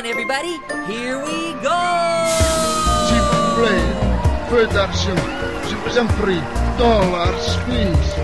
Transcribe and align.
on, 0.00 0.06
everybody. 0.06 0.60
Here 0.86 1.18
we 1.18 1.52
go! 1.62 1.80
S'il 3.06 3.20
vous 3.20 3.60
plaît, 3.60 3.88
peu 4.48 4.66
d'argent. 4.66 5.16
Je 5.68 5.74
vous. 5.76 6.40
Dollars, 6.78 7.58
please. 7.66 8.14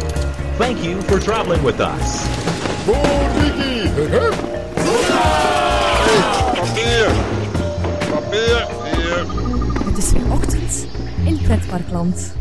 Thank 0.58 0.82
you 0.82 1.02
for 1.02 1.18
traveling 1.20 1.62
with 1.62 1.80
us. 1.80 2.26
Papier! 2.86 3.90
Papier! 8.10 8.66
Hier! 8.84 9.26
Het 9.84 9.98
is 9.98 10.12
weer 10.12 10.32
ochtend 10.32 10.86
in 11.24 11.38
Pretparkland. 11.42 12.35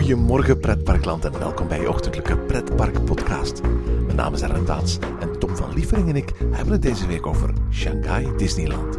Goedemorgen 0.00 0.60
pretparkland 0.60 1.24
en 1.24 1.38
welkom 1.38 1.68
bij 1.68 1.80
je 1.80 1.88
ochtendelijke 1.88 2.38
pretpark 2.38 3.04
podcast. 3.04 3.62
Mijn 4.04 4.16
naam 4.16 4.34
is 4.34 4.42
Aaron 4.42 4.64
Daats 4.64 4.98
en 5.20 5.38
Tom 5.38 5.56
van 5.56 5.74
Lievering 5.74 6.08
en 6.08 6.16
ik 6.16 6.32
hebben 6.50 6.72
het 6.72 6.82
deze 6.82 7.06
week 7.06 7.26
over 7.26 7.52
Shanghai 7.72 8.36
Disneyland. 8.36 8.98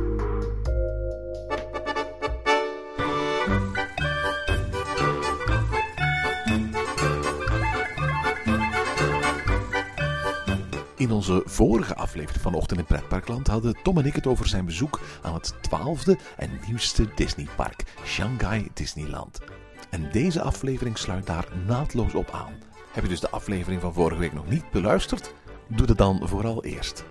In 10.95 11.11
onze 11.11 11.41
vorige 11.45 11.95
aflevering 11.95 12.41
van 12.41 12.53
Ochtend 12.53 12.79
in 12.79 12.85
Pretparkland 12.85 13.47
hadden 13.47 13.77
Tom 13.83 13.97
en 13.97 14.05
ik 14.05 14.15
het 14.15 14.27
over 14.27 14.47
zijn 14.47 14.65
bezoek 14.65 14.99
aan 15.21 15.33
het 15.33 15.53
twaalfde 15.61 16.17
en 16.37 16.49
nieuwste 16.67 17.07
Disneypark, 17.15 17.83
Shanghai 18.05 18.69
Disneyland. 18.73 19.39
En 19.91 20.09
deze 20.11 20.41
aflevering 20.41 20.97
sluit 20.97 21.25
daar 21.25 21.47
naadloos 21.67 22.15
op 22.15 22.29
aan. 22.31 22.53
Heb 22.91 23.03
je 23.03 23.09
dus 23.09 23.19
de 23.19 23.29
aflevering 23.29 23.81
van 23.81 23.93
vorige 23.93 24.19
week 24.19 24.33
nog 24.33 24.49
niet 24.49 24.71
beluisterd? 24.71 25.33
Doe 25.67 25.87
dat 25.87 25.97
dan 25.97 26.21
vooral 26.23 26.63
eerst. 26.63 27.03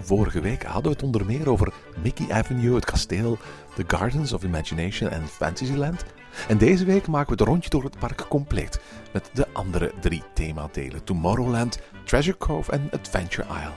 Vorige 0.00 0.40
week 0.40 0.62
hadden 0.62 0.82
we 0.82 0.96
het 0.96 1.02
onder 1.02 1.26
meer 1.26 1.48
over 1.48 1.72
Mickey 2.02 2.30
Avenue, 2.30 2.74
het 2.74 2.84
kasteel, 2.84 3.38
The 3.74 3.84
Gardens 3.86 4.32
of 4.32 4.42
Imagination 4.42 5.10
en 5.10 5.26
Fantasyland. 5.26 6.04
En 6.48 6.58
deze 6.58 6.84
week 6.84 7.06
maken 7.06 7.28
we 7.36 7.42
het 7.42 7.48
rondje 7.48 7.70
door 7.70 7.84
het 7.84 7.98
park 7.98 8.28
compleet 8.28 8.80
met 9.12 9.30
de 9.32 9.46
andere 9.52 9.92
drie 10.00 10.22
themadelen: 10.34 11.04
Tomorrowland, 11.04 11.78
Treasure 12.04 12.38
Cove 12.38 12.72
en 12.72 12.88
Adventure 12.90 13.48
Isle. 13.48 13.74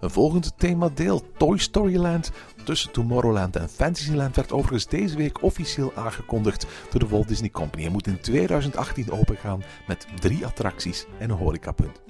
Een 0.00 0.10
volgend 0.10 0.52
themadeel, 0.56 1.22
Toy 1.36 1.58
Story 1.58 1.96
Land. 1.96 2.30
Tussen 2.64 2.92
Tomorrowland 2.92 3.56
en 3.56 3.68
Fantasyland 3.68 4.36
werd 4.36 4.52
overigens 4.52 4.86
deze 4.86 5.16
week 5.16 5.42
officieel 5.42 5.92
aangekondigd 5.94 6.66
door 6.90 7.00
de 7.00 7.08
Walt 7.08 7.28
Disney 7.28 7.50
Company 7.50 7.84
en 7.84 7.92
moet 7.92 8.06
in 8.06 8.20
2018 8.20 9.10
opengaan 9.10 9.62
met 9.86 10.06
drie 10.20 10.46
attracties 10.46 11.06
en 11.18 11.30
een 11.30 11.36
horecapunt. 11.36 12.00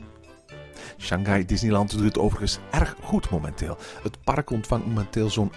Shanghai 0.98 1.44
Disneyland 1.44 1.91
doet 1.91 2.05
het 2.05 2.19
overigens 2.19 2.58
erg 2.70 2.97
goed 3.03 3.30
momenteel. 3.30 3.77
Het 4.03 4.25
park 4.25 4.50
ontvangt 4.50 4.86
momenteel 4.86 5.30
zo'n 5.30 5.53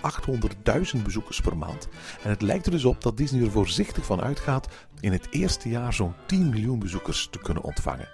800.000 0.96 1.02
bezoekers 1.04 1.42
per 1.42 1.58
maand. 1.58 1.88
En 2.24 2.30
het 2.30 2.42
lijkt 2.42 2.66
er 2.66 2.72
dus 2.72 2.86
op 2.86 3.02
dat 3.02 3.18
Disney 3.18 3.44
er 3.44 3.52
voorzichtig 3.52 4.06
van 4.06 4.22
uitgaat 4.22 4.68
in 5.00 5.12
het 5.12 5.28
eerste 5.30 5.70
jaar 5.70 5.94
zo'n 5.94 6.14
10 6.26 6.50
miljoen 6.50 6.80
bezoekers 6.80 7.28
te 7.32 7.40
kunnen 7.40 7.64
ontvangen. 7.64 8.08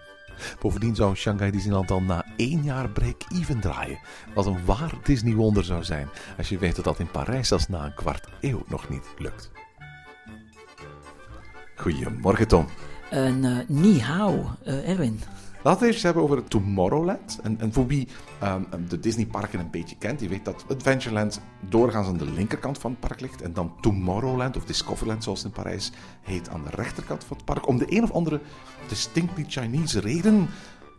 Bovendien 0.60 0.96
zou 0.96 1.16
Shanghai 1.16 1.52
Disneyland 1.52 1.92
al 1.92 2.02
na 2.02 2.26
één 2.36 2.64
jaar 2.64 2.90
break-even 2.90 3.60
draaien. 3.60 4.00
Wat 4.34 4.46
een 4.46 4.66
waar 4.66 4.94
Disney-wonder 5.04 5.64
zou 5.64 5.84
zijn 5.84 6.10
als 6.38 6.50
je 6.50 6.58
weet 6.58 6.76
dat 6.76 6.86
dat 6.86 7.00
in 7.00 7.12
Parijs 7.12 7.48
zelfs 7.48 7.68
na 7.68 7.86
een 7.86 7.94
kwart 7.94 8.28
eeuw 8.42 8.64
nog 8.68 8.90
niet 8.90 9.06
lukt. 9.18 9.52
Goedemorgen 11.76 12.48
Tom. 12.48 12.68
Een 13.10 13.44
uh, 13.44 13.58
ni 13.68 14.00
hao, 14.00 14.50
uh, 14.66 14.90
Erwin. 14.90 15.22
Laten 15.64 15.88
we 15.88 15.94
het 15.94 16.04
hebben 16.04 16.24
over 16.24 16.44
Tomorrowland. 16.44 17.40
En, 17.44 17.74
voor 17.74 17.88
wie 17.88 18.08
um, 18.44 18.68
de 18.90 19.00
Disneyparken 19.00 19.60
een 19.60 19.70
beetje 19.70 19.96
kent, 19.98 20.20
die 20.20 20.30
weet 20.30 20.46
dat 20.46 20.66
Adventureland 20.70 21.42
doorgaans 21.70 22.08
aan 22.08 22.18
de 22.18 22.32
linkerkant 22.32 22.78
van 22.78 22.92
het 22.92 23.00
park 23.00 23.22
ligt. 23.22 23.42
En 23.42 23.54
dan 23.54 23.74
Tomorrowland, 23.82 24.58
of 24.58 24.66
Discoverland 24.66 25.24
zoals 25.24 25.44
het 25.44 25.48
in 25.48 25.64
Parijs 25.64 25.92
heet, 26.22 26.50
aan 26.50 26.64
de 26.64 26.76
rechterkant 26.76 27.24
van 27.24 27.38
het 27.38 27.46
park. 27.46 27.68
Om 27.68 27.78
de 27.78 27.86
een 27.96 28.04
of 28.04 28.12
andere 28.12 28.42
distinctly 28.88 29.46
Chinese 29.48 30.00
reden 30.00 30.50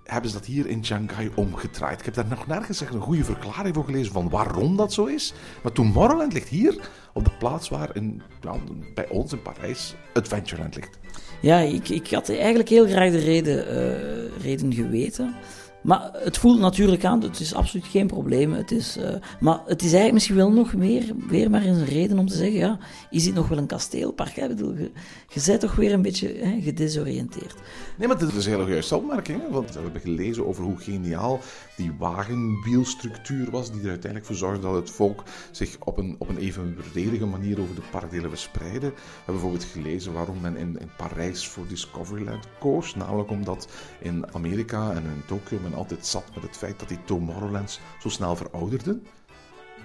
hebben 0.05 0.31
ze 0.31 0.37
dat 0.37 0.47
hier 0.47 0.67
in 0.67 0.85
Shanghai 0.85 1.31
omgedraaid. 1.35 1.99
Ik 1.99 2.05
heb 2.05 2.15
daar 2.15 2.27
nog 2.27 2.47
nergens 2.47 2.81
echt 2.81 2.95
een 2.95 3.01
goede 3.01 3.25
verklaring 3.25 3.75
voor 3.75 3.85
gelezen 3.85 4.13
van 4.13 4.29
waarom 4.29 4.77
dat 4.77 4.93
zo 4.93 5.05
is. 5.05 5.35
Maar 5.63 5.73
Tomorrowland 5.73 6.33
ligt 6.33 6.49
hier 6.49 6.91
op 7.13 7.25
de 7.25 7.31
plaats 7.39 7.69
waar 7.69 7.97
in, 7.97 8.23
nou, 8.41 8.61
bij 8.95 9.09
ons 9.09 9.33
in 9.33 9.43
Parijs 9.43 9.95
Adventureland 10.13 10.77
ligt. 10.77 10.99
Ja, 11.41 11.59
ik, 11.59 11.89
ik 11.89 12.11
had 12.11 12.29
eigenlijk 12.29 12.69
heel 12.69 12.87
graag 12.87 13.11
de 13.11 13.19
reden, 13.19 13.57
uh, 13.57 14.43
reden 14.43 14.73
geweten. 14.73 15.35
Maar 15.83 16.11
het 16.13 16.39
voelt 16.39 16.59
natuurlijk 16.59 17.05
aan, 17.05 17.23
het 17.23 17.41
is 17.41 17.55
absoluut 17.55 17.87
geen 17.87 18.07
probleem. 18.07 18.53
Het 18.53 18.71
is, 18.71 18.97
uh, 18.97 19.15
maar 19.41 19.61
het 19.67 19.81
is 19.81 19.93
eigenlijk 19.93 20.13
misschien 20.13 20.37
wel 20.37 20.53
nog 20.53 20.75
meer, 20.75 21.13
weer 21.29 21.51
maar 21.51 21.63
eens 21.63 21.79
een 21.79 21.85
reden 21.85 22.19
om 22.19 22.27
te 22.27 22.37
zeggen, 22.37 22.59
ja, 22.59 22.79
is 23.11 23.25
dit 23.25 23.35
nog 23.35 23.49
wel 23.49 23.59
een 23.59 23.67
kasteelpark? 23.67 24.37
Hè? 24.37 24.49
Bedoel, 24.49 24.75
je, 24.75 24.91
je 25.29 25.59
toch 25.59 25.75
weer 25.75 25.93
een 25.93 26.03
beetje 26.03 26.35
hè, 26.35 26.61
gedesoriënteerd. 26.61 27.55
Nee, 27.99 28.09
maar 28.09 28.19
dit 28.19 28.33
is 28.33 28.47
een 28.47 28.53
hele 28.53 28.71
juiste 28.71 28.97
opmerking. 28.97 29.41
Want 29.51 29.75
we 29.75 29.81
hebben 29.81 30.01
gelezen 30.01 30.47
over 30.47 30.65
hoe 30.65 30.79
geniaal 30.79 31.41
die 31.77 31.93
wagenwielstructuur 31.99 33.51
was, 33.51 33.73
die 33.73 33.83
er 33.83 33.89
uiteindelijk 33.89 34.27
voor 34.27 34.37
zorgde 34.37 34.63
dat 34.63 34.75
het 34.75 34.91
volk 34.91 35.23
zich 35.51 35.77
op 35.85 35.99
een, 35.99 36.15
op 36.19 36.29
een 36.29 36.39
evenredige 36.39 37.27
manier 37.27 37.61
over 37.61 37.75
de 37.75 37.83
parkdelen 37.91 38.31
verspreidde. 38.31 38.89
We 38.89 38.95
hebben 39.17 39.35
bijvoorbeeld 39.35 39.65
gelezen 39.65 40.13
waarom 40.13 40.41
men 40.41 40.57
in, 40.57 40.79
in 40.81 40.91
Parijs 40.97 41.49
voor 41.49 41.67
Discoveryland 41.67 42.47
koos. 42.59 42.95
Namelijk 42.95 43.31
omdat 43.31 43.69
in 44.01 44.35
Amerika 44.35 44.91
en 44.91 45.03
in 45.03 45.23
Tokio 45.27 45.59
altijd 45.75 46.07
zat 46.07 46.25
met 46.35 46.43
het 46.43 46.57
feit 46.57 46.79
dat 46.79 46.89
die 46.89 47.05
Tomorrowlands 47.05 47.81
zo 48.01 48.09
snel 48.09 48.37
verouderden. 48.37 49.07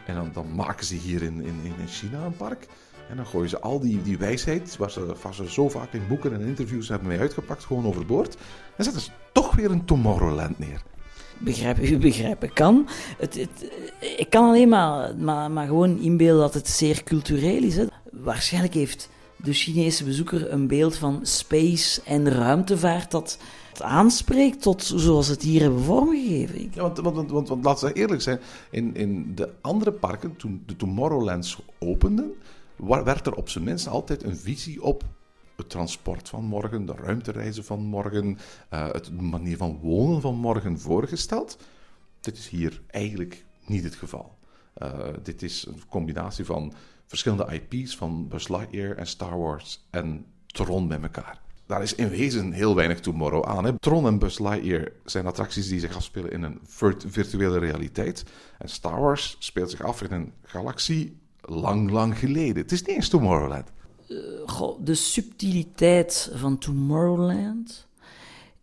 En 0.05 0.15
dan, 0.15 0.29
dan 0.33 0.55
maken 0.55 0.85
ze 0.85 0.95
hier 0.95 1.21
in, 1.21 1.41
in, 1.41 1.61
in 1.79 1.87
China 1.87 2.25
een 2.25 2.37
park. 2.37 2.67
En 3.09 3.15
dan 3.15 3.25
gooien 3.25 3.49
ze 3.49 3.59
al 3.59 3.79
die, 3.79 4.01
die 4.01 4.17
wijsheid, 4.17 4.77
waar 4.77 4.91
ze, 4.91 5.15
waar 5.21 5.33
ze 5.33 5.51
zo 5.51 5.69
vaak 5.69 5.93
in 5.93 6.07
boeken 6.07 6.33
en 6.33 6.41
interviews 6.41 6.87
hebben 6.87 7.07
mee 7.07 7.19
uitgepakt, 7.19 7.65
gewoon 7.65 7.85
overboord. 7.85 8.37
En 8.75 8.83
zetten 8.83 9.01
ze 9.01 9.11
toch 9.31 9.55
weer 9.55 9.71
een 9.71 9.85
Tomorrowland 9.85 10.59
neer. 10.59 10.81
Begrijpen, 11.37 11.93
u 11.93 11.97
begrijpen 11.97 12.53
kan. 12.53 12.87
Het, 13.17 13.35
het, 13.35 13.71
ik 14.17 14.29
kan 14.29 14.47
alleen 14.47 14.69
maar, 14.69 15.15
maar, 15.15 15.51
maar 15.51 15.67
gewoon 15.67 15.99
inbeelden 15.99 16.41
dat 16.41 16.53
het 16.53 16.69
zeer 16.69 17.03
cultureel 17.03 17.63
is. 17.63 17.77
Waarschijnlijk 18.11 18.73
heeft 18.73 19.09
de 19.35 19.53
Chinese 19.53 20.03
bezoeker 20.03 20.51
een 20.51 20.67
beeld 20.67 20.97
van 20.97 21.19
space 21.23 22.01
en 22.05 22.31
ruimtevaart 22.31 23.11
dat 23.11 23.37
aanspreekt 23.81 24.61
tot 24.61 24.83
zoals 24.83 25.27
het 25.27 25.41
hier 25.41 25.61
hebben 25.61 25.83
vormgegeven. 25.83 26.69
Ja, 26.73 26.81
want, 26.81 26.97
want, 26.97 27.31
want, 27.31 27.49
want 27.49 27.63
laten 27.63 27.88
we 27.88 27.93
eerlijk 27.93 28.21
zijn, 28.21 28.39
in, 28.71 28.95
in 28.95 29.35
de 29.35 29.53
andere 29.61 29.91
parken, 29.91 30.35
toen 30.35 30.63
de 30.65 30.75
Tomorrowlands 30.75 31.59
openden, 31.79 32.33
werd 32.75 33.27
er 33.27 33.35
op 33.35 33.49
zijn 33.49 33.63
minst 33.63 33.87
altijd 33.87 34.23
een 34.23 34.37
visie 34.37 34.83
op 34.83 35.03
het 35.55 35.69
transport 35.69 36.29
van 36.29 36.43
morgen, 36.43 36.85
de 36.85 36.93
ruimtereizen 36.93 37.63
van 37.63 37.79
morgen, 37.79 38.37
uh, 38.73 38.91
het 38.91 39.21
manier 39.21 39.57
van 39.57 39.79
wonen 39.81 40.21
van 40.21 40.35
morgen 40.35 40.79
voorgesteld. 40.79 41.57
Dit 42.19 42.37
is 42.37 42.49
hier 42.49 42.81
eigenlijk 42.87 43.45
niet 43.66 43.83
het 43.83 43.95
geval. 43.95 44.37
Uh, 44.77 44.99
dit 45.23 45.41
is 45.41 45.66
een 45.66 45.81
combinatie 45.89 46.45
van 46.45 46.73
verschillende 47.05 47.61
IP's 47.69 47.97
van 47.97 48.27
Buzz 48.27 48.47
Lightyear 48.47 48.95
en 48.95 49.07
Star 49.07 49.39
Wars 49.39 49.87
en 49.89 50.25
Tron 50.45 50.87
bij 50.87 51.01
elkaar. 51.01 51.41
Daar 51.67 51.81
is 51.81 51.95
in 51.95 52.09
wezen 52.09 52.51
heel 52.51 52.75
weinig 52.75 53.00
Tomorrow 53.00 53.45
aan. 53.45 53.66
Hè. 53.66 53.79
Tron 53.79 54.07
en 54.07 54.19
Buzz 54.19 54.39
Lightyear 54.39 54.91
zijn 55.05 55.25
attracties 55.25 55.67
die 55.67 55.79
zich 55.79 55.95
afspelen 55.95 56.31
in 56.31 56.44
een 56.44 56.59
virtuele 57.07 57.59
realiteit. 57.59 58.23
En 58.57 58.69
Star 58.69 59.01
Wars 59.01 59.35
speelt 59.39 59.69
zich 59.69 59.83
af 59.83 60.01
in 60.01 60.11
een 60.11 60.33
galaxie 60.44 61.17
lang, 61.41 61.91
lang 61.91 62.19
geleden. 62.19 62.61
Het 62.61 62.72
is 62.72 62.81
niet 62.81 62.95
eens 62.95 63.09
Tomorrowland. 63.09 63.72
Uh, 64.07 64.19
goh, 64.45 64.79
de 64.83 64.95
subtiliteit 64.95 66.31
van 66.33 66.57
Tomorrowland 66.57 67.88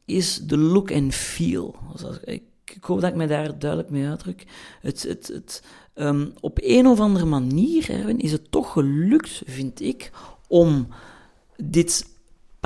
is 0.04 0.38
de 0.38 0.58
look 0.58 0.92
and 0.92 1.14
feel. 1.14 1.76
Ik, 2.24 2.42
ik 2.74 2.84
hoop 2.84 3.00
dat 3.00 3.10
ik 3.10 3.16
me 3.16 3.26
daar 3.26 3.58
duidelijk 3.58 3.90
mee 3.90 4.06
uitdruk. 4.06 4.46
Het, 4.80 5.02
het, 5.02 5.26
het, 5.26 5.62
um, 5.94 6.32
op 6.40 6.58
een 6.62 6.86
of 6.86 7.00
andere 7.00 7.24
manier 7.24 7.90
Erwin, 7.90 8.18
is 8.18 8.32
het 8.32 8.50
toch 8.50 8.72
gelukt, 8.72 9.42
vind 9.46 9.80
ik, 9.80 10.10
om 10.48 10.88
dit 11.56 12.12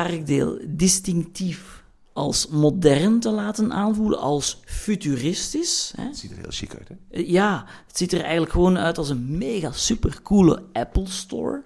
parkdeel 0.04 0.58
distinctief 0.66 1.84
als 2.12 2.48
modern 2.48 3.20
te 3.20 3.30
laten 3.30 3.72
aanvoelen, 3.72 4.18
als 4.18 4.60
futuristisch. 4.64 5.92
Hè. 5.96 6.04
Het 6.04 6.18
ziet 6.18 6.30
er 6.30 6.36
heel 6.36 6.50
chic 6.50 6.74
uit, 6.74 6.88
hè? 6.88 7.20
Ja, 7.20 7.64
het 7.86 7.96
ziet 7.96 8.12
er 8.12 8.20
eigenlijk 8.20 8.52
gewoon 8.52 8.78
uit 8.78 8.98
als 8.98 9.08
een 9.08 9.38
mega 9.38 9.72
supercoole 9.72 10.62
Apple 10.72 11.06
Store. 11.06 11.62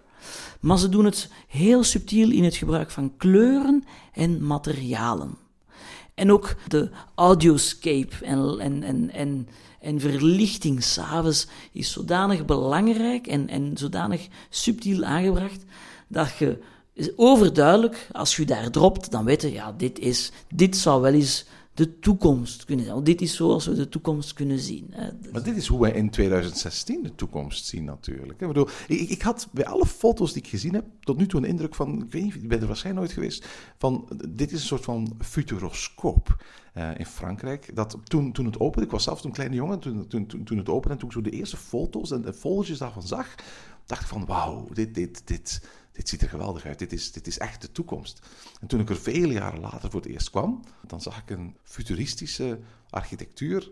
Maar 0.60 0.78
ze 0.78 0.88
doen 0.88 1.04
het 1.04 1.28
heel 1.48 1.84
subtiel 1.84 2.30
in 2.30 2.44
het 2.44 2.56
gebruik 2.56 2.90
van 2.90 3.16
kleuren 3.16 3.84
en 4.12 4.46
materialen. 4.46 5.36
En 6.14 6.32
ook 6.32 6.54
de 6.68 6.90
audioscape 7.14 8.24
en, 8.24 8.58
en, 8.58 8.82
en, 8.82 9.10
en, 9.10 9.48
en 9.80 10.00
verlichting 10.00 10.82
s'avonds 10.82 11.46
is 11.72 11.92
zodanig 11.92 12.44
belangrijk 12.44 13.26
en, 13.26 13.48
en 13.48 13.76
zodanig 13.76 14.28
subtiel 14.50 15.04
aangebracht 15.04 15.64
dat 16.08 16.36
je 16.38 16.58
overduidelijk, 17.16 18.08
als 18.12 18.36
je 18.36 18.44
daar 18.44 18.70
dropt, 18.70 19.10
dan 19.10 19.24
weet 19.24 19.42
je, 19.42 19.52
ja, 19.52 19.72
dit, 19.72 19.98
is, 19.98 20.32
dit 20.54 20.76
zou 20.76 21.02
wel 21.02 21.12
eens 21.12 21.46
de 21.74 21.98
toekomst 21.98 22.64
kunnen 22.64 22.84
zien. 22.84 22.94
Want 22.94 23.06
dit 23.06 23.20
is 23.20 23.36
zoals 23.36 23.66
we 23.66 23.74
de 23.74 23.88
toekomst 23.88 24.32
kunnen 24.32 24.58
zien. 24.58 24.94
Maar 25.32 25.42
dit 25.42 25.56
is 25.56 25.66
hoe 25.66 25.80
wij 25.80 25.92
in 25.92 26.10
2016 26.10 27.02
de 27.02 27.14
toekomst 27.14 27.66
zien 27.66 27.84
natuurlijk. 27.84 28.40
Ik, 28.40 28.46
bedoel, 28.46 28.68
ik, 28.88 29.08
ik 29.08 29.22
had 29.22 29.48
bij 29.52 29.66
alle 29.66 29.86
foto's 29.86 30.32
die 30.32 30.42
ik 30.42 30.48
gezien 30.48 30.74
heb 30.74 30.84
tot 31.00 31.16
nu 31.16 31.26
toe 31.26 31.40
een 31.40 31.48
indruk 31.48 31.74
van, 31.74 32.02
ik 32.02 32.12
weet 32.12 32.22
niet, 32.22 32.34
ik 32.34 32.48
ben 32.48 32.60
er 32.60 32.66
waarschijnlijk 32.66 33.06
nooit 33.06 33.18
geweest, 33.18 33.46
van 33.78 34.08
dit 34.28 34.52
is 34.52 34.60
een 34.60 34.66
soort 34.66 34.84
van 34.84 35.16
futuroscoop. 35.20 36.36
Uh, 36.76 36.90
in 36.98 37.06
Frankrijk. 37.06 37.70
Dat 37.74 37.98
toen, 38.04 38.32
toen 38.32 38.46
het 38.46 38.60
opende, 38.60 38.86
ik 38.86 38.92
was 38.92 39.02
zelf 39.02 39.20
toen 39.20 39.28
een 39.30 39.36
kleine 39.36 39.56
jongen, 39.56 39.78
toen, 39.78 40.06
toen, 40.08 40.26
toen, 40.26 40.44
toen 40.44 40.58
het 40.58 40.68
opende 40.68 40.94
en 40.94 40.98
toen 40.98 41.08
ik 41.08 41.14
zo 41.14 41.20
de 41.20 41.30
eerste 41.30 41.56
foto's 41.56 42.10
en 42.10 42.34
foldertjes 42.34 42.78
daarvan 42.78 43.02
zag, 43.02 43.34
dacht 43.86 44.02
ik 44.02 44.08
van 44.08 44.26
wauw, 44.26 44.68
dit, 44.72 44.94
dit, 44.94 45.22
dit, 45.24 45.60
dit 45.92 46.08
ziet 46.08 46.22
er 46.22 46.28
geweldig 46.28 46.64
uit. 46.64 46.78
Dit 46.78 46.92
is, 46.92 47.12
dit 47.12 47.26
is 47.26 47.38
echt 47.38 47.60
de 47.60 47.72
toekomst. 47.72 48.20
En 48.60 48.66
toen 48.66 48.80
ik 48.80 48.90
er 48.90 48.96
vele 48.96 49.32
jaren 49.32 49.60
later 49.60 49.90
voor 49.90 50.00
het 50.00 50.10
eerst 50.10 50.30
kwam, 50.30 50.64
dan 50.86 51.00
zag 51.00 51.18
ik 51.18 51.30
een 51.30 51.56
futuristische 51.62 52.58
architectuur 52.90 53.70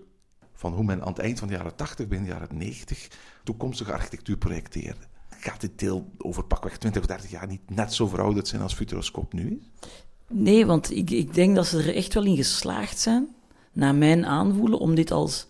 van 0.55 0.72
hoe 0.72 0.84
men 0.84 1.02
aan 1.02 1.08
het 1.12 1.19
eind 1.19 1.38
van 1.38 1.49
de 1.49 1.55
jaren 1.55 1.76
80, 1.76 2.08
begin 2.08 2.25
de 2.25 2.31
jaren 2.31 2.56
90, 2.56 3.08
toekomstige 3.44 3.93
architectuur 3.93 4.37
projecteerde. 4.37 5.08
Gaat 5.28 5.61
dit 5.61 5.78
deel 5.78 6.11
over 6.19 6.44
pakweg 6.44 6.78
20 6.78 7.00
of 7.00 7.06
30 7.08 7.31
jaar 7.31 7.46
niet 7.46 7.70
net 7.70 7.94
zo 7.94 8.06
verouderd 8.06 8.49
zijn 8.49 8.62
als 8.62 8.75
Futuroscoop 8.75 9.32
nu 9.32 9.61
is? 9.61 9.88
Nee, 10.26 10.66
want 10.66 10.90
ik, 10.90 11.11
ik 11.11 11.34
denk 11.34 11.56
dat 11.56 11.66
ze 11.66 11.78
er 11.78 11.94
echt 11.94 12.14
wel 12.14 12.25
in 12.25 12.37
geslaagd 12.37 12.99
zijn, 12.99 13.28
naar 13.73 13.94
mijn 13.94 14.26
aanvoelen, 14.26 14.78
om 14.78 14.94
dit 14.94 15.11
als 15.11 15.46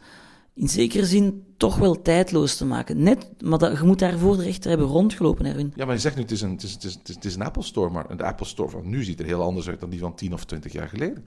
in 0.61 0.69
zekere 0.69 1.07
zin 1.07 1.45
toch 1.57 1.77
wel 1.77 2.03
tijdloos 2.03 2.57
te 2.57 2.65
maken. 2.65 3.03
Net, 3.03 3.29
maar 3.43 3.59
dat, 3.59 3.79
je 3.79 3.85
moet 3.85 3.99
daarvoor 3.99 4.37
de 4.37 4.43
rechter 4.43 4.71
hebben 4.71 4.87
rondgelopen, 4.87 5.47
Erwin. 5.47 5.73
Ja, 5.75 5.85
maar 5.85 5.95
je 5.95 6.01
zegt 6.01 6.17
nu, 6.17 6.23
het 6.23 6.31
is, 6.31 6.41
een, 6.41 6.51
het, 6.51 6.62
is, 6.62 6.73
het, 6.73 6.85
is, 6.85 7.15
het 7.15 7.25
is 7.25 7.35
een 7.35 7.43
Apple 7.43 7.62
Store, 7.62 7.91
maar 7.91 8.17
de 8.17 8.25
Apple 8.25 8.47
Store 8.47 8.71
van 8.71 8.89
nu 8.89 9.05
ziet 9.05 9.21
er 9.21 9.27
heel 9.27 9.43
anders 9.43 9.69
uit 9.69 9.81
dan 9.81 9.91
die 9.91 9.99
van 9.99 10.15
10 10.15 10.33
of 10.33 10.45
20 10.45 10.73
jaar 10.73 10.89
geleden. 10.89 11.25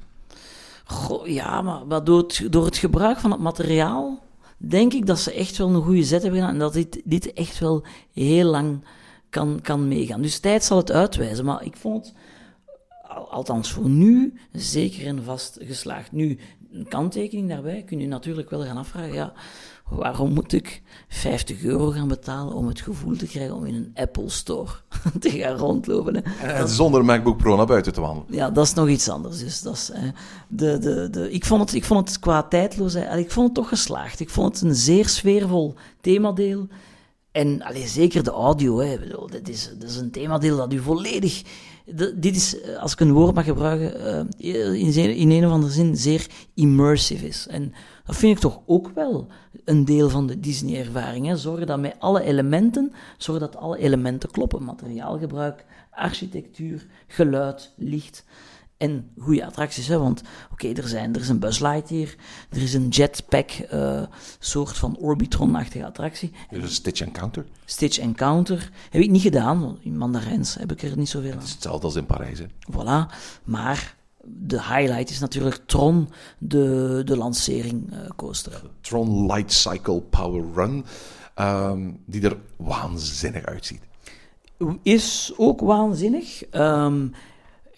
Goh, 0.85 1.27
ja, 1.27 1.61
maar, 1.61 2.03
door, 2.03 2.17
het, 2.17 2.47
door 2.49 2.65
het 2.65 2.77
gebruik 2.77 3.17
van 3.17 3.31
het 3.31 3.39
materiaal 3.39 4.23
denk 4.57 4.93
ik 4.93 5.05
dat 5.05 5.19
ze 5.19 5.33
echt 5.33 5.57
wel 5.57 5.69
een 5.69 5.83
goede 5.83 6.03
zet 6.03 6.21
hebben 6.21 6.39
gedaan 6.39 6.53
en 6.53 6.59
dat 6.59 6.73
dit, 6.73 7.01
dit 7.03 7.33
echt 7.33 7.59
wel 7.59 7.83
heel 8.11 8.49
lang 8.49 8.83
kan, 9.29 9.59
kan 9.61 9.87
meegaan. 9.87 10.21
Dus 10.21 10.39
tijd 10.39 10.63
zal 10.63 10.77
het 10.77 10.91
uitwijzen, 10.91 11.45
maar 11.45 11.63
ik 11.65 11.77
vond 11.77 12.05
het 12.05 12.13
althans 13.29 13.71
voor 13.71 13.89
nu, 13.89 14.33
zeker 14.51 15.05
en 15.05 15.23
vast 15.23 15.57
geslaagd. 15.61 16.11
Nu, 16.11 16.39
een 16.73 16.87
kanttekening 16.87 17.49
daarbij 17.49 17.83
kun 17.83 17.99
je 17.99 18.07
natuurlijk 18.07 18.49
wel 18.49 18.63
gaan 18.63 18.77
afvragen, 18.77 19.13
ja, 19.13 19.33
waarom 19.89 20.33
moet 20.33 20.53
ik 20.53 20.81
50 21.07 21.63
euro 21.63 21.89
gaan 21.89 22.07
betalen 22.07 22.53
om 22.53 22.67
het 22.67 22.81
gevoel 22.81 23.15
te 23.15 23.27
krijgen 23.27 23.55
om 23.55 23.65
in 23.65 23.75
een 23.75 23.91
Apple 23.93 24.29
Store 24.29 24.71
te 25.19 25.29
gaan 25.29 25.57
rondlopen? 25.57 26.15
Hè? 26.15 26.47
En 26.47 26.67
zonder 26.67 27.05
MacBook 27.05 27.37
Pro 27.37 27.55
naar 27.55 27.65
buiten 27.65 27.93
te 27.93 28.01
wandelen. 28.01 28.35
Ja, 28.35 28.49
dat 28.49 28.65
is 28.65 28.73
nog 28.73 28.89
iets 28.89 29.09
anders. 29.09 29.39
Dus 29.39 29.61
dat 29.61 29.73
is, 29.73 29.91
de, 30.47 30.77
de, 30.77 31.09
de, 31.09 31.31
ik, 31.31 31.45
vond 31.45 31.61
het, 31.61 31.73
ik 31.73 31.83
vond 31.83 32.09
het 32.09 32.19
qua 32.19 32.43
tijdloosheid, 32.43 33.19
ik 33.19 33.31
vond 33.31 33.45
het 33.45 33.55
toch 33.55 33.69
geslaagd. 33.69 34.19
Ik 34.19 34.29
vond 34.29 34.53
het 34.53 34.69
een 34.69 34.75
zeer 34.75 35.07
sfeervol 35.07 35.75
themadeel. 36.01 36.67
En 37.31 37.61
allee, 37.61 37.87
zeker 37.87 38.23
de 38.23 38.31
audio, 38.31 38.79
hè. 38.79 38.99
Bedoel, 38.99 39.27
dit, 39.27 39.49
is, 39.49 39.69
dit 39.79 39.89
is 39.89 39.95
een 39.95 40.11
themadeel 40.11 40.57
dat 40.57 40.73
u 40.73 40.79
volledig 40.79 41.43
dit 42.15 42.35
is, 42.35 42.61
eh, 42.61 42.77
als 42.77 42.93
ik 42.93 42.99
een 42.99 43.11
woord 43.11 43.35
mag 43.35 43.45
gebruiken, 43.45 44.27
uh, 44.41 44.95
in, 44.95 45.15
in 45.15 45.31
een 45.31 45.45
of 45.45 45.51
andere 45.51 45.73
zin 45.73 45.97
zeer 45.97 46.27
immersive 46.53 47.27
is. 47.27 47.47
En 47.47 47.73
dat 48.05 48.15
vind 48.15 48.35
ik 48.35 48.41
toch 48.41 48.59
ook 48.65 48.91
wel 48.95 49.27
een 49.65 49.85
deel 49.85 50.09
van 50.09 50.27
de 50.27 50.39
Disney-ervaring. 50.39 51.37
Zorgen 51.37 51.67
dat 51.67 51.79
met 51.79 51.95
alle 51.99 52.23
elementen, 52.23 52.93
zorgen 53.17 53.51
dat 53.51 53.61
alle 53.61 53.77
elementen 53.77 54.31
kloppen. 54.31 54.63
Materiaalgebruik, 54.63 55.65
architectuur, 55.91 56.85
geluid, 57.07 57.73
licht 57.75 58.25
en 58.83 59.09
goede 59.19 59.45
attracties. 59.45 59.87
Hè? 59.87 59.99
Want 59.99 60.21
oké, 60.51 60.67
er, 60.67 60.87
zijn, 60.87 61.15
er 61.15 61.21
is 61.21 61.29
een 61.29 61.39
Buzz 61.39 61.59
Lightyear, 61.59 62.15
er 62.49 62.61
is 62.61 62.73
een 62.73 62.87
jetpack, 62.87 63.51
uh, 63.73 64.03
soort 64.39 64.77
van 64.77 64.97
Orbitron-achtige 64.97 65.85
attractie. 65.85 66.31
Dus 66.49 66.61
een 66.63 66.69
Stitch 66.69 67.01
Encounter? 67.01 67.45
Stitch 67.65 67.99
Encounter. 67.99 68.71
Heb 68.89 69.01
ik 69.01 69.09
niet 69.09 69.21
gedaan, 69.21 69.61
want 69.61 69.77
in 69.81 69.97
Mandarijns 69.97 70.55
heb 70.55 70.71
ik 70.71 70.81
er 70.81 70.97
niet 70.97 71.09
zoveel 71.09 71.31
aan. 71.31 71.37
Het 71.37 71.45
is 71.45 71.51
hetzelfde 71.51 71.85
als 71.85 71.95
in 71.95 72.05
Parijs, 72.05 72.39
hè? 72.39 72.45
Voilà, 72.71 73.13
maar 73.43 73.95
de 74.23 74.61
highlight 74.61 75.09
is 75.09 75.19
natuurlijk 75.19 75.59
Tron, 75.65 76.09
de, 76.37 77.01
de 77.05 77.17
lancering 77.17 77.93
uh, 77.93 77.99
coaster. 78.15 78.61
Tron 78.81 79.25
Light 79.25 79.53
Cycle 79.53 80.01
Power 80.01 80.43
Run, 80.55 80.85
um, 81.39 81.99
die 82.05 82.21
er 82.21 82.37
waanzinnig 82.57 83.45
uitziet. 83.45 83.81
Is 84.83 85.33
ook 85.37 85.61
waanzinnig. 85.61 86.53
Um, 86.53 87.13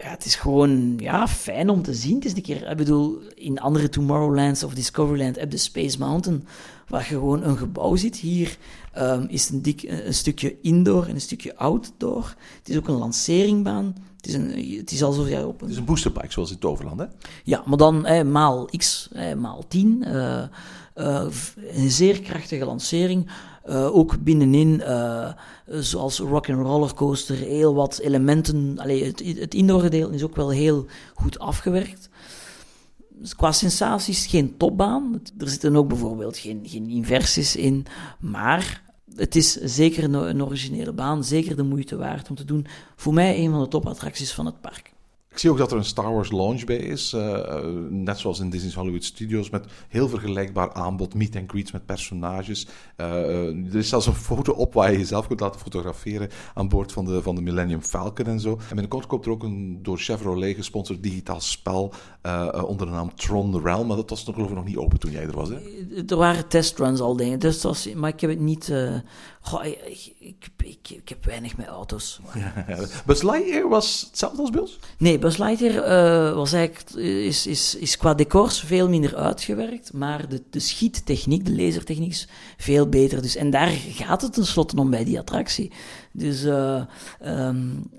ja, 0.05 0.11
het 0.11 0.25
is 0.25 0.35
gewoon 0.35 0.93
ja, 0.97 1.27
fijn 1.27 1.69
om 1.69 1.81
te 1.81 1.93
zien. 1.93 2.15
Het 2.15 2.25
is 2.25 2.33
een 2.35 2.41
keer, 2.41 2.69
ik 2.69 2.77
bedoel, 2.77 3.21
in 3.35 3.59
andere 3.59 3.89
Tomorrowlands 3.89 4.63
of 4.63 4.73
Discoveryland 4.73 5.39
heb 5.39 5.51
je 5.51 5.57
Space 5.57 5.97
Mountain, 5.99 6.47
waar 6.87 7.01
je 7.01 7.07
gewoon 7.07 7.43
een 7.43 7.57
gebouw 7.57 7.95
ziet. 7.95 8.15
Hier 8.15 8.57
um, 8.97 9.25
is 9.27 9.49
een, 9.49 9.61
dik, 9.61 9.83
een 9.83 10.13
stukje 10.13 10.55
indoor 10.61 11.05
en 11.05 11.13
een 11.13 11.21
stukje 11.21 11.55
outdoor. 11.55 12.33
Het 12.57 12.69
is 12.69 12.77
ook 12.77 12.87
een 12.87 12.97
lanceringbaan. 12.97 13.95
Het 14.15 14.27
is, 14.27 14.33
een, 14.33 14.77
het 14.77 14.91
is 14.91 15.03
alsof 15.03 15.29
jij 15.29 15.43
op 15.43 15.61
een... 15.61 15.67
Het 15.67 15.69
is 15.69 15.77
een 15.77 15.85
boosterbike, 15.85 16.31
zoals 16.31 16.51
in 16.51 16.59
Toverland, 16.59 16.99
hè? 16.99 17.05
Ja, 17.43 17.63
maar 17.65 17.77
dan 17.77 18.05
eh, 18.05 18.23
maal 18.23 18.69
x, 18.77 19.09
eh, 19.11 19.33
maal 19.33 19.67
10. 19.67 20.03
Uh, 20.07 20.43
uh, 20.95 21.25
een 21.71 21.91
zeer 21.91 22.21
krachtige 22.21 22.65
lancering. 22.65 23.29
Uh, 23.69 23.95
ook 23.95 24.23
binnenin, 24.23 24.81
uh, 24.87 25.31
zoals 25.67 26.19
rock 26.19 26.49
and 26.49 26.61
roller 26.61 26.93
coaster, 26.93 27.35
heel 27.35 27.73
wat 27.73 27.99
elementen. 27.99 28.79
Allee, 28.79 29.03
het, 29.03 29.23
het 29.39 29.53
indoor 29.53 29.79
gedeelte 29.79 30.15
is 30.15 30.23
ook 30.23 30.35
wel 30.35 30.49
heel 30.49 30.85
goed 31.13 31.39
afgewerkt. 31.39 32.09
Dus 33.09 33.35
qua 33.35 33.51
sensaties 33.51 34.25
geen 34.25 34.57
topbaan. 34.57 35.21
Er 35.37 35.49
zitten 35.49 35.75
ook 35.75 35.87
bijvoorbeeld 35.87 36.37
geen, 36.37 36.61
geen 36.63 36.89
inversies 36.89 37.55
in. 37.55 37.85
Maar 38.19 38.83
het 39.15 39.35
is 39.35 39.53
zeker 39.53 40.03
een, 40.03 40.13
een 40.13 40.43
originele 40.43 40.93
baan, 40.93 41.23
zeker 41.23 41.55
de 41.55 41.63
moeite 41.63 41.95
waard 41.95 42.29
om 42.29 42.35
te 42.35 42.45
doen. 42.45 42.67
Voor 42.95 43.13
mij 43.13 43.37
een 43.37 43.51
van 43.51 43.61
de 43.61 43.67
topattracties 43.67 44.33
van 44.33 44.45
het 44.45 44.61
park. 44.61 44.94
Ik 45.35 45.41
zie 45.41 45.49
ook 45.49 45.57
dat 45.57 45.71
er 45.71 45.77
een 45.77 45.85
Star 45.85 46.13
Wars 46.13 46.31
launch 46.31 46.63
bij 46.63 46.77
is. 46.77 47.13
Uh, 47.13 47.59
net 47.89 48.19
zoals 48.19 48.39
in 48.39 48.49
Disney's 48.49 48.75
Hollywood 48.75 49.03
Studios. 49.03 49.49
Met 49.49 49.65
heel 49.87 50.09
vergelijkbaar 50.09 50.73
aanbod. 50.73 51.13
Meet 51.13 51.35
and 51.35 51.49
greets 51.49 51.71
met 51.71 51.85
personages. 51.85 52.67
Uh, 52.97 53.07
er 53.47 53.75
is 53.75 53.89
zelfs 53.89 54.05
een 54.05 54.13
foto 54.13 54.53
op 54.53 54.73
waar 54.73 54.91
je 54.91 54.97
jezelf 54.97 55.27
kunt 55.27 55.39
laten 55.39 55.59
fotograferen. 55.59 56.29
Aan 56.53 56.69
boord 56.69 56.91
van 56.91 57.05
de, 57.05 57.21
van 57.21 57.35
de 57.35 57.41
Millennium 57.41 57.81
Falcon 57.81 58.25
en 58.25 58.39
zo. 58.39 58.51
En 58.51 58.67
binnenkort 58.67 59.05
komt 59.07 59.25
er 59.25 59.31
ook 59.31 59.43
een 59.43 59.79
door 59.81 59.97
Chevrolet 59.97 60.55
gesponsord 60.55 61.03
digitaal 61.03 61.41
spel. 61.41 61.93
Uh, 62.25 62.63
onder 62.67 62.87
de 62.87 62.91
naam 62.91 63.15
Tron 63.15 63.61
Realm. 63.63 63.87
Maar 63.87 63.97
dat 63.97 64.09
was 64.09 64.25
nog, 64.25 64.35
geloof 64.35 64.49
ik 64.49 64.55
nog 64.55 64.65
niet 64.65 64.77
open 64.77 64.99
toen 64.99 65.11
jij 65.11 65.23
er 65.23 65.35
was. 65.35 65.49
Hè? 65.49 65.55
Er 66.07 66.17
waren 66.17 66.47
testruns 66.47 66.99
al 66.99 67.15
dingen. 67.15 67.39
Dus 67.39 67.61
was, 67.61 67.93
maar 67.93 68.09
ik 68.09 68.21
heb 68.21 68.29
het 68.29 68.39
niet. 68.39 68.73
Goh, 69.41 69.65
ik, 69.65 70.13
ik, 70.19 70.47
ik, 70.57 70.89
ik, 70.89 71.09
heb 71.09 71.25
weinig 71.25 71.57
met 71.57 71.67
auto's. 71.67 72.19
Ja, 72.67 72.85
Buzz 73.05 73.21
Lightyear 73.21 73.69
was 73.69 74.05
hetzelfde 74.07 74.41
als 74.41 74.49
Bills? 74.49 74.79
Nee, 74.97 75.19
Buzz 75.19 75.37
Lightyear 75.37 75.75
uh, 75.75 76.35
was 76.35 76.53
eigenlijk, 76.53 76.89
is, 77.05 77.47
is, 77.47 77.75
is 77.75 77.97
qua 77.97 78.13
decors 78.13 78.59
veel 78.59 78.89
minder 78.89 79.15
uitgewerkt, 79.15 79.93
maar 79.93 80.29
de, 80.29 80.43
de 80.49 80.59
schiettechniek, 80.59 81.45
de 81.45 81.55
lasertechniek 81.55 82.11
is 82.11 82.27
veel 82.57 82.89
beter. 82.89 83.21
Dus, 83.21 83.35
en 83.35 83.49
daar 83.49 83.67
gaat 83.69 84.21
het 84.21 84.33
tenslotte 84.33 84.75
om 84.75 84.89
bij 84.89 85.03
die 85.03 85.19
attractie. 85.19 85.71
Dus 86.11 86.43
uh, 86.43 86.81
um, 87.25 87.89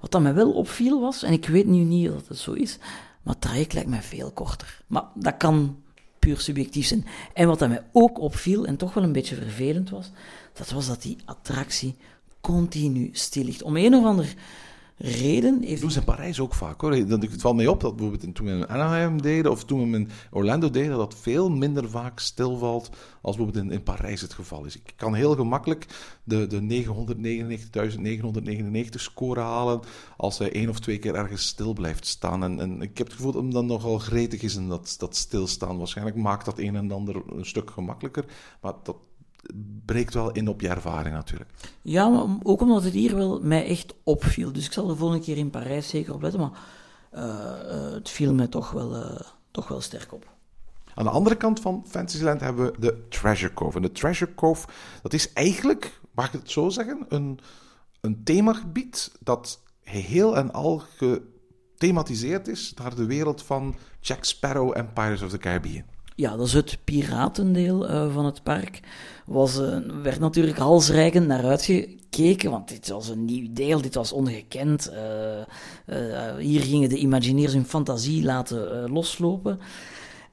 wat 0.00 0.10
dat 0.10 0.22
mij 0.22 0.34
wel 0.34 0.52
opviel 0.52 1.00
was, 1.00 1.22
en 1.22 1.32
ik 1.32 1.46
weet 1.46 1.66
nu 1.66 1.78
niet 1.78 2.10
of 2.10 2.28
het 2.28 2.38
zo 2.38 2.52
is, 2.52 2.78
maar 3.24 3.34
het 3.38 3.72
lijkt 3.72 3.88
mij 3.88 4.02
veel 4.02 4.30
korter. 4.30 4.82
Maar 4.86 5.04
dat 5.14 5.36
kan 5.36 5.82
puur 6.18 6.40
subjectief 6.40 6.86
zijn. 6.86 7.06
En 7.32 7.48
wat 7.48 7.58
dat 7.58 7.68
mij 7.68 7.84
ook 7.92 8.18
opviel, 8.18 8.66
en 8.66 8.76
toch 8.76 8.94
wel 8.94 9.04
een 9.04 9.12
beetje 9.12 9.34
vervelend 9.34 9.90
was, 9.90 10.10
dat 10.52 10.70
was 10.70 10.86
dat 10.86 11.02
die 11.02 11.16
attractie 11.24 11.96
continu 12.40 13.08
stil 13.12 13.44
ligt. 13.44 13.62
Om 13.62 13.76
een 13.76 13.94
of 13.94 14.04
ander 14.04 14.34
reden. 14.96 15.62
Heeft... 15.62 15.80
Doen 15.80 15.90
ze 15.90 15.98
in 15.98 16.04
Parijs 16.04 16.40
ook 16.40 16.54
vaak 16.54 16.80
hoor. 16.80 16.92
Het 16.92 17.40
valt 17.40 17.56
mij 17.56 17.66
op 17.66 17.80
dat 17.80 17.96
bijvoorbeeld 17.96 18.34
toen 18.34 18.46
we 18.46 18.52
in 18.52 18.68
Anaheim 18.68 19.22
deden 19.22 19.50
of 19.50 19.64
toen 19.64 19.90
we 19.90 19.96
in 19.96 20.08
Orlando 20.30 20.70
deden, 20.70 20.96
dat 20.96 21.14
veel 21.14 21.50
minder 21.50 21.90
vaak 21.90 22.18
stilvalt 22.20 22.90
als 23.22 23.36
bijvoorbeeld 23.36 23.64
in, 23.64 23.70
in 23.70 23.82
Parijs 23.82 24.20
het 24.20 24.32
geval 24.32 24.64
is. 24.64 24.76
Ik 24.76 24.92
kan 24.96 25.14
heel 25.14 25.34
gemakkelijk 25.34 25.86
de, 26.24 26.46
de 26.46 26.84
999.999 28.86 28.88
score 28.90 29.40
halen 29.40 29.80
als 30.16 30.38
hij 30.38 30.52
één 30.52 30.68
of 30.68 30.80
twee 30.80 30.98
keer 30.98 31.14
ergens 31.14 31.46
stil 31.46 31.72
blijft 31.72 32.06
staan. 32.06 32.44
En, 32.44 32.60
en 32.60 32.82
ik 32.82 32.98
heb 32.98 33.06
het 33.06 33.16
gevoel 33.16 33.32
dat 33.32 33.42
hem 33.42 33.52
dan 33.52 33.66
nogal 33.66 33.98
gretig 33.98 34.42
is 34.42 34.56
in 34.56 34.68
dat, 34.68 34.94
dat 34.98 35.16
stilstaan. 35.16 35.78
Waarschijnlijk 35.78 36.16
maakt 36.16 36.44
dat 36.44 36.58
een 36.58 36.76
en 36.76 36.90
ander 36.90 37.22
een 37.26 37.46
stuk 37.46 37.70
gemakkelijker, 37.70 38.24
maar 38.60 38.72
dat 38.82 38.96
breekt 39.84 40.14
wel 40.14 40.32
in 40.32 40.48
op 40.48 40.60
je 40.60 40.68
ervaring 40.68 41.14
natuurlijk. 41.14 41.50
Ja, 41.82 42.08
maar 42.08 42.36
ook 42.42 42.60
omdat 42.60 42.82
het 42.82 42.92
hier 42.92 43.16
wel 43.16 43.40
mij 43.42 43.66
echt 43.66 43.94
opviel. 44.02 44.52
Dus 44.52 44.66
ik 44.66 44.72
zal 44.72 44.86
de 44.86 44.96
volgende 44.96 45.24
keer 45.24 45.36
in 45.36 45.50
Parijs 45.50 45.88
zeker 45.88 46.14
op 46.14 46.22
letten, 46.22 46.40
maar 46.40 46.52
uh, 47.12 47.92
het 47.92 48.10
viel 48.10 48.34
mij 48.34 48.46
toch 48.46 48.70
wel, 48.70 48.96
uh, 48.96 49.20
toch 49.50 49.68
wel 49.68 49.80
sterk 49.80 50.12
op. 50.12 50.32
Aan 50.94 51.04
de 51.04 51.10
andere 51.10 51.36
kant 51.36 51.60
van 51.60 51.84
Fantasyland 51.86 52.40
hebben 52.40 52.64
we 52.64 52.80
de 52.80 53.06
Treasure 53.08 53.52
Cove. 53.52 53.76
En 53.76 53.82
de 53.82 53.92
Treasure 53.92 54.34
Cove, 54.34 54.66
dat 55.02 55.12
is 55.12 55.32
eigenlijk, 55.32 56.00
mag 56.10 56.26
ik 56.26 56.32
het 56.32 56.50
zo 56.50 56.68
zeggen, 56.68 57.06
een, 57.08 57.38
een 58.00 58.24
themagebied 58.24 59.12
dat 59.20 59.60
heel 59.82 60.36
en 60.36 60.52
al 60.52 60.82
gethematiseerd 60.96 62.48
is 62.48 62.74
naar 62.74 62.94
de 62.94 63.06
wereld 63.06 63.42
van 63.42 63.76
Jack 64.00 64.24
Sparrow 64.24 64.72
en 64.76 64.92
Pirates 64.92 65.22
of 65.22 65.30
the 65.30 65.38
Caribbean. 65.38 65.84
Ja, 66.16 66.36
dat 66.36 66.46
is 66.46 66.52
het 66.52 66.78
piratendeel 66.84 67.90
uh, 67.90 68.14
van 68.14 68.24
het 68.24 68.42
park. 68.42 68.80
Was, 69.26 69.58
uh, 69.58 69.76
werd 70.02 70.20
natuurlijk 70.20 70.58
halsrijkend 70.58 71.26
naar 71.26 71.44
uitgekeken, 71.44 72.50
want 72.50 72.68
dit 72.68 72.88
was 72.88 73.08
een 73.08 73.24
nieuw 73.24 73.46
deel, 73.50 73.80
dit 73.80 73.94
was 73.94 74.12
ongekend. 74.12 74.92
Uh, 75.86 76.36
hier 76.38 76.60
gingen 76.60 76.88
de 76.88 76.96
Imagineers 76.96 77.52
hun 77.52 77.66
fantasie 77.66 78.24
laten 78.24 78.90
loslopen. 78.90 79.58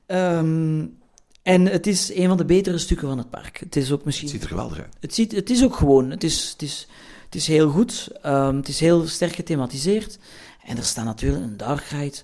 Um, 0.07 0.97
en 1.41 1.65
het 1.65 1.87
is 1.87 2.15
een 2.15 2.27
van 2.27 2.37
de 2.37 2.45
betere 2.45 2.77
stukken 2.77 3.07
van 3.07 3.17
het 3.17 3.29
park. 3.29 3.59
Het 3.59 3.75
is 3.75 3.91
ook 3.91 4.05
misschien... 4.05 4.27
Het 4.27 4.35
ziet 4.35 4.43
er 4.43 4.55
geweldig 4.55 4.79
uit. 4.79 4.95
Het, 4.99 5.13
ziet, 5.13 5.31
het 5.31 5.49
is 5.49 5.63
ook 5.63 5.75
gewoon, 5.75 6.09
het 6.09 6.23
is, 6.23 6.49
het 6.51 6.61
is, 6.61 6.87
het 7.25 7.35
is 7.35 7.47
heel 7.47 7.69
goed. 7.69 8.07
Um, 8.25 8.55
het 8.55 8.67
is 8.67 8.79
heel 8.79 9.07
sterk 9.07 9.35
gethematiseerd. 9.35 10.19
En 10.65 10.77
er 10.77 10.83
staat 10.83 11.05
natuurlijk 11.05 11.43
een 11.43 11.57
dark 11.57 11.83
ride. 11.83 12.17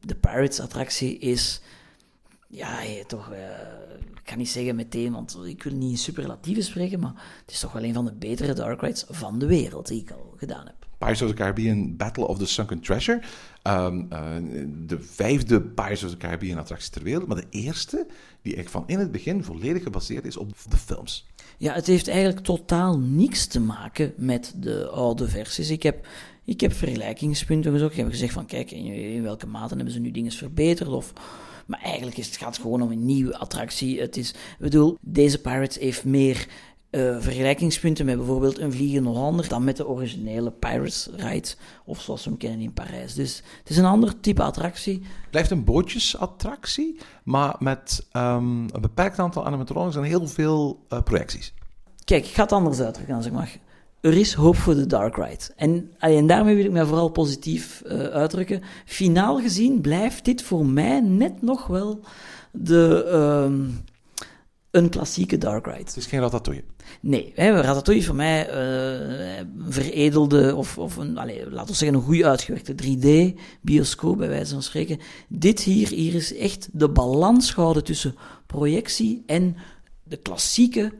De 0.00 0.14
Pirates-attractie 0.14 1.18
is 1.18 1.60
ja, 2.56 2.78
toch, 3.06 3.32
uh, 3.32 3.38
ik 4.14 4.22
kan 4.24 4.38
niet 4.38 4.48
zeggen 4.48 4.76
meteen, 4.76 5.12
want 5.12 5.38
ik 5.44 5.62
wil 5.62 5.72
niet 5.72 5.90
in 5.90 5.98
superlatieven 5.98 6.62
spreken, 6.62 7.00
maar 7.00 7.12
het 7.40 7.50
is 7.54 7.60
toch 7.60 7.72
wel 7.72 7.84
een 7.84 7.94
van 7.94 8.04
de 8.04 8.12
betere 8.12 8.52
dark 8.52 8.80
rides 8.80 9.04
van 9.08 9.38
de 9.38 9.46
wereld 9.46 9.86
die 9.86 10.00
ik 10.00 10.10
al 10.10 10.34
gedaan 10.36 10.66
heb. 10.66 10.74
Pirates 10.98 11.22
of 11.22 11.28
the 11.28 11.34
Caribbean 11.34 11.96
Battle 11.96 12.26
of 12.26 12.38
the 12.38 12.46
Sunken 12.46 12.80
Treasure. 12.80 13.22
Um, 13.62 14.08
uh, 14.12 14.18
de 14.86 15.00
vijfde 15.00 15.62
Pirates 15.62 16.04
of 16.04 16.10
the 16.10 16.16
Caribbean 16.16 16.58
attractie 16.58 16.90
ter 16.90 17.02
wereld, 17.02 17.26
maar 17.26 17.36
de 17.36 17.46
eerste 17.50 18.06
die 18.42 18.54
eigenlijk 18.54 18.68
van 18.68 18.84
in 18.86 18.98
het 18.98 19.12
begin 19.12 19.44
volledig 19.44 19.82
gebaseerd 19.82 20.24
is 20.24 20.36
op 20.36 20.52
de 20.68 20.76
films. 20.76 21.26
Ja, 21.58 21.72
het 21.74 21.86
heeft 21.86 22.08
eigenlijk 22.08 22.44
totaal 22.44 22.98
niks 22.98 23.46
te 23.46 23.60
maken 23.60 24.12
met 24.16 24.54
de 24.56 24.88
oude 24.88 25.28
versies. 25.28 25.70
Ik 25.70 25.82
heb, 25.82 26.06
ik 26.44 26.60
heb 26.60 26.72
vergelijkingspunten 26.72 27.72
gezocht. 27.72 27.92
Ik 27.92 27.98
heb 27.98 28.10
gezegd 28.10 28.32
van, 28.32 28.46
kijk, 28.46 28.70
in, 28.70 28.84
in 28.84 29.22
welke 29.22 29.46
mate 29.46 29.74
hebben 29.74 29.92
ze 29.92 30.00
nu 30.00 30.10
dingen 30.10 30.32
verbeterd 30.32 30.88
of 30.88 31.12
maar 31.66 31.80
eigenlijk 31.80 32.16
is 32.16 32.26
het, 32.26 32.36
gaat 32.36 32.54
het 32.54 32.62
gewoon 32.62 32.82
om 32.82 32.90
een 32.90 33.04
nieuwe 33.04 33.38
attractie. 33.38 34.00
Het 34.00 34.16
is, 34.16 34.30
ik 34.30 34.36
bedoel, 34.58 34.96
deze 35.00 35.40
Pirates 35.40 35.78
heeft 35.78 36.04
meer 36.04 36.46
uh, 36.90 37.16
vergelijkingspunten 37.20 38.04
met 38.04 38.16
bijvoorbeeld 38.16 38.58
een 38.58 38.72
Vliegende 38.72 39.08
Hollander 39.08 39.48
dan 39.48 39.64
met 39.64 39.76
de 39.76 39.88
originele 39.88 40.50
Pirates 40.50 41.08
Ride, 41.16 41.48
of 41.84 42.00
zoals 42.00 42.24
we 42.24 42.30
hem 42.30 42.38
kennen 42.38 42.60
in 42.60 42.72
Parijs. 42.72 43.14
Dus 43.14 43.42
het 43.58 43.70
is 43.70 43.76
een 43.76 43.84
ander 43.84 44.20
type 44.20 44.42
attractie. 44.42 44.94
Het 44.94 45.30
blijft 45.30 45.50
een 45.50 45.64
bootjesattractie, 45.64 46.98
maar 47.24 47.56
met 47.58 48.06
um, 48.12 48.60
een 48.72 48.80
beperkt 48.80 49.18
aantal 49.18 49.46
animatronics 49.46 49.96
en 49.96 50.02
heel 50.02 50.28
veel 50.28 50.84
uh, 50.92 51.02
projecties. 51.02 51.54
Kijk, 52.04 52.24
ik 52.24 52.34
ga 52.34 52.42
het 52.42 52.52
anders 52.52 52.80
uitdrukken 52.80 53.14
als 53.14 53.26
ik 53.26 53.32
mag 53.32 53.48
er 54.00 54.16
is 54.16 54.32
hoop 54.32 54.56
voor 54.56 54.74
de 54.74 54.86
Dark 54.86 55.16
Ride. 55.16 55.52
En, 55.56 55.92
en 55.98 56.26
daarmee 56.26 56.56
wil 56.56 56.64
ik 56.64 56.70
mij 56.70 56.84
vooral 56.84 57.08
positief 57.08 57.82
uh, 57.86 57.92
uitdrukken. 57.92 58.62
Finaal 58.84 59.40
gezien 59.40 59.80
blijft 59.80 60.24
dit 60.24 60.42
voor 60.42 60.66
mij 60.66 61.00
net 61.00 61.42
nog 61.42 61.66
wel 61.66 62.00
de, 62.52 63.06
um, 63.46 63.84
een 64.70 64.88
klassieke 64.88 65.38
Dark 65.38 65.66
Ride. 65.66 65.78
Het 65.78 65.96
is 65.96 66.06
geen 66.06 66.20
Ratatouille? 66.20 66.64
Nee, 67.00 67.32
hè, 67.34 67.60
Ratatouille 67.60 68.02
is 68.02 68.06
voor 68.06 68.16
mij 68.16 68.48
uh, 68.48 69.36
een 69.36 69.72
veredelde, 69.72 70.54
of, 70.54 70.78
of 70.78 70.96
een, 70.96 71.18
allez, 71.18 71.44
laten 71.50 71.70
we 71.70 71.76
zeggen, 71.76 71.98
een 71.98 72.04
goed 72.04 72.22
uitgewerkte 72.22 72.74
3D-bioscoop, 72.74 74.16
bij 74.16 74.28
wijze 74.28 74.52
van 74.52 74.62
spreken. 74.62 74.98
Dit 75.28 75.60
hier, 75.60 75.88
hier 75.88 76.14
is 76.14 76.36
echt 76.36 76.68
de 76.72 76.88
balans 76.88 77.50
gehouden 77.50 77.84
tussen 77.84 78.14
projectie 78.46 79.22
en 79.26 79.56
de 80.02 80.16
klassieke 80.16 80.92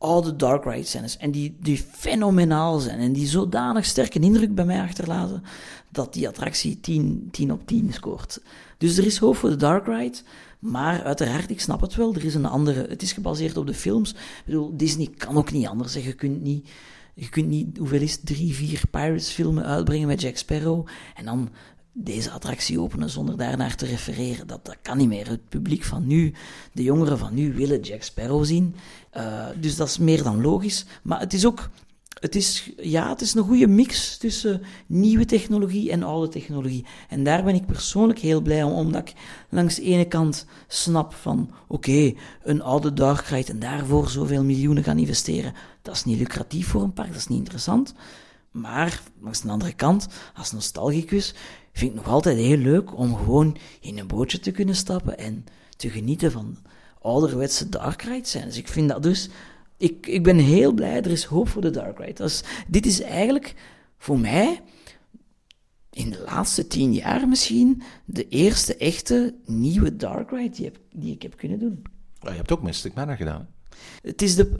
oude 0.00 0.36
Dark 0.36 0.64
Ride 0.64 0.86
scènes. 0.86 1.16
En 1.16 1.30
die, 1.30 1.56
die 1.60 1.84
fenomenaal 1.90 2.78
zijn 2.78 2.98
en 2.98 3.12
die 3.12 3.26
zodanig 3.26 3.84
sterke 3.84 4.18
indruk 4.18 4.54
bij 4.54 4.64
mij 4.64 4.80
achterlaten, 4.80 5.42
dat 5.88 6.12
die 6.12 6.28
attractie 6.28 6.80
10, 6.80 7.28
10 7.30 7.52
op 7.52 7.66
10 7.66 7.92
scoort. 7.92 8.40
Dus 8.78 8.96
er 8.96 9.06
is 9.06 9.18
hoop 9.18 9.36
voor 9.36 9.50
de 9.50 9.56
Dark 9.56 9.86
Ride, 9.86 10.18
maar 10.58 11.02
uiteraard, 11.02 11.50
ik 11.50 11.60
snap 11.60 11.80
het 11.80 11.94
wel, 11.94 12.14
er 12.14 12.24
is 12.24 12.34
een 12.34 12.46
andere, 12.46 12.86
het 12.88 13.02
is 13.02 13.12
gebaseerd 13.12 13.56
op 13.56 13.66
de 13.66 13.74
films. 13.74 14.10
Ik 14.10 14.42
bedoel, 14.44 14.76
Disney 14.76 15.08
kan 15.16 15.36
ook 15.36 15.52
niet 15.52 15.66
anders 15.66 15.92
zeggen, 15.92 16.10
je 16.10 16.16
kunt 16.16 16.42
niet... 16.42 16.68
Je 17.14 17.28
kunt 17.28 17.48
niet, 17.48 17.76
hoeveel 17.78 18.00
is 18.00 18.20
drie, 18.24 18.54
vier 18.54 18.82
Pirates 18.90 19.28
filmen 19.28 19.64
uitbrengen 19.64 20.06
met 20.06 20.20
Jack 20.20 20.36
Sparrow 20.36 20.86
en 21.14 21.24
dan 21.24 21.50
deze 22.04 22.30
attractie 22.30 22.80
openen 22.80 23.10
zonder 23.10 23.36
daarnaar 23.36 23.76
te 23.76 23.86
refereren. 23.86 24.46
Dat, 24.46 24.64
dat 24.64 24.76
kan 24.82 24.96
niet 24.96 25.08
meer. 25.08 25.28
Het 25.28 25.48
publiek 25.48 25.84
van 25.84 26.06
nu, 26.06 26.34
de 26.72 26.82
jongeren 26.82 27.18
van 27.18 27.34
nu, 27.34 27.52
willen 27.52 27.80
Jack 27.80 28.02
Sparrow 28.02 28.44
zien. 28.44 28.74
Uh, 29.16 29.46
dus 29.60 29.76
dat 29.76 29.88
is 29.88 29.98
meer 29.98 30.22
dan 30.22 30.40
logisch. 30.40 30.84
Maar 31.02 31.20
het 31.20 31.32
is 31.32 31.46
ook, 31.46 31.70
het 32.20 32.34
is, 32.34 32.70
ja, 32.76 33.08
het 33.08 33.20
is 33.20 33.34
een 33.34 33.44
goede 33.44 33.66
mix 33.66 34.16
tussen 34.18 34.62
nieuwe 34.86 35.24
technologie 35.24 35.90
en 35.90 36.02
oude 36.02 36.28
technologie. 36.28 36.84
En 37.08 37.24
daar 37.24 37.44
ben 37.44 37.54
ik 37.54 37.66
persoonlijk 37.66 38.18
heel 38.18 38.40
blij 38.40 38.62
om, 38.62 38.72
omdat 38.72 39.08
ik 39.08 39.14
langs 39.48 39.74
de 39.74 39.82
ene 39.82 40.04
kant 40.04 40.46
snap 40.68 41.14
van, 41.14 41.50
oké, 41.68 42.12
een 42.42 42.62
oude 42.62 42.92
dark 42.92 43.26
ride 43.26 43.52
en 43.52 43.58
daarvoor 43.58 44.08
zoveel 44.08 44.44
miljoenen 44.44 44.84
gaan 44.84 44.98
investeren, 44.98 45.54
dat 45.82 45.94
is 45.94 46.04
niet 46.04 46.18
lucratief 46.18 46.68
voor 46.68 46.82
een 46.82 46.92
park, 46.92 47.08
dat 47.08 47.16
is 47.16 47.26
niet 47.26 47.38
interessant. 47.38 47.94
Maar, 48.50 49.00
langs 49.20 49.40
de 49.40 49.48
andere 49.48 49.72
kant, 49.72 50.08
als 50.34 50.52
nostalgicus, 50.52 51.34
vind 51.72 51.90
ik 51.90 51.96
nog 51.96 52.08
altijd 52.08 52.36
heel 52.36 52.56
leuk 52.56 52.96
om 52.96 53.16
gewoon 53.16 53.56
in 53.80 53.98
een 53.98 54.06
bootje 54.06 54.40
te 54.40 54.50
kunnen 54.50 54.74
stappen 54.74 55.18
en 55.18 55.44
te 55.76 55.90
genieten 55.90 56.32
van 56.32 56.56
ouderwetse 57.00 57.68
dark 57.68 58.02
rides 58.02 58.30
zijn. 58.30 58.44
Dus 58.44 58.56
ik 58.56 58.68
vind 58.68 58.88
dat 58.88 59.02
dus... 59.02 59.28
Ik, 59.76 60.06
ik 60.06 60.22
ben 60.22 60.36
heel 60.36 60.72
blij, 60.72 60.96
er 60.96 61.10
is 61.10 61.24
hoop 61.24 61.48
voor 61.48 61.62
de 61.62 61.70
dark 61.70 61.98
ride. 61.98 62.12
Dus 62.12 62.42
dit 62.68 62.86
is 62.86 63.00
eigenlijk 63.00 63.54
voor 63.98 64.18
mij 64.18 64.60
in 65.90 66.10
de 66.10 66.22
laatste 66.24 66.66
tien 66.66 66.92
jaar 66.92 67.28
misschien 67.28 67.82
de 68.04 68.28
eerste 68.28 68.76
echte 68.76 69.34
nieuwe 69.44 69.96
dark 69.96 70.30
ride 70.30 70.56
die, 70.56 70.64
heb, 70.64 70.78
die 70.92 71.14
ik 71.14 71.22
heb 71.22 71.36
kunnen 71.36 71.58
doen. 71.58 71.82
je 72.20 72.30
hebt 72.30 72.52
ook 72.52 72.62
Mystic 72.62 72.94
Manor 72.94 73.16
gedaan. 73.16 73.48
Het 74.02 74.22
is 74.22 74.34
de, 74.34 74.54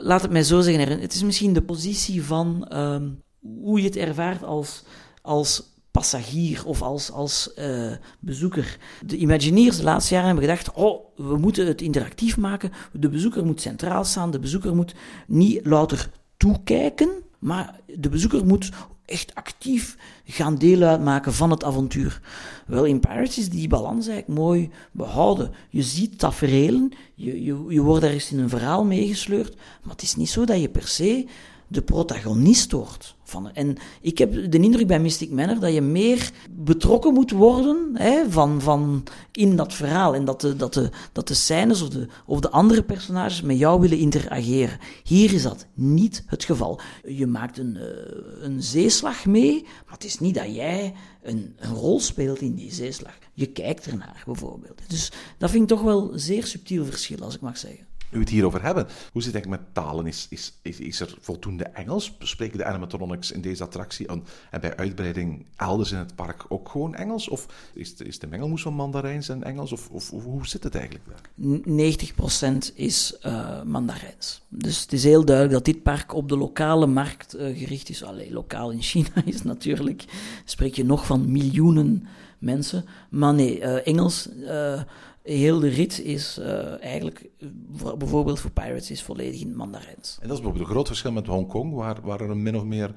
laat 0.00 0.22
het 0.22 0.30
mij 0.30 0.42
zo 0.42 0.60
zeggen, 0.60 1.00
het 1.00 1.14
is 1.14 1.22
misschien 1.22 1.52
de 1.52 1.62
positie 1.62 2.22
van 2.22 2.76
um, 2.76 3.22
hoe 3.62 3.80
je 3.80 3.86
het 3.86 3.96
ervaart 3.96 4.42
als, 4.42 4.84
als 5.22 5.75
passagier 5.96 6.66
of 6.66 6.82
als, 6.82 7.10
als 7.10 7.50
uh, 7.58 7.92
bezoeker. 8.20 8.78
De 9.06 9.16
Imagineers 9.16 9.76
de 9.76 9.82
laatste 9.82 10.14
jaren 10.14 10.28
hebben 10.28 10.48
gedacht: 10.48 10.72
oh, 10.72 11.04
we 11.16 11.36
moeten 11.36 11.66
het 11.66 11.82
interactief 11.82 12.36
maken. 12.36 12.72
De 12.92 13.08
bezoeker 13.08 13.44
moet 13.44 13.60
centraal 13.60 14.04
staan. 14.04 14.30
De 14.30 14.38
bezoeker 14.38 14.74
moet 14.74 14.94
niet 15.26 15.66
louter 15.66 16.10
toekijken, 16.36 17.10
maar 17.38 17.80
de 17.96 18.08
bezoeker 18.08 18.46
moet 18.46 18.70
echt 19.04 19.34
actief 19.34 19.96
gaan 20.24 20.56
deel 20.56 20.82
uitmaken 20.82 21.32
van 21.32 21.50
het 21.50 21.64
avontuur. 21.64 22.20
Wel, 22.66 22.84
in 22.84 23.00
Pirates 23.00 23.38
is 23.38 23.48
die 23.48 23.68
balans 23.68 24.06
eigenlijk 24.06 24.38
mooi 24.38 24.70
behouden. 24.92 25.50
Je 25.68 25.82
ziet 25.82 26.18
tafereelen, 26.18 26.92
je, 27.14 27.44
je, 27.44 27.64
je 27.68 27.82
wordt 27.82 28.04
ergens 28.04 28.32
in 28.32 28.38
een 28.38 28.48
verhaal 28.48 28.84
meegesleurd, 28.84 29.54
maar 29.82 29.92
het 29.92 30.02
is 30.02 30.16
niet 30.16 30.30
zo 30.30 30.44
dat 30.44 30.60
je 30.60 30.68
per 30.68 30.88
se 30.88 31.26
de 31.68 31.82
protagonist 31.82 32.72
wordt. 32.72 33.14
Van, 33.24 33.52
en 33.52 33.76
ik 34.00 34.18
heb 34.18 34.50
de 34.52 34.58
indruk 34.58 34.86
bij 34.86 35.00
Mystic 35.00 35.30
Manor 35.30 35.60
dat 35.60 35.74
je 35.74 35.80
meer 35.80 36.30
betrokken 36.50 37.14
moet 37.14 37.30
worden 37.30 37.90
hè, 37.94 38.30
van, 38.30 38.60
van 38.60 39.02
in 39.32 39.56
dat 39.56 39.74
verhaal. 39.74 40.14
En 40.14 40.24
dat 40.24 40.40
de, 40.40 40.56
dat 40.56 40.74
de, 40.74 40.90
dat 41.12 41.28
de 41.28 41.34
scènes 41.34 41.82
of 41.82 41.88
de, 41.88 42.06
of 42.26 42.40
de 42.40 42.50
andere 42.50 42.82
personages 42.82 43.42
met 43.42 43.58
jou 43.58 43.80
willen 43.80 43.98
interageren. 43.98 44.78
Hier 45.04 45.32
is 45.32 45.42
dat 45.42 45.66
niet 45.74 46.24
het 46.26 46.44
geval. 46.44 46.80
Je 47.06 47.26
maakt 47.26 47.58
een, 47.58 47.76
uh, 47.76 47.82
een 48.40 48.62
zeeslag 48.62 49.26
mee, 49.26 49.62
maar 49.62 49.94
het 49.94 50.04
is 50.04 50.18
niet 50.18 50.34
dat 50.34 50.54
jij 50.54 50.94
een, 51.22 51.54
een 51.56 51.74
rol 51.74 52.00
speelt 52.00 52.40
in 52.40 52.54
die 52.54 52.72
zeeslag. 52.72 53.18
Je 53.32 53.46
kijkt 53.46 53.86
ernaar 53.86 54.22
bijvoorbeeld. 54.26 54.80
Dus 54.88 55.12
dat 55.38 55.50
vind 55.50 55.62
ik 55.62 55.68
toch 55.68 55.82
wel 55.82 56.10
zeer 56.14 56.46
subtiel 56.46 56.84
verschil, 56.84 57.18
als 57.20 57.34
ik 57.34 57.40
mag 57.40 57.58
zeggen 57.58 57.86
we 58.18 58.24
het 58.24 58.34
hierover 58.34 58.62
hebben. 58.62 58.86
Hoe 59.12 59.22
zit 59.22 59.34
het 59.34 59.48
met 59.48 59.60
talen? 59.72 60.06
Is, 60.06 60.26
is, 60.30 60.52
is, 60.62 61.00
er 61.00 61.14
voldoende 61.20 61.64
Engels? 61.64 62.16
Spreken 62.18 62.58
de 62.58 62.64
animatronics 62.64 63.30
in 63.30 63.40
deze 63.40 63.62
attractie 63.62 64.06
en, 64.06 64.24
en 64.50 64.60
bij 64.60 64.76
uitbreiding 64.76 65.46
elders 65.56 65.92
in 65.92 65.98
het 65.98 66.14
park 66.14 66.44
ook 66.48 66.68
gewoon 66.68 66.94
Engels? 66.94 67.28
Of 67.28 67.46
is 67.74 67.96
de, 67.96 68.04
is 68.04 68.18
de 68.18 68.26
mengelmoes 68.26 68.62
van 68.62 68.74
Mandarijns 68.74 69.28
en 69.28 69.42
Engels? 69.42 69.72
Of, 69.72 69.88
of, 69.90 70.10
hoe 70.10 70.46
zit 70.46 70.62
het 70.62 70.74
eigenlijk 70.74 71.04
daar? 71.08 71.20
90% 72.70 72.74
is 72.74 73.16
uh, 73.26 73.62
Mandarijns. 73.62 74.42
Dus 74.48 74.80
het 74.80 74.92
is 74.92 75.04
heel 75.04 75.24
duidelijk 75.24 75.54
dat 75.54 75.74
dit 75.74 75.82
park 75.82 76.14
op 76.14 76.28
de 76.28 76.36
lokale 76.36 76.86
markt 76.86 77.36
uh, 77.36 77.58
gericht 77.58 77.88
is. 77.88 78.04
Alleen 78.04 78.32
lokaal 78.32 78.70
in 78.70 78.82
China 78.82 79.24
is 79.24 79.42
natuurlijk, 79.42 80.04
spreek 80.44 80.74
je 80.74 80.84
nog 80.84 81.06
van 81.06 81.32
miljoenen 81.32 82.06
mensen. 82.38 82.84
Maar 83.10 83.34
nee, 83.34 83.60
uh, 83.60 83.86
Engels 83.86 84.28
heel 85.26 85.60
de 85.60 85.68
rit 85.68 86.00
is 86.00 86.38
uh, 86.38 86.82
eigenlijk, 86.82 87.28
voor, 87.72 87.96
bijvoorbeeld 87.96 88.40
voor 88.40 88.50
Pirates, 88.50 88.90
is 88.90 89.02
volledig 89.02 89.40
in 89.40 89.56
Mandarijns. 89.56 90.18
En 90.20 90.28
dat 90.28 90.36
is 90.36 90.42
bijvoorbeeld 90.42 90.64
een 90.64 90.74
groot 90.74 90.86
verschil 90.86 91.12
met 91.12 91.26
Hongkong, 91.26 91.74
waar, 91.74 92.00
waar 92.02 92.20
er 92.20 92.30
een 92.30 92.42
min 92.42 92.56
of 92.56 92.64
meer 92.64 92.94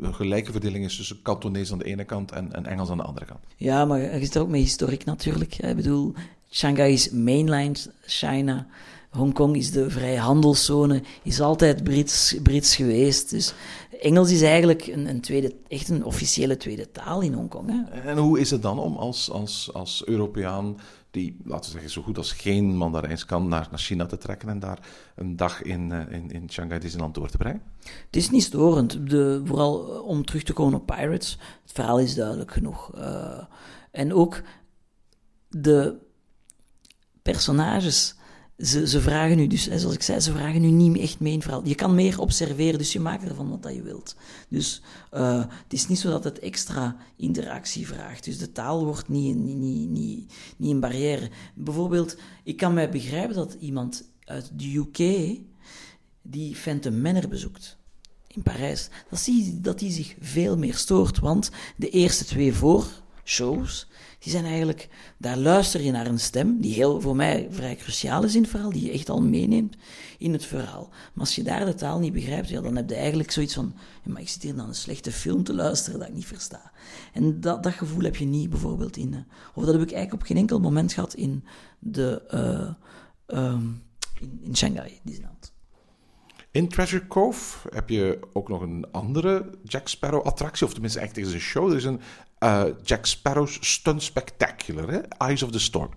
een 0.00 0.14
gelijke 0.14 0.52
verdeling 0.52 0.84
is 0.84 0.96
tussen 0.96 1.22
Kantonees 1.22 1.72
aan 1.72 1.78
de 1.78 1.84
ene 1.84 2.04
kant 2.04 2.32
en, 2.32 2.52
en 2.52 2.66
Engels 2.66 2.90
aan 2.90 2.96
de 2.96 3.02
andere 3.02 3.26
kant. 3.26 3.40
Ja, 3.56 3.84
maar 3.84 4.00
je 4.00 4.24
zit 4.24 4.34
er 4.34 4.40
ook 4.40 4.48
met 4.48 4.60
historiek 4.60 5.04
natuurlijk. 5.04 5.58
Ik 5.58 5.76
bedoel, 5.76 6.12
Shanghai 6.50 6.92
is 6.92 7.10
mainland 7.10 7.90
China. 8.02 8.66
Hongkong 9.10 9.56
is 9.56 9.70
de 9.70 9.90
vrije 9.90 10.18
handelszone, 10.18 11.02
is 11.22 11.40
altijd 11.40 11.84
Brits, 11.84 12.36
Brits 12.42 12.76
geweest. 12.76 13.30
Dus 13.30 13.54
Engels 14.00 14.30
is 14.30 14.42
eigenlijk 14.42 14.86
een, 14.86 15.08
een 15.08 15.20
tweede, 15.20 15.54
echt 15.68 15.88
een 15.88 16.04
officiële 16.04 16.56
tweede 16.56 16.90
taal 16.90 17.20
in 17.20 17.32
Hongkong. 17.32 17.70
Hè? 17.70 18.00
En 18.00 18.18
hoe 18.18 18.40
is 18.40 18.50
het 18.50 18.62
dan 18.62 18.78
om 18.78 18.96
als, 18.96 19.30
als, 19.30 19.70
als 19.72 20.06
Europeaan, 20.06 20.76
die, 21.14 21.36
laten 21.44 21.64
we 21.64 21.70
zeggen, 21.70 21.90
zo 21.90 22.02
goed 22.02 22.18
als 22.18 22.32
geen 22.32 22.76
Mandarijns 22.76 23.24
kan, 23.24 23.48
naar, 23.48 23.68
naar 23.70 23.78
China 23.78 24.06
te 24.06 24.16
trekken 24.16 24.48
en 24.48 24.58
daar 24.58 24.78
een 25.14 25.36
dag 25.36 25.62
in, 25.62 25.92
eh, 25.92 26.16
in, 26.16 26.30
in 26.30 26.50
Shanghai 26.50 26.80
Disneyland 26.80 27.14
door 27.14 27.28
te 27.28 27.36
brengen? 27.36 27.62
Het 27.82 28.16
is 28.16 28.30
niet 28.30 28.42
storend. 28.42 29.10
De, 29.10 29.42
vooral 29.44 29.94
eh, 29.94 30.06
om 30.06 30.24
terug 30.24 30.42
te 30.42 30.52
komen 30.52 30.80
op 30.80 30.86
Pirates. 30.86 31.38
Het 31.62 31.72
verhaal 31.72 32.00
is 32.00 32.14
duidelijk 32.14 32.50
genoeg. 32.50 32.96
Uh, 32.96 33.44
en 33.90 34.12
ook 34.12 34.42
de 35.48 35.96
personages. 37.22 38.14
Ze, 38.58 38.88
ze 38.88 39.00
vragen 39.00 39.36
nu, 39.36 39.46
dus 39.46 39.68
zoals 39.68 39.94
ik 39.94 40.02
zei, 40.02 40.20
ze 40.20 40.32
vragen 40.32 40.60
nu 40.60 40.70
niet 40.70 40.98
echt 40.98 41.20
mee 41.20 41.32
in. 41.32 41.42
Je 41.64 41.74
kan 41.74 41.94
meer 41.94 42.20
observeren, 42.20 42.78
dus 42.78 42.92
je 42.92 43.00
maakt 43.00 43.28
ervan 43.28 43.50
wat 43.50 43.62
dat 43.62 43.74
je 43.74 43.82
wilt. 43.82 44.16
Dus 44.48 44.82
uh, 45.12 45.38
het 45.38 45.72
is 45.72 45.88
niet 45.88 45.98
zo 45.98 46.10
dat 46.10 46.24
het 46.24 46.38
extra 46.38 46.96
interactie 47.16 47.86
vraagt. 47.86 48.24
Dus 48.24 48.38
de 48.38 48.52
taal 48.52 48.84
wordt 48.84 49.08
niet, 49.08 49.36
niet, 49.36 49.56
niet, 49.56 49.88
niet, 49.88 50.32
niet 50.56 50.70
een 50.70 50.80
barrière. 50.80 51.30
Bijvoorbeeld, 51.54 52.16
ik 52.44 52.56
kan 52.56 52.74
mij 52.74 52.90
begrijpen 52.90 53.34
dat 53.34 53.56
iemand 53.60 54.10
uit 54.24 54.50
de 54.54 54.76
UK 54.76 55.38
die 56.22 56.56
Phantom 56.56 57.00
Manor 57.00 57.28
bezoekt 57.28 57.78
in 58.34 58.42
Parijs, 58.42 58.88
dat 59.10 59.24
je 59.24 59.60
dat 59.60 59.78
die 59.78 59.90
zich 59.90 60.14
veel 60.20 60.58
meer 60.58 60.74
stoort. 60.74 61.18
Want 61.18 61.50
de 61.76 61.90
eerste 61.90 62.24
twee 62.24 62.52
voorshows, 62.52 63.88
die 64.24 64.32
zijn 64.32 64.44
eigenlijk, 64.44 64.88
daar 65.18 65.36
luister 65.36 65.80
je 65.82 65.90
naar 65.90 66.06
een 66.06 66.20
stem, 66.20 66.60
die 66.60 66.74
heel, 66.74 67.00
voor 67.00 67.16
mij 67.16 67.48
vrij 67.50 67.76
cruciaal 67.76 68.24
is 68.24 68.34
in 68.34 68.42
het 68.42 68.50
verhaal, 68.50 68.72
die 68.72 68.84
je 68.84 68.90
echt 68.90 69.08
al 69.08 69.22
meeneemt 69.22 69.76
in 70.18 70.32
het 70.32 70.44
verhaal. 70.44 70.88
Maar 70.88 71.24
als 71.24 71.34
je 71.34 71.42
daar 71.42 71.64
de 71.64 71.74
taal 71.74 71.98
niet 71.98 72.12
begrijpt, 72.12 72.48
ja, 72.48 72.60
dan 72.60 72.76
heb 72.76 72.88
je 72.88 72.94
eigenlijk 72.94 73.30
zoiets 73.30 73.54
van, 73.54 73.74
ja, 74.04 74.12
maar 74.12 74.20
ik 74.20 74.28
zit 74.28 74.42
hier 74.42 74.54
naar 74.54 74.68
een 74.68 74.74
slechte 74.74 75.12
film 75.12 75.42
te 75.42 75.54
luisteren 75.54 75.98
dat 75.98 76.08
ik 76.08 76.14
niet 76.14 76.26
versta. 76.26 76.72
En 77.12 77.40
dat, 77.40 77.62
dat 77.62 77.72
gevoel 77.72 78.02
heb 78.02 78.16
je 78.16 78.24
niet 78.24 78.50
bijvoorbeeld 78.50 78.96
in, 78.96 79.12
uh, 79.12 79.18
of 79.54 79.64
dat 79.64 79.74
heb 79.74 79.82
ik 79.82 79.92
eigenlijk 79.92 80.22
op 80.22 80.28
geen 80.28 80.36
enkel 80.36 80.60
moment 80.60 80.92
gehad 80.92 81.14
in 81.14 81.44
de, 81.78 82.22
uh, 83.28 83.58
in, 84.20 84.40
in 84.42 84.56
Shanghai, 84.56 85.00
Disneyland. 85.02 85.52
In 86.50 86.68
Treasure 86.68 87.06
Cove 87.06 87.68
heb 87.70 87.88
je 87.88 88.18
ook 88.32 88.48
nog 88.48 88.60
een 88.60 88.86
andere 88.92 89.50
Jack 89.64 89.88
Sparrow 89.88 90.26
attractie, 90.26 90.66
of 90.66 90.72
tenminste 90.72 91.00
echt 91.00 91.16
is 91.16 91.32
een 91.32 91.40
show. 91.40 91.70
Er 91.70 91.76
is 91.76 91.84
een 91.84 92.00
uh, 92.44 92.64
Jack 92.82 93.06
Sparrow's 93.06 93.58
Stunt 93.60 94.02
Spectacular, 94.02 94.90
hè? 94.90 94.98
Eyes 95.18 95.42
of 95.42 95.50
the 95.50 95.58
Storm. 95.58 95.90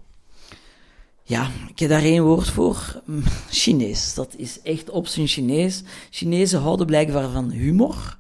Ja, 1.23 1.49
ik 1.69 1.79
heb 1.79 1.89
daar 1.89 2.03
één 2.03 2.23
woord 2.23 2.49
voor. 2.49 3.01
Chinees. 3.49 4.13
Dat 4.13 4.33
is 4.37 4.61
echt 4.61 4.89
op 4.89 5.07
zijn 5.07 5.27
Chinees. 5.27 5.83
Chinezen 6.09 6.61
houden 6.61 6.85
blijkbaar 6.85 7.29
van 7.29 7.49
humor. 7.49 8.17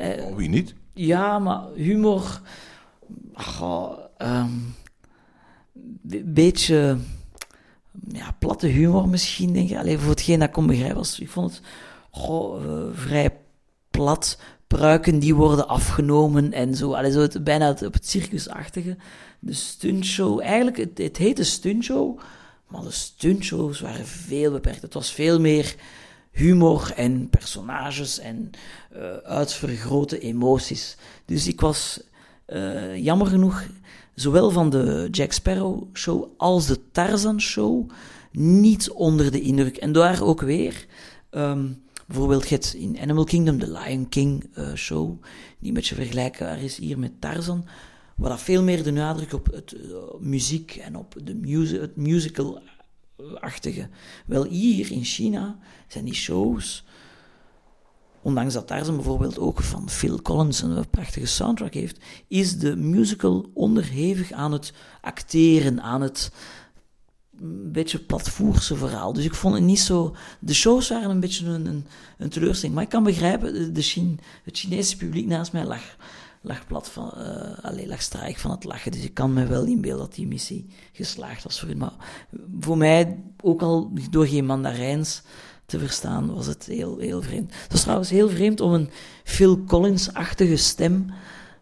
Uh, 0.00 0.24
oh, 0.26 0.36
wie 0.36 0.48
niet? 0.48 0.74
Ja, 0.92 1.38
maar 1.38 1.62
humor... 1.74 2.40
Oh, 3.60 3.98
um, 4.18 4.74
beetje 6.24 6.98
ja, 8.08 8.36
platte 8.38 8.66
humor 8.66 9.08
misschien, 9.08 9.52
denk 9.52 9.70
ik. 9.70 9.76
Alleen 9.76 9.98
voor 9.98 10.10
hetgeen 10.10 10.38
dat 10.38 10.48
ik 10.48 10.54
kon 10.54 10.66
begrijpen, 10.66 10.96
was, 10.96 11.18
ik 11.18 11.28
vond 11.30 11.50
het 11.50 11.62
goh, 12.10 12.64
uh, 12.64 12.82
vrij 12.92 13.30
plat. 13.90 14.38
Pruiken 14.76 15.18
die 15.18 15.34
worden 15.34 15.68
afgenomen 15.68 16.52
en 16.52 16.74
zo. 16.74 16.92
Allee, 16.92 17.10
zo 17.10 17.20
het, 17.20 17.44
bijna 17.44 17.66
het, 17.66 17.82
op 17.82 17.92
het 17.92 18.08
circusachtige. 18.08 18.96
De 19.38 19.52
stuntshow, 19.52 20.40
eigenlijk, 20.40 20.76
het, 20.76 20.98
het 20.98 21.16
heette 21.16 21.44
stuntshow, 21.44 22.18
maar 22.66 22.82
de 22.82 22.90
stuntshows 22.90 23.80
waren 23.80 24.06
veel 24.06 24.52
beperkt. 24.52 24.82
Het 24.82 24.94
was 24.94 25.12
veel 25.12 25.40
meer 25.40 25.74
humor 26.30 26.92
en 26.96 27.28
personages 27.28 28.18
en 28.18 28.50
uh, 28.96 29.16
uitvergrote 29.16 30.18
emoties. 30.18 30.96
Dus 31.24 31.46
ik 31.46 31.60
was 31.60 32.00
uh, 32.46 32.96
jammer 32.96 33.26
genoeg 33.26 33.66
zowel 34.14 34.50
van 34.50 34.70
de 34.70 35.08
Jack 35.10 35.32
Sparrow 35.32 35.82
show 35.92 36.24
als 36.36 36.66
de 36.66 36.78
Tarzan 36.92 37.40
show 37.40 37.90
niet 38.32 38.90
onder 38.90 39.30
de 39.30 39.40
indruk. 39.40 39.76
En 39.76 39.92
daar 39.92 40.22
ook 40.22 40.40
weer, 40.40 40.86
um, 41.30 41.81
bijvoorbeeld 42.12 42.48
het 42.48 42.74
in 42.78 42.98
Animal 43.00 43.24
Kingdom, 43.24 43.58
de 43.58 43.70
Lion 43.70 44.08
King 44.08 44.50
uh, 44.58 44.74
show, 44.74 45.22
die 45.58 45.68
een 45.68 45.74
beetje 45.74 45.94
vergelijkbaar 45.94 46.62
is 46.62 46.76
hier 46.76 46.98
met 46.98 47.20
Tarzan, 47.20 47.64
waar 48.16 48.30
dat 48.30 48.40
veel 48.40 48.62
meer 48.62 48.82
de 48.82 48.90
nadruk 48.90 49.32
op 49.32 49.46
het 49.52 49.72
uh, 49.72 49.80
muziek 50.20 50.76
en 50.76 50.96
op 50.96 51.14
de 51.24 51.34
music, 51.34 51.80
het 51.80 51.96
musical-achtige. 51.96 53.88
Wel 54.26 54.44
hier 54.44 54.90
in 54.90 55.04
China 55.04 55.58
zijn 55.88 56.04
die 56.04 56.14
shows 56.14 56.84
ondanks 58.22 58.54
dat 58.54 58.66
Tarzan 58.66 58.96
bijvoorbeeld 58.96 59.38
ook 59.38 59.60
van 59.60 59.90
Phil 59.90 60.22
Collins 60.22 60.62
een 60.62 60.90
prachtige 60.90 61.26
soundtrack 61.26 61.74
heeft, 61.74 61.98
is 62.28 62.58
de 62.58 62.76
musical 62.76 63.50
onderhevig 63.54 64.32
aan 64.32 64.52
het 64.52 64.72
acteren, 65.00 65.82
aan 65.82 66.02
het 66.02 66.32
een 67.40 67.72
beetje 67.72 67.98
platvoerse 67.98 68.76
verhaal. 68.76 69.12
Dus 69.12 69.24
ik 69.24 69.34
vond 69.34 69.54
het 69.54 69.62
niet 69.62 69.80
zo... 69.80 70.16
De 70.38 70.54
shows 70.54 70.88
waren 70.88 71.10
een 71.10 71.20
beetje 71.20 71.46
een, 71.46 71.66
een, 71.66 71.86
een 72.18 72.28
teleurstelling. 72.28 72.74
Maar 72.74 72.84
ik 72.84 72.90
kan 72.90 73.02
begrijpen, 73.02 73.74
de 73.74 73.82
Chine, 73.82 74.14
het 74.44 74.58
Chinese 74.58 74.96
publiek 74.96 75.26
naast 75.26 75.52
mij 75.52 75.64
lag, 75.64 75.96
lag 76.40 76.66
plat 76.66 76.88
van... 76.88 77.12
Uh, 77.16 77.64
alleen 77.64 77.88
lag 77.88 78.02
straik 78.02 78.38
van 78.38 78.50
het 78.50 78.64
lachen. 78.64 78.92
Dus 78.92 79.02
ik 79.04 79.14
kan 79.14 79.32
me 79.32 79.46
wel 79.46 79.64
inbeelden 79.64 80.06
dat 80.06 80.14
die 80.14 80.26
missie 80.26 80.66
geslaagd 80.92 81.44
was 81.44 81.60
voor. 81.60 81.76
Maar 81.76 81.92
voor 82.60 82.76
mij, 82.76 83.22
ook 83.40 83.62
al 83.62 83.92
door 84.10 84.26
geen 84.26 84.46
Mandarijns 84.46 85.22
te 85.66 85.78
verstaan, 85.78 86.34
was 86.34 86.46
het 86.46 86.66
heel, 86.66 86.98
heel 86.98 87.22
vreemd. 87.22 87.54
Het 87.54 87.72
was 87.72 87.80
trouwens 87.80 88.10
heel 88.10 88.28
vreemd 88.28 88.60
om 88.60 88.72
een 88.72 88.90
Phil 89.24 89.64
Collins-achtige 89.64 90.56
stem 90.56 91.06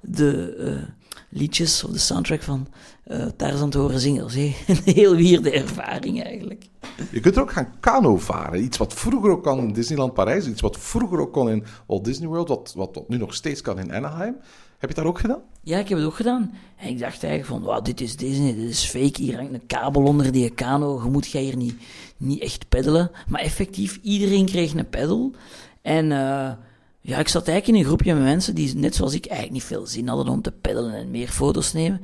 de 0.00 0.56
uh, 0.58 0.88
liedjes 1.30 1.84
of 1.84 1.90
de 1.90 1.98
soundtrack 1.98 2.42
van 2.42 2.66
uh, 3.06 3.26
Tarzan 3.36 3.70
te 3.70 3.78
horen 3.78 4.00
zingen. 4.00 4.20
Dat 4.20 4.34
was 4.34 4.42
een 4.84 4.94
heel 4.94 5.16
weirde 5.16 5.50
ervaring 5.50 6.22
eigenlijk. 6.22 6.64
Je 7.10 7.20
kunt 7.20 7.36
er 7.36 7.42
ook 7.42 7.52
gaan 7.52 7.72
kano 7.80 8.16
varen. 8.16 8.62
Iets 8.62 8.76
wat 8.76 8.94
vroeger 8.94 9.30
ook 9.30 9.42
kon 9.42 9.58
in 9.58 9.72
Disneyland 9.72 10.14
Parijs, 10.14 10.46
iets 10.46 10.60
wat 10.60 10.78
vroeger 10.78 11.20
ook 11.20 11.32
kon 11.32 11.50
in 11.50 11.64
Walt 11.86 12.04
Disney 12.04 12.28
World, 12.28 12.48
wat, 12.48 12.72
wat, 12.76 12.94
wat 12.94 13.08
nu 13.08 13.16
nog 13.16 13.34
steeds 13.34 13.60
kan 13.60 13.78
in 13.78 13.92
Anaheim. 13.92 14.36
Heb 14.78 14.88
je 14.88 14.94
dat 14.94 15.04
ook 15.04 15.18
gedaan? 15.18 15.40
Ja, 15.62 15.78
ik 15.78 15.88
heb 15.88 15.98
het 15.98 16.06
ook 16.06 16.14
gedaan. 16.14 16.54
En 16.76 16.88
ik 16.88 16.98
dacht 16.98 17.24
eigenlijk 17.24 17.44
van, 17.44 17.62
wow, 17.62 17.84
dit 17.84 18.00
is 18.00 18.16
Disney, 18.16 18.54
dit 18.54 18.68
is 18.68 18.84
fake. 18.84 19.22
Hier 19.22 19.36
hangt 19.36 19.52
een 19.52 19.66
kabel 19.66 20.02
onder 20.02 20.32
die 20.32 20.50
kano. 20.50 21.02
Je 21.04 21.10
moet 21.10 21.30
jij 21.30 21.42
hier 21.42 21.56
niet, 21.56 21.74
niet 22.16 22.42
echt 22.42 22.68
peddelen. 22.68 23.10
Maar 23.28 23.40
effectief, 23.40 23.98
iedereen 24.02 24.46
kreeg 24.46 24.74
een 24.74 24.88
peddel. 24.88 25.34
En 25.82 26.10
uh, 26.10 26.50
ja, 27.00 27.18
ik 27.18 27.28
zat 27.28 27.48
eigenlijk 27.48 27.78
in 27.78 27.84
een 27.84 27.88
groepje 27.88 28.14
met 28.14 28.22
mensen 28.22 28.54
die, 28.54 28.76
net 28.76 28.94
zoals 28.94 29.14
ik, 29.14 29.26
eigenlijk 29.26 29.54
niet 29.54 29.64
veel 29.64 29.86
zin 29.86 30.08
hadden 30.08 30.32
om 30.32 30.42
te 30.42 30.52
peddelen 30.52 30.94
en 30.94 31.10
meer 31.10 31.28
foto's 31.28 31.72
nemen. 31.72 32.00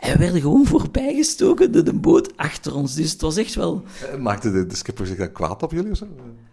En 0.00 0.12
we 0.12 0.18
werden 0.18 0.40
gewoon 0.40 0.66
voorbijgestoken 0.76 1.72
door 1.72 1.84
de 1.84 1.92
boot 1.92 2.36
achter 2.36 2.74
ons. 2.74 2.94
Dus 2.94 3.12
het 3.12 3.20
was 3.20 3.36
echt 3.36 3.54
wel... 3.54 3.82
Maakte 4.18 4.52
de, 4.52 4.66
de 4.66 4.76
skipper 4.76 5.06
zich 5.06 5.16
dan 5.16 5.32
kwaad 5.32 5.62
op 5.62 5.72
jullie 5.72 5.90
of 5.90 5.96
zo? 5.96 6.06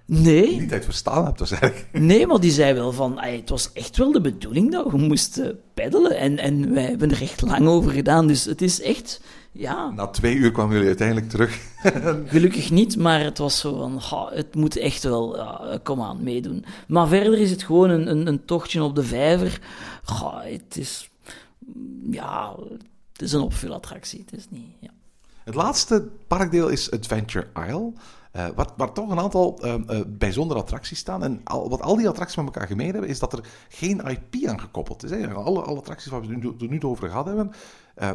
Nee. 0.05 0.59
Niet 0.59 0.71
uit 0.71 0.85
verstaan 0.85 1.25
hebt, 1.25 1.37
dus 1.37 1.51
eigenlijk. 1.51 1.87
Nee, 2.01 2.27
maar 2.27 2.39
die 2.39 2.51
zei 2.51 2.73
wel 2.73 2.91
van, 2.91 3.19
ay, 3.19 3.35
het 3.35 3.49
was 3.49 3.73
echt 3.73 3.97
wel 3.97 4.11
de 4.11 4.21
bedoeling 4.21 4.71
dat 4.71 4.91
we 4.91 4.97
moesten 4.97 5.59
peddelen. 5.73 6.17
En, 6.17 6.37
en 6.37 6.73
wij 6.73 6.83
hebben 6.83 7.11
er 7.11 7.21
echt 7.21 7.41
lang 7.41 7.67
over 7.67 7.91
gedaan. 7.91 8.27
Dus 8.27 8.45
het 8.45 8.61
is 8.61 8.81
echt, 8.81 9.21
ja... 9.51 9.89
Na 9.89 10.07
twee 10.07 10.35
uur 10.35 10.51
kwamen 10.51 10.71
jullie 10.71 10.87
uiteindelijk 10.87 11.29
terug. 11.29 11.59
Gelukkig 12.25 12.71
niet, 12.71 12.97
maar 12.97 13.19
het 13.19 13.37
was 13.37 13.59
zo 13.59 13.77
van, 13.77 13.97
ha, 13.97 14.29
het 14.33 14.55
moet 14.55 14.75
echt 14.75 15.03
wel, 15.03 15.37
ja, 15.37 15.79
kom 15.83 16.01
aan, 16.01 16.23
meedoen. 16.23 16.65
Maar 16.87 17.07
verder 17.07 17.39
is 17.39 17.51
het 17.51 17.63
gewoon 17.63 17.89
een, 17.89 18.09
een, 18.09 18.27
een 18.27 18.45
tochtje 18.45 18.83
op 18.83 18.95
de 18.95 19.03
vijver. 19.03 19.61
Ha, 20.03 20.41
het 20.43 20.77
is, 20.77 21.09
ja, 22.09 22.55
het 23.11 23.21
is 23.21 23.33
een 23.33 23.41
opvulattractie. 23.41 24.23
Het 24.25 24.39
is 24.39 24.47
niet, 24.49 24.75
ja. 24.79 24.89
Het 25.43 25.55
laatste 25.55 26.07
parkdeel 26.27 26.67
is 26.69 26.91
Adventure 26.91 27.47
Isle. 27.67 27.93
Uh, 28.35 28.47
waar, 28.55 28.67
waar, 28.77 28.93
toch 28.93 29.09
een 29.09 29.19
aantal 29.19 29.59
uh, 29.65 29.73
uh, 29.89 29.99
bijzondere 30.07 30.59
attracties 30.59 30.99
staan. 30.99 31.23
En 31.23 31.41
al, 31.43 31.69
wat 31.69 31.81
al 31.81 31.95
die 31.95 32.07
attracties 32.07 32.35
met 32.35 32.45
elkaar 32.45 32.67
gemeen 32.67 32.91
hebben, 32.91 33.09
is 33.09 33.19
dat 33.19 33.33
er 33.33 33.43
geen 33.69 33.99
IP 33.99 34.47
aan 34.47 34.59
gekoppeld 34.59 35.03
is. 35.03 35.09
Hè. 35.09 35.33
Alle, 35.33 35.61
alle 35.61 35.77
attracties 35.77 36.11
waar 36.11 36.21
we 36.21 36.33
het 36.33 36.59
nu, 36.59 36.67
nu 36.67 36.81
over 36.81 37.09
gehad 37.09 37.25
hebben, 37.25 37.51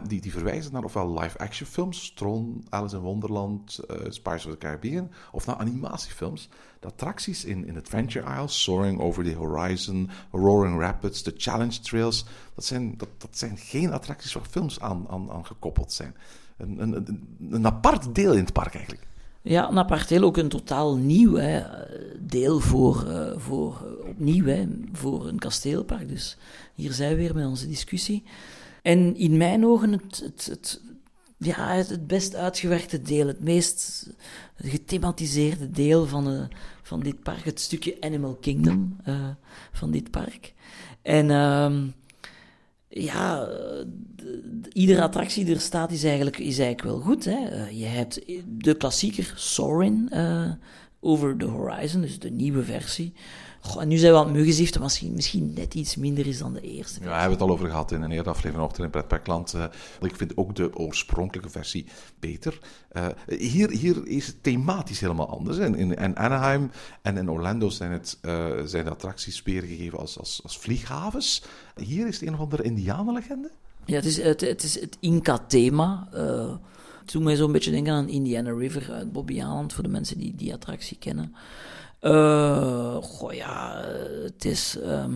die, 0.09 0.21
die 0.21 0.33
verwijzen 0.33 0.73
naar 0.73 0.85
ofwel 0.85 1.19
live-action 1.21 1.69
films, 1.69 2.13
Tron, 2.15 2.65
Alice 2.69 2.97
in 2.97 3.03
Wonderland, 3.03 3.81
Pirates 4.23 4.47
of 4.47 4.53
the 4.53 4.59
Caribbean, 4.59 5.11
of 5.33 5.47
naar 5.47 5.57
animatiefilms. 5.57 6.49
De 6.81 6.87
attracties 6.87 7.45
in, 7.45 7.67
in 7.67 7.77
Adventure 7.77 8.35
Isle, 8.37 8.49
Soaring 8.49 9.01
Over 9.01 9.25
the 9.25 9.35
Horizon, 9.35 10.11
Roaring 10.33 10.81
Rapids, 10.81 11.23
The 11.23 11.35
Challenge 11.37 11.81
Trails, 11.81 12.25
dat 12.55 12.65
zijn, 12.65 12.95
dat, 12.97 13.09
dat 13.19 13.39
zijn 13.39 13.57
geen 13.57 13.93
attracties 13.93 14.33
waar 14.33 14.45
films 14.51 14.81
aan, 14.81 15.07
aan, 15.09 15.31
aan 15.31 15.47
gekoppeld 15.47 15.93
zijn. 15.93 16.15
Een, 16.57 16.81
een, 16.81 17.27
een, 17.51 17.67
apart 17.67 18.15
deel 18.15 18.33
in 18.33 18.45
het 18.45 18.53
park 18.53 18.75
eigenlijk. 18.75 19.07
Ja, 19.43 19.69
een 19.69 19.79
apart 19.79 20.09
deel, 20.09 20.23
ook 20.23 20.37
een 20.37 20.49
totaal 20.49 20.97
nieuw 20.97 21.41
deel 22.19 22.61
voor, 22.61 23.05
uh, 23.09 23.33
voor, 23.37 23.99
opnieuw, 24.09 24.45
hè, 24.45 24.67
voor 24.93 25.29
een 25.29 25.39
kasteelpark. 25.39 26.09
Dus 26.09 26.37
hier 26.75 26.93
zijn 26.93 27.11
we 27.11 27.17
weer 27.17 27.35
met 27.35 27.47
onze 27.47 27.69
discussie. 27.69 28.23
En 28.87 29.17
in 29.17 29.37
mijn 29.37 29.67
ogen, 29.67 29.93
het, 29.93 30.21
het, 30.25 30.47
het, 30.51 30.81
ja, 31.39 31.75
het, 31.75 32.07
best 32.07 32.35
uitgewerkte 32.35 33.03
deel, 33.03 33.27
het 33.27 33.41
meest 33.41 34.11
gethematiseerde 34.57 35.71
deel 35.71 36.07
van, 36.07 36.31
eh, 36.31 36.45
van 36.83 37.01
dit 37.01 37.23
park. 37.23 37.45
Het 37.45 37.61
stukje 37.61 37.97
Animal 38.01 38.35
Kingdom 38.35 38.97
eh, 39.05 39.29
van 39.73 39.91
dit 39.91 40.11
park. 40.11 40.53
En 41.03 41.31
ehm, 41.31 41.87
ja, 42.89 43.45
de- 43.45 44.61
de- 44.61 44.71
iedere 44.73 45.03
attractie 45.03 45.45
die 45.45 45.55
er 45.55 45.61
staat 45.61 45.91
is 45.93 46.05
eigenlijk, 46.05 46.39
is 46.39 46.59
eigenlijk 46.59 46.83
wel 46.83 47.01
goed. 47.01 47.25
Hè? 47.25 47.45
Eh, 47.45 47.81
je 47.81 47.87
hebt 47.87 48.21
de 48.47 48.75
klassieker 48.75 49.33
Soarin' 49.37 50.11
Over 51.01 51.37
the 51.37 51.45
Horizon, 51.45 52.01
dus 52.01 52.19
de 52.19 52.31
nieuwe 52.31 52.63
versie. 52.63 53.13
Goh, 53.61 53.83
en 53.83 53.89
nu 53.89 53.97
zijn 53.97 54.13
we 54.13 54.19
aan 54.19 54.25
het 54.25 54.35
muggenziften, 54.35 54.83
misschien, 54.83 55.13
misschien 55.13 55.53
net 55.55 55.75
iets 55.75 55.97
minder 55.97 56.27
is 56.27 56.39
dan 56.39 56.53
de 56.53 56.61
eerste. 56.61 57.01
Ja, 57.01 57.07
we 57.07 57.13
hebben 57.13 57.31
het 57.31 57.41
al 57.41 57.51
over 57.51 57.69
gehad 57.69 57.93
in 57.93 58.03
een 58.03 58.11
eerdere 58.11 58.31
aflevering 58.31 58.65
Ochtend 58.69 58.85
in 58.85 58.91
Pretparkland. 58.91 59.55
Eh, 59.55 59.65
ik 60.01 60.17
vind 60.17 60.37
ook 60.37 60.55
de 60.55 60.77
oorspronkelijke 60.77 61.51
versie 61.51 61.87
beter. 62.21 62.59
Eh, 62.89 63.07
hier, 63.27 63.71
hier 63.71 64.07
is 64.07 64.27
het 64.27 64.43
thematisch 64.43 65.01
helemaal 65.01 65.29
anders. 65.29 65.59
In, 65.59 65.75
in, 65.75 65.95
in 65.95 66.17
Anaheim 66.17 66.71
en 67.03 67.17
in 67.17 67.31
Orlando 67.31 67.69
zijn, 67.69 67.91
het, 67.91 68.19
eh, 68.21 68.47
zijn 68.65 68.85
de 68.85 68.91
attracties 68.91 69.43
weergegeven 69.43 69.99
als, 69.99 70.19
als, 70.19 70.41
als 70.43 70.59
vlieghavens. 70.59 71.43
Hier 71.77 72.07
is 72.07 72.21
het 72.21 72.29
een 72.29 72.35
of 72.35 72.41
andere 72.41 72.63
indianenlegende. 72.63 73.51
Ja, 73.85 73.95
het 73.95 74.05
is 74.05 74.23
het, 74.23 74.41
het, 74.41 74.63
is 74.63 74.81
het 74.81 74.97
Inca-thema. 75.01 76.09
eh 76.13 76.55
het 77.07 77.15
doet 77.15 77.25
mij 77.25 77.37
zo'n 77.37 77.53
beetje 77.53 77.71
denken 77.71 77.93
aan 77.93 78.09
Indiana 78.09 78.51
River 78.51 78.93
uit 78.93 79.13
Bobby 79.13 79.35
Island, 79.35 79.73
voor 79.73 79.83
de 79.83 79.89
mensen 79.89 80.19
die 80.19 80.35
die 80.35 80.55
attractie 80.55 80.97
kennen. 80.97 81.35
Eh 82.11 82.97
goh, 83.03 83.33
ja, 83.33 83.83
het 84.25 84.45
is, 84.45 84.79
ehm, 84.83 85.13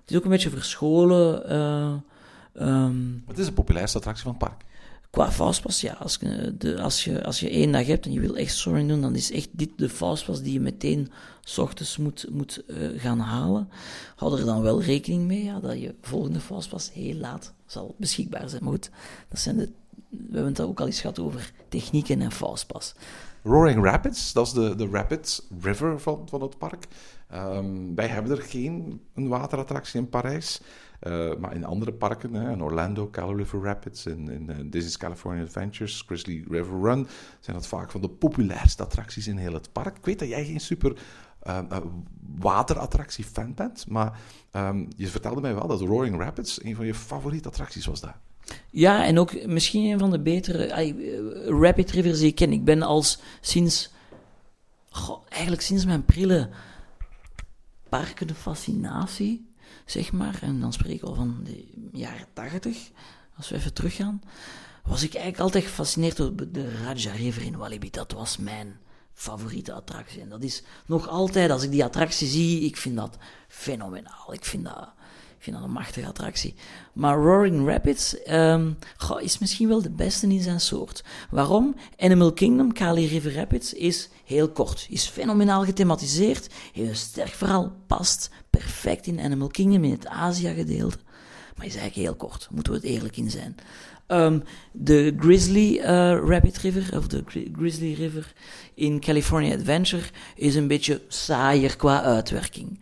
het 0.00 0.10
is 0.10 0.16
ook 0.16 0.24
een 0.24 0.30
beetje 0.30 0.50
verscholen. 0.50 1.48
eh, 1.48 1.92
ehm, 2.54 2.96
Het 3.26 3.38
is 3.38 3.46
de 3.46 3.52
populairste 3.52 3.96
attractie 3.96 4.22
van 4.24 4.32
het 4.38 4.40
park. 4.48 4.64
Qua 5.10 5.30
fastpass, 5.32 5.80
ja. 5.80 5.92
Als, 5.92 6.16
je- 6.20 6.54
de, 6.58 6.80
als, 6.82 7.04
je, 7.04 7.24
als 7.24 7.40
je 7.40 7.50
één 7.50 7.72
dag 7.72 7.86
hebt 7.86 8.06
en 8.06 8.12
je 8.12 8.20
wil 8.20 8.36
echt 8.36 8.54
soaring 8.54 8.88
doen, 8.88 9.00
dan 9.00 9.14
is 9.14 9.32
echt 9.32 9.48
dit 9.52 9.70
de 9.76 9.88
fastpass 9.88 10.42
die 10.42 10.52
je 10.52 10.60
meteen 10.60 11.10
s 11.44 11.58
ochtends 11.58 11.96
moet, 11.96 12.26
moet 12.30 12.62
eh, 12.66 12.76
gaan 12.96 13.18
halen. 13.18 13.68
Hou 14.16 14.38
er 14.38 14.44
dan 14.44 14.62
wel 14.62 14.82
rekening 14.82 15.26
mee 15.26 15.44
ja, 15.44 15.60
dat 15.60 15.80
je 15.80 15.94
volgende 16.02 16.40
fastpass 16.40 16.92
heel 16.92 17.14
laat 17.14 17.52
zal 17.66 17.94
beschikbaar 17.98 18.48
zijn. 18.48 18.62
Maar 18.64 18.72
goed, 18.72 18.90
dat 19.28 19.38
zijn 19.40 19.56
de, 19.56 19.68
we 20.08 20.18
hebben 20.34 20.52
het 20.52 20.60
ook 20.60 20.80
al 20.80 20.86
eens 20.86 21.00
gehad 21.00 21.18
over 21.18 21.52
technieken 21.68 22.20
en 22.20 22.32
fastpass. 22.32 22.94
Roaring 23.42 23.84
Rapids, 23.84 24.32
dat 24.32 24.46
is 24.46 24.52
de, 24.52 24.74
de 24.74 24.88
Rapids 24.88 25.46
River 25.60 26.00
van, 26.00 26.28
van 26.28 26.42
het 26.42 26.58
park. 26.58 26.86
Ehm, 27.28 27.94
wij 27.94 28.06
hebben 28.06 28.36
er 28.36 28.42
geen 28.42 29.00
een 29.14 29.28
waterattractie 29.28 30.00
in 30.00 30.08
Parijs. 30.08 30.60
Eh, 31.00 31.36
maar 31.36 31.54
in 31.54 31.64
andere 31.64 31.92
parken, 31.92 32.34
hè, 32.34 32.50
in 32.52 32.62
Orlando, 32.62 33.08
Cal 33.10 33.36
River 33.36 33.62
Rapids, 33.62 34.06
in, 34.06 34.28
in 34.28 34.50
eh, 34.50 34.56
Disney's 34.64 34.96
California 34.96 35.42
Adventures, 35.42 36.02
Grizzly 36.06 36.44
River 36.48 36.80
Run, 36.80 37.06
zijn 37.40 37.56
dat 37.56 37.66
vaak 37.66 37.90
van 37.90 38.00
de 38.00 38.10
populairste 38.10 38.82
attracties 38.82 39.26
in 39.26 39.36
heel 39.36 39.52
het 39.52 39.72
park. 39.72 39.96
Ik 39.96 40.04
weet 40.04 40.18
dat 40.18 40.28
jij 40.28 40.44
geen 40.44 40.60
super 40.60 40.96
eh, 41.40 41.58
eh, 41.58 41.78
waterattractie-fan 42.38 43.54
bent, 43.54 43.86
maar 43.88 44.20
ehm, 44.50 44.86
je 44.96 45.06
vertelde 45.06 45.40
mij 45.40 45.54
wel 45.54 45.66
dat 45.66 45.80
Roaring 45.80 46.18
Rapids 46.18 46.64
een 46.64 46.76
van 46.76 46.86
je 46.86 46.94
favoriete 46.94 47.48
attracties 47.48 47.86
was 47.86 48.00
daar. 48.00 48.20
Ja, 48.70 49.04
en 49.04 49.18
ook 49.18 49.46
misschien 49.46 49.92
een 49.92 49.98
van 49.98 50.10
de 50.10 50.20
betere 50.20 50.64
eh, 50.64 50.94
Rapid 51.46 51.90
Rivers 51.90 52.18
die 52.18 52.28
ik 52.28 52.34
ken. 52.34 52.52
Ik 52.52 52.64
ben 52.64 52.82
als 52.82 53.18
sinds, 53.40 53.90
eigenlijk 55.28 55.62
sinds 55.62 55.84
mijn 55.84 56.04
prille 56.04 56.48
parken 57.88 58.34
fascinatie, 58.34 59.52
zeg 59.84 60.12
maar, 60.12 60.38
en 60.42 60.60
dan 60.60 60.72
spreek 60.72 60.96
ik 60.96 61.02
al 61.02 61.14
van 61.14 61.40
de 61.44 61.64
jaren 61.92 62.26
tachtig, 62.32 62.90
als 63.36 63.48
we 63.48 63.56
even 63.56 63.72
teruggaan, 63.72 64.22
was 64.84 65.02
ik 65.02 65.14
eigenlijk 65.14 65.42
altijd 65.42 65.64
gefascineerd 65.64 66.16
door 66.16 66.32
de 66.36 66.82
Raja 66.82 67.12
River 67.12 67.42
in 67.42 67.56
Walibi. 67.56 67.90
Dat 67.90 68.12
was 68.12 68.36
mijn 68.36 68.78
favoriete 69.12 69.72
attractie. 69.72 70.20
En 70.20 70.28
dat 70.28 70.42
is 70.42 70.62
nog 70.86 71.08
altijd, 71.08 71.50
als 71.50 71.62
ik 71.62 71.70
die 71.70 71.84
attractie 71.84 72.28
zie, 72.28 72.60
ik 72.60 72.76
vind 72.76 72.96
dat 72.96 73.16
fenomenaal. 73.48 74.32
Ik 74.32 74.44
vind 74.44 74.64
dat, 74.64 74.92
ik 75.40 75.46
vind 75.46 75.56
dat 75.56 75.64
een 75.64 75.72
machtige 75.72 76.06
attractie. 76.06 76.54
Maar 76.92 77.16
Roaring 77.16 77.66
Rapids 77.68 78.22
ehm, 78.22 78.70
is 79.20 79.38
misschien 79.38 79.68
wel 79.68 79.82
de 79.82 79.90
beste 79.90 80.26
in 80.26 80.42
zijn 80.42 80.60
soort. 80.60 81.04
Waarom? 81.30 81.74
Animal 81.98 82.32
Kingdom, 82.32 82.72
Kali 82.72 83.06
River 83.06 83.34
Rapids, 83.34 83.72
is 83.74 84.08
heel 84.24 84.48
kort. 84.50 84.86
Is 84.90 85.06
fenomenaal 85.06 85.64
gethematiseerd. 85.64 86.48
Een 86.74 86.96
sterk 86.96 87.28
verhaal. 87.28 87.72
Past 87.86 88.30
perfect 88.50 89.06
in 89.06 89.20
Animal 89.20 89.48
Kingdom, 89.48 89.84
in 89.84 89.90
het 89.90 90.06
Azië-gedeelte. 90.06 90.98
Maar 91.56 91.66
is 91.66 91.76
eigenlijk 91.76 92.06
heel 92.06 92.28
kort. 92.28 92.48
Moeten 92.50 92.72
we 92.72 92.78
het 92.78 92.88
eerlijk 92.88 93.16
in 93.16 93.30
zijn. 93.30 93.54
Ehm, 94.06 94.40
de 94.72 95.14
Grizzly 95.18 95.78
eh, 95.78 95.86
Rabbit 96.24 96.58
River, 96.58 96.96
of 96.96 97.06
de 97.06 97.22
Gri- 97.26 97.52
Grizzly 97.56 97.94
River 97.94 98.32
in 98.74 99.00
California 99.00 99.54
Adventure, 99.54 100.02
is 100.34 100.54
een 100.54 100.66
beetje 100.68 101.02
saaier 101.08 101.76
qua 101.76 102.02
uitwerking. 102.02 102.80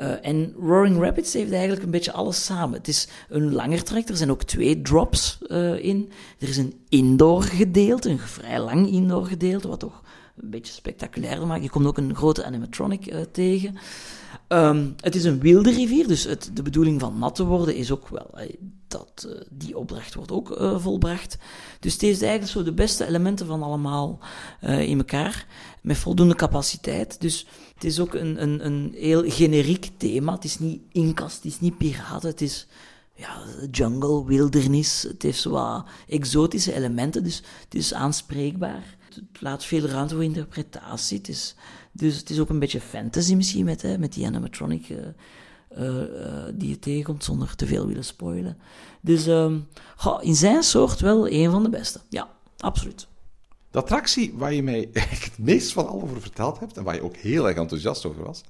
Eh, 0.00 0.26
en 0.26 0.54
Roaring 0.60 0.98
Rapids 1.00 1.32
heeft 1.32 1.52
eigenlijk 1.52 1.82
een 1.82 1.90
beetje 1.90 2.12
alles 2.12 2.44
samen. 2.44 2.78
Het 2.78 2.88
is 2.88 3.08
een 3.28 3.52
langer 3.52 3.82
trek, 3.82 4.08
er 4.08 4.16
zijn 4.16 4.30
ook 4.30 4.42
twee 4.42 4.82
drops 4.82 5.38
eh, 5.46 5.84
in. 5.84 6.12
Er 6.38 6.48
is 6.48 6.56
een 6.56 6.74
indoor 6.88 7.42
gedeelte, 7.42 8.10
een 8.10 8.18
vrij 8.18 8.60
lang 8.60 8.88
indoor 8.90 9.26
gedeelte, 9.26 9.68
wat 9.68 9.80
toch 9.80 10.02
een 10.36 10.50
beetje 10.50 10.72
spectaculairder 10.72 11.46
maakt. 11.46 11.62
Je 11.62 11.70
komt 11.70 11.86
ook 11.86 11.98
een 11.98 12.14
grote 12.14 12.44
animatronic 12.44 13.06
eh, 13.06 13.20
tegen. 13.32 13.76
Ehm, 14.48 14.86
het 14.96 15.14
is 15.14 15.24
een 15.24 15.40
wilde 15.40 15.70
rivier, 15.70 16.06
dus 16.08 16.24
het, 16.24 16.50
de 16.54 16.62
bedoeling 16.62 17.00
van 17.00 17.18
nat 17.18 17.34
te 17.34 17.44
worden 17.44 17.74
is 17.74 17.90
ook 17.90 18.08
wel, 18.08 18.30
dat, 18.88 19.28
die 19.50 19.78
opdracht 19.78 20.14
wordt 20.14 20.32
ook 20.32 20.50
eh, 20.50 20.78
volbracht. 20.78 21.38
Dus 21.80 21.92
het 21.92 22.02
heeft 22.02 22.22
eigenlijk 22.22 22.52
zo 22.52 22.62
de 22.62 22.72
beste 22.72 23.06
elementen 23.06 23.46
van 23.46 23.62
allemaal 23.62 24.18
in 24.60 24.98
elkaar, 24.98 25.46
met 25.80 25.96
voldoende 25.96 26.34
capaciteit. 26.34 27.20
Dus 27.20 27.46
het 27.80 27.90
is 27.90 28.00
ook 28.00 28.14
een, 28.14 28.42
een, 28.42 28.66
een 28.66 28.92
heel 28.94 29.30
generiek 29.30 29.90
thema. 29.96 30.32
Het 30.32 30.44
is 30.44 30.58
niet 30.58 30.82
Incas, 30.92 31.34
het 31.34 31.44
is 31.44 31.60
niet 31.60 31.78
piraten, 31.78 32.28
het 32.28 32.40
is 32.40 32.66
ja, 33.14 33.42
jungle, 33.70 34.24
wildernis. 34.24 35.02
Het 35.02 35.22
heeft 35.22 35.44
wat 35.44 35.84
exotische 36.08 36.74
elementen, 36.74 37.24
dus 37.24 37.42
het 37.64 37.74
is 37.74 37.94
aanspreekbaar. 37.94 38.96
Het 39.08 39.40
laat 39.40 39.64
veel 39.64 39.86
ruimte 39.86 40.14
voor 40.14 40.24
interpretatie. 40.24 41.18
Het 41.18 41.28
is, 41.28 41.54
dus 41.92 42.16
het 42.16 42.30
is 42.30 42.40
ook 42.40 42.48
een 42.48 42.58
beetje 42.58 42.80
fantasy 42.80 43.34
misschien 43.34 43.64
met, 43.64 43.82
hè, 43.82 43.98
met 43.98 44.12
die 44.12 44.26
animatronic 44.26 44.88
eh, 44.88 44.98
eh, 45.68 46.02
eh, 46.02 46.54
die 46.54 46.68
je 46.68 46.78
tegenkomt, 46.78 47.24
zonder 47.24 47.56
te 47.56 47.66
veel 47.66 47.86
willen 47.86 48.04
spoilen. 48.04 48.56
Dus 49.00 49.26
ehm, 49.26 49.58
in 50.20 50.36
zijn 50.36 50.62
soort 50.62 51.00
wel 51.00 51.28
een 51.28 51.50
van 51.50 51.62
de 51.62 51.70
beste. 51.70 52.00
Ja, 52.08 52.28
absoluut. 52.58 53.08
De 53.70 53.78
attractie 53.78 54.32
waar 54.34 54.52
je 54.52 54.62
mij 54.62 54.88
het 54.92 55.38
meest 55.38 55.72
van 55.72 55.88
al 55.88 56.02
over 56.02 56.20
verteld 56.20 56.58
hebt 56.60 56.76
en 56.76 56.84
waar 56.84 56.94
je 56.94 57.02
ook 57.02 57.16
heel 57.16 57.48
erg 57.48 57.56
enthousiast 57.56 58.06
over 58.06 58.24
was, 58.24 58.44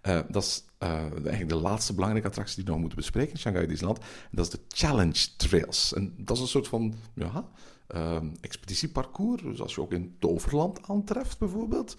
eh, 0.00 0.20
dat 0.28 0.42
is 0.42 0.64
eh, 0.78 0.90
eigenlijk 1.00 1.48
de 1.48 1.54
laatste 1.54 1.94
belangrijke 1.94 2.28
attractie 2.28 2.56
die 2.56 2.64
we 2.64 2.70
nog 2.70 2.80
moeten 2.80 2.98
bespreken 2.98 3.32
in 3.32 3.38
Shanghai 3.38 3.66
Disneyland. 3.66 4.04
Dat 4.30 4.44
is 4.44 4.50
de 4.50 4.60
Challenge 4.68 5.36
Trails. 5.36 5.94
En 5.94 6.14
dat 6.16 6.36
is 6.36 6.42
een 6.42 6.48
soort 6.48 6.68
van 6.68 6.94
ja, 7.14 7.48
eh, 7.86 8.16
expeditieparcours, 8.40 9.42
zoals 9.52 9.74
je 9.74 9.80
ook 9.80 9.92
in 9.92 10.16
Toverland 10.18 10.88
aantreft 10.88 11.38
bijvoorbeeld, 11.38 11.96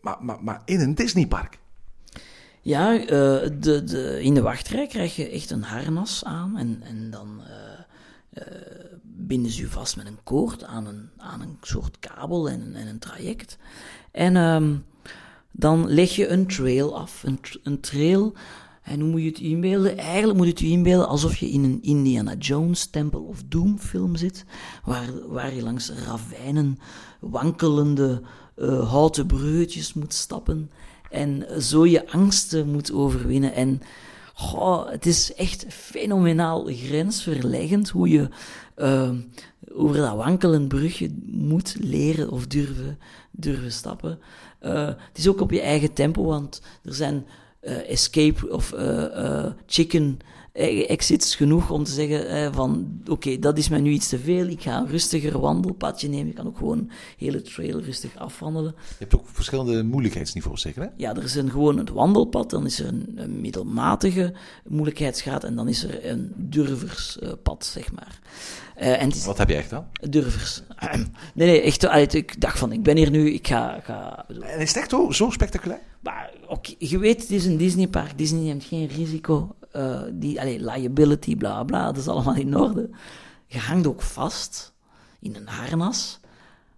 maar, 0.00 0.16
maar, 0.20 0.44
maar 0.44 0.62
in 0.64 0.80
een 0.80 0.94
Disneypark. 0.94 1.58
Ja, 2.60 3.00
eh, 3.00 3.06
de, 3.08 3.84
de, 3.84 4.22
in 4.22 4.34
de 4.34 4.42
wachtrij 4.42 4.86
krijg 4.86 5.16
je 5.16 5.28
echt 5.28 5.50
een 5.50 5.62
harnas 5.62 6.24
aan 6.24 6.56
en, 6.56 6.82
en 6.82 7.10
dan 7.10 7.42
eh, 8.30 8.44
binden 9.02 9.50
ze 9.50 9.60
je 9.60 9.68
vast 9.68 9.96
met 9.96 10.06
een 10.06 10.22
koord 10.24 10.64
aan 10.64 10.86
een, 10.86 11.08
aan 11.16 11.40
een 11.40 11.56
soort 11.60 11.98
kabel 11.98 12.48
en, 12.48 12.74
en 12.74 12.86
een 12.86 12.98
traject. 12.98 13.58
En 14.10 14.36
ehm, 14.36 14.76
dan 15.50 15.88
leg 15.88 16.16
je 16.16 16.28
een 16.28 16.46
trail 16.46 16.98
af. 16.98 17.22
Een, 17.22 17.40
een 17.62 17.80
trail, 17.80 18.34
en 18.82 19.00
hoe 19.00 19.10
moet 19.10 19.22
je 19.22 19.28
het 19.28 19.38
inbeelden? 19.38 19.98
Eigenlijk 19.98 20.38
moet 20.38 20.46
je 20.46 20.52
het 20.52 20.62
inbeelden 20.62 21.08
alsof 21.08 21.36
je 21.36 21.50
in 21.50 21.64
een 21.64 21.82
Indiana 21.82 22.34
Jones 22.34 22.86
Temple 22.86 23.20
of 23.20 23.42
Doom 23.48 23.78
film 23.78 24.16
zit, 24.16 24.44
waar, 24.84 25.28
waar 25.28 25.54
je 25.54 25.62
langs 25.62 25.90
ravijnen 25.90 26.78
wankelende 27.20 28.22
eh, 28.56 28.90
houten 28.90 29.26
bruggetjes 29.26 29.94
moet 29.94 30.14
stappen 30.14 30.70
en 31.10 31.62
zo 31.62 31.86
je 31.86 32.10
angsten 32.10 32.68
moet 32.68 32.92
overwinnen. 32.92 33.54
En 33.54 33.80
goh, 34.40 34.90
het 34.90 35.06
is 35.06 35.34
echt 35.34 35.66
fenomenaal 35.68 36.64
grensverleggend 36.64 37.88
hoe 37.88 38.08
je 38.08 38.28
eh, 38.74 39.10
over 39.72 39.96
dat 39.96 40.14
wankelend 40.14 40.68
brugje 40.68 41.10
moet 41.26 41.76
leren 41.80 42.30
of 42.30 42.46
durven, 42.46 42.98
durven 43.30 43.72
stappen. 43.72 44.18
Eh, 44.58 44.86
het 44.86 45.18
is 45.18 45.28
ook 45.28 45.40
op 45.40 45.50
je 45.50 45.60
eigen 45.60 45.92
tempo, 45.92 46.24
want 46.24 46.62
er 46.84 46.94
zijn 46.94 47.26
eh, 47.60 47.90
escape 47.90 48.52
of 48.52 48.72
eh, 48.72 49.46
chicken 49.66 50.18
exits 50.86 51.34
genoeg 51.34 51.70
om 51.70 51.84
te 51.84 51.90
zeggen 51.90 52.28
eh, 52.28 52.48
van, 52.52 53.00
oké, 53.08 53.38
dat 53.38 53.58
is 53.58 53.68
mij 53.68 53.80
nu 53.80 53.90
iets 53.90 54.08
te 54.08 54.18
veel, 54.18 54.46
ik 54.46 54.62
ga 54.62 54.78
een 54.78 54.88
rustiger 54.88 55.40
wandelpadje 55.40 56.08
nemen. 56.08 56.28
Ik 56.28 56.34
kan 56.34 56.46
ook 56.46 56.56
gewoon 56.56 56.78
een 56.78 56.90
hele 57.18 57.42
trail 57.42 57.80
rustig 57.80 58.16
afwandelen. 58.16 58.74
Je 58.76 58.94
hebt 58.98 59.14
ook 59.14 59.24
verschillende 59.32 59.82
moeilijkheidsniveaus, 59.82 60.60
zeker 60.60 60.82
hè? 60.82 60.88
Ja, 60.96 61.16
er 61.16 61.22
is 61.24 61.34
een, 61.34 61.50
gewoon 61.50 61.78
het 61.78 61.90
wandelpad, 61.90 62.50
dan 62.50 62.66
is 62.66 62.80
er 62.80 62.86
een, 62.86 63.12
een 63.14 63.40
middelmatige 63.40 64.34
moeilijkheidsgraad 64.68 65.44
en 65.44 65.54
dan 65.56 65.68
is 65.68 65.84
er 65.84 66.06
een 66.10 66.32
durverspad, 66.36 67.64
zeg 67.64 67.92
maar. 67.92 68.18
Eh, 68.74 69.02
en 69.02 69.08
is, 69.08 69.24
Wat 69.24 69.38
heb 69.38 69.48
je 69.48 69.54
echt 69.54 69.70
dan? 69.70 69.84
durvers. 70.10 70.62
Nee, 71.34 71.48
nee, 71.48 71.60
echt, 71.60 71.84
allee, 71.86 72.06
ik 72.06 72.40
dacht 72.40 72.58
van, 72.58 72.72
ik 72.72 72.82
ben 72.82 72.96
hier 72.96 73.10
nu, 73.10 73.30
ik 73.30 73.46
ga... 73.46 73.80
ga 73.84 74.24
En 74.28 74.60
is 74.60 74.68
het 74.68 74.76
echt 74.76 74.90
zo, 74.90 75.10
zo 75.10 75.30
spectaculair? 75.30 75.80
maar 76.00 76.30
oké, 76.48 76.74
je 76.78 76.98
weet, 76.98 77.20
het 77.20 77.30
is 77.30 77.44
een 77.44 77.56
Disneypark. 77.56 78.18
Disney 78.18 78.40
neemt 78.42 78.64
geen 78.64 78.86
risico. 78.86 79.54
Eh, 79.70 80.00
die, 80.12 80.40
allee, 80.40 80.60
liability, 80.60 81.36
bla 81.36 81.64
bla, 81.64 81.86
dat 81.86 81.96
is 81.96 82.08
allemaal 82.08 82.34
in 82.34 82.56
orde. 82.56 82.90
Je 83.46 83.58
hangt 83.58 83.86
ook 83.86 84.02
vast 84.02 84.72
in 85.20 85.36
een 85.36 85.48
harnas. 85.48 86.20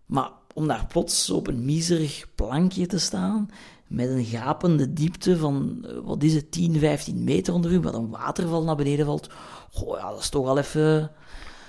Maar 0.06 0.30
om 0.54 0.66
daar 0.66 0.86
plots 0.86 1.30
op 1.30 1.46
een 1.46 1.64
miserig 1.64 2.26
plankje 2.34 2.86
te 2.86 2.98
staan, 2.98 3.50
met 3.86 4.08
een 4.08 4.24
gapende 4.24 4.92
diepte 4.92 5.36
van, 5.36 5.84
eh, 5.86 5.96
wat 6.04 6.22
is 6.22 6.34
het, 6.34 6.52
10, 6.52 6.78
15 6.78 7.24
meter 7.24 7.54
onder 7.54 7.72
u, 7.72 7.80
wat 7.80 7.94
een 7.94 8.10
waterval 8.10 8.62
naar 8.62 8.76
beneden 8.76 9.06
valt. 9.06 9.28
Goh, 9.70 9.98
ja, 9.98 10.10
dat 10.10 10.20
is 10.20 10.28
toch 10.28 10.46
al 10.46 10.58
even... 10.58 11.10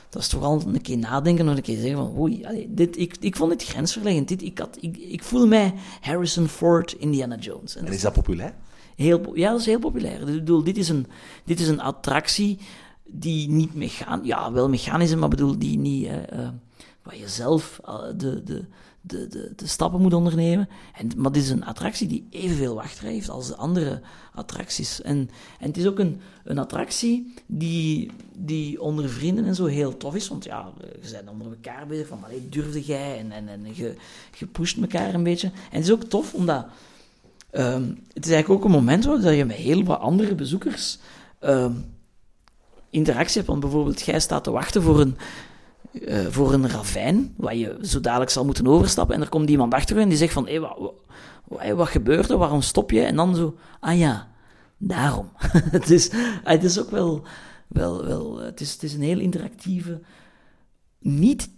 Dat 0.10 0.22
is 0.22 0.28
toch 0.28 0.44
al 0.44 0.62
een 0.66 0.82
keer 0.82 0.98
nadenken 0.98 1.48
en 1.48 1.56
een 1.56 1.62
keer 1.62 1.80
zeggen 1.80 1.98
van, 1.98 2.18
oei, 2.18 2.46
allee, 2.46 2.74
dit, 2.74 2.98
ik, 2.98 3.16
ik 3.20 3.36
vond 3.36 3.50
dit 3.50 3.64
grensverleggend. 3.64 4.28
Dit, 4.28 4.42
ik, 4.42 4.58
had, 4.58 4.78
ik, 4.80 4.98
ik 4.98 5.24
voel 5.24 5.48
mij 5.48 5.74
Harrison 6.02 6.48
Ford, 6.48 6.94
Indiana 6.94 7.36
Jones. 7.36 7.76
En 7.76 7.88
is 7.88 8.02
dat 8.02 8.14
populair? 8.14 8.54
Heel, 8.96 9.36
ja, 9.36 9.52
dat 9.52 9.60
is 9.60 9.66
heel 9.66 9.80
populair. 9.80 10.20
Ik 10.20 10.26
bedoel, 10.26 10.64
dit 10.64 10.78
is 10.78 10.90
een, 10.90 11.08
dit 11.46 11.60
is 11.60 11.68
een 11.68 11.82
attractie 11.82 12.60
die 13.04 13.50
niet 13.50 13.74
mechanisch... 13.74 14.28
Ja, 14.28 14.52
wel 14.52 14.70
mechanisch, 14.70 15.10
is, 15.10 15.16
maar 15.16 15.30
bedoel, 15.30 15.58
die 15.58 15.78
niet... 15.78 16.06
eh, 16.06 16.40
eh, 16.40 16.50
waar 17.04 17.18
je 17.18 17.28
zelf 17.28 17.80
eh, 17.86 18.00
de, 18.16 18.44
de, 18.44 18.66
de, 19.02 19.28
de, 19.28 19.54
de 19.56 19.68
stappen 19.68 20.02
moet 20.02 20.14
ondernemen. 20.14 20.70
En, 20.96 21.10
maar 21.18 21.32
dit 21.32 21.44
is 21.44 21.50
een 21.50 21.66
attractie 21.66 22.08
die 22.08 22.28
evenveel 22.30 22.76
wachtrij 22.76 23.12
heeft 23.12 23.30
als 23.30 23.48
de 23.48 23.56
andere 23.56 24.02
attracties. 24.34 25.02
En, 25.02 25.30
en 25.60 25.68
het 25.68 25.78
is 25.78 25.88
ook 25.88 26.00
een, 26.00 26.22
een 26.44 26.58
attractie 26.58 27.34
die, 27.46 28.12
die 28.38 28.82
onder 28.82 29.10
vrienden 29.10 29.46
en 29.46 29.56
zo 29.56 29.66
heel 29.66 29.98
tof 29.98 30.16
is. 30.16 30.28
Want 30.28 30.44
ja, 30.44 30.72
je 31.02 31.12
bent 31.12 31.30
onder 31.30 31.48
elkaar 31.48 31.88
bezig 31.88 32.08
van, 32.08 32.24
allee, 32.24 32.50
durfde 32.50 32.82
jij? 32.82 33.18
En, 33.20 33.32
en, 33.32 33.48
en 33.48 33.66
je, 33.76 33.96
je 34.38 34.46
pusht 34.46 34.78
elkaar 34.78 35.14
een 35.14 35.24
beetje. 35.24 35.48
En 35.48 35.78
het 35.78 35.84
is 35.84 35.92
ook 35.92 36.04
tof, 36.04 36.34
omdat... 36.34 36.66
Ehm, 37.54 37.84
het 38.14 38.26
is 38.26 38.32
eigenlijk 38.32 38.50
ook 38.50 38.66
een 38.66 38.80
moment 38.80 39.06
waar 39.06 39.22
dat 39.22 39.36
je 39.36 39.46
met 39.46 39.56
heel 39.56 39.84
wat 39.84 40.00
andere 40.00 40.36
bezoekers 40.36 41.00
ehm, 41.40 41.74
interactie 42.90 43.36
hebt. 43.36 43.48
Want 43.48 43.60
bijvoorbeeld, 43.60 44.02
jij 44.02 44.20
staat 44.20 44.44
te 44.44 44.52
wachten 44.52 44.82
voor 44.82 45.00
een, 45.00 45.18
eh, 45.92 46.26
voor 46.26 46.54
een 46.54 46.70
ravijn, 46.70 47.34
waar 47.38 47.56
je 47.56 47.78
zo 47.82 48.00
dadelijk 48.00 48.32
zal 48.32 48.46
moeten 48.46 48.68
overstappen. 48.68 49.16
En 49.16 49.22
er 49.22 49.30
komt 49.30 49.50
iemand 49.50 49.74
achter 49.74 49.96
je 49.96 50.02
en 50.02 50.10
die 50.10 50.18
zegt 50.18 50.34
van, 50.34 50.48
hé, 50.48 50.60
wat, 50.60 50.94
wat, 51.44 51.72
wat 51.72 51.88
gebeurt 51.88 52.30
er? 52.30 52.38
Waarom 52.38 52.62
stop 52.62 52.92
je? 52.92 53.02
En 53.02 53.16
dan 53.16 53.36
zo, 53.36 53.58
ah 53.80 53.98
ja, 53.98 54.32
daarom. 54.78 55.30
het, 55.78 55.90
is, 55.90 56.10
het 56.44 56.64
is 56.64 56.80
ook 56.80 56.90
wel, 56.90 57.24
wel, 57.68 58.06
wel 58.06 58.40
het, 58.40 58.62
is, 58.62 58.72
het 58.72 58.84
is 58.84 58.94
een 58.94 59.02
heel 59.02 59.20
interactieve, 59.20 60.02
niet 61.00 61.50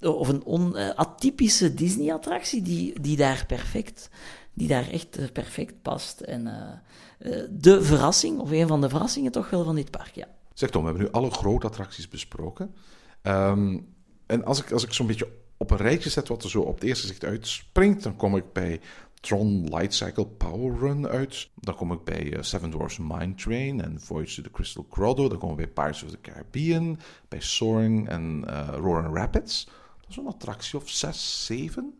of 0.00 0.28
een 0.28 0.44
on, 0.44 0.76
eh, 0.76 0.88
atypische 0.88 1.74
Disney-attractie 1.74 2.62
die, 2.62 3.00
die 3.00 3.16
daar 3.16 3.44
perfect, 3.46 4.10
die 4.54 4.68
daar 4.68 4.88
echt 4.88 5.16
eh, 5.16 5.30
perfect 5.32 5.82
past. 5.82 6.20
En 6.20 6.46
eh, 6.46 6.72
eh, 7.18 7.48
de 7.50 7.82
verrassing, 7.82 8.38
of 8.38 8.50
een 8.50 8.66
van 8.66 8.80
de 8.80 8.88
verrassingen 8.88 9.32
toch 9.32 9.50
wel 9.50 9.64
van 9.64 9.74
dit 9.74 9.90
park, 9.90 10.14
ja. 10.14 10.26
Zeg 10.52 10.70
Tom, 10.70 10.82
we 10.82 10.88
hebben 10.88 11.06
nu 11.06 11.12
alle 11.12 11.30
grote 11.30 11.66
attracties 11.66 12.08
besproken. 12.08 12.74
Ehm, 13.22 13.78
en 14.26 14.44
als 14.44 14.62
ik, 14.62 14.72
als 14.72 14.84
ik 14.84 14.92
zo'n 14.92 15.06
beetje 15.06 15.28
op 15.56 15.70
een 15.70 15.76
rijtje 15.76 16.10
zet 16.10 16.28
wat 16.28 16.42
er 16.42 16.50
zo 16.50 16.60
op 16.60 16.74
het 16.74 16.84
eerste 16.84 17.06
gezicht 17.06 17.24
uitspringt, 17.24 18.02
dan 18.02 18.16
kom 18.16 18.36
ik 18.36 18.52
bij 18.52 18.80
Tron 19.20 19.68
Light 19.68 19.94
Cycle 19.94 20.26
Power 20.26 20.78
Run 20.78 21.08
uit. 21.08 21.48
Dan 21.54 21.74
kom 21.74 21.92
ik 21.92 22.04
bij 22.04 22.36
Seven 22.40 22.70
Dwarfs 22.70 22.98
Mine 22.98 23.34
Train 23.34 23.82
en 23.82 24.00
Voyage 24.00 24.34
to 24.34 24.42
the 24.42 24.50
Crystal 24.50 24.86
Grotto. 24.90 25.28
Dan 25.28 25.38
komen 25.38 25.56
we 25.56 25.62
bij 25.62 25.72
Pirates 25.72 26.02
of 26.02 26.10
the 26.10 26.20
Caribbean, 26.20 26.98
bij 27.28 27.40
Soaring 27.40 28.08
en 28.08 28.44
Roaring 28.76 29.16
Rapids. 29.16 29.64
Dat 30.00 30.10
is 30.10 30.16
een 30.16 30.26
attractie 30.26 30.78
of 30.78 30.88
6, 30.88 31.46
7. 31.46 31.98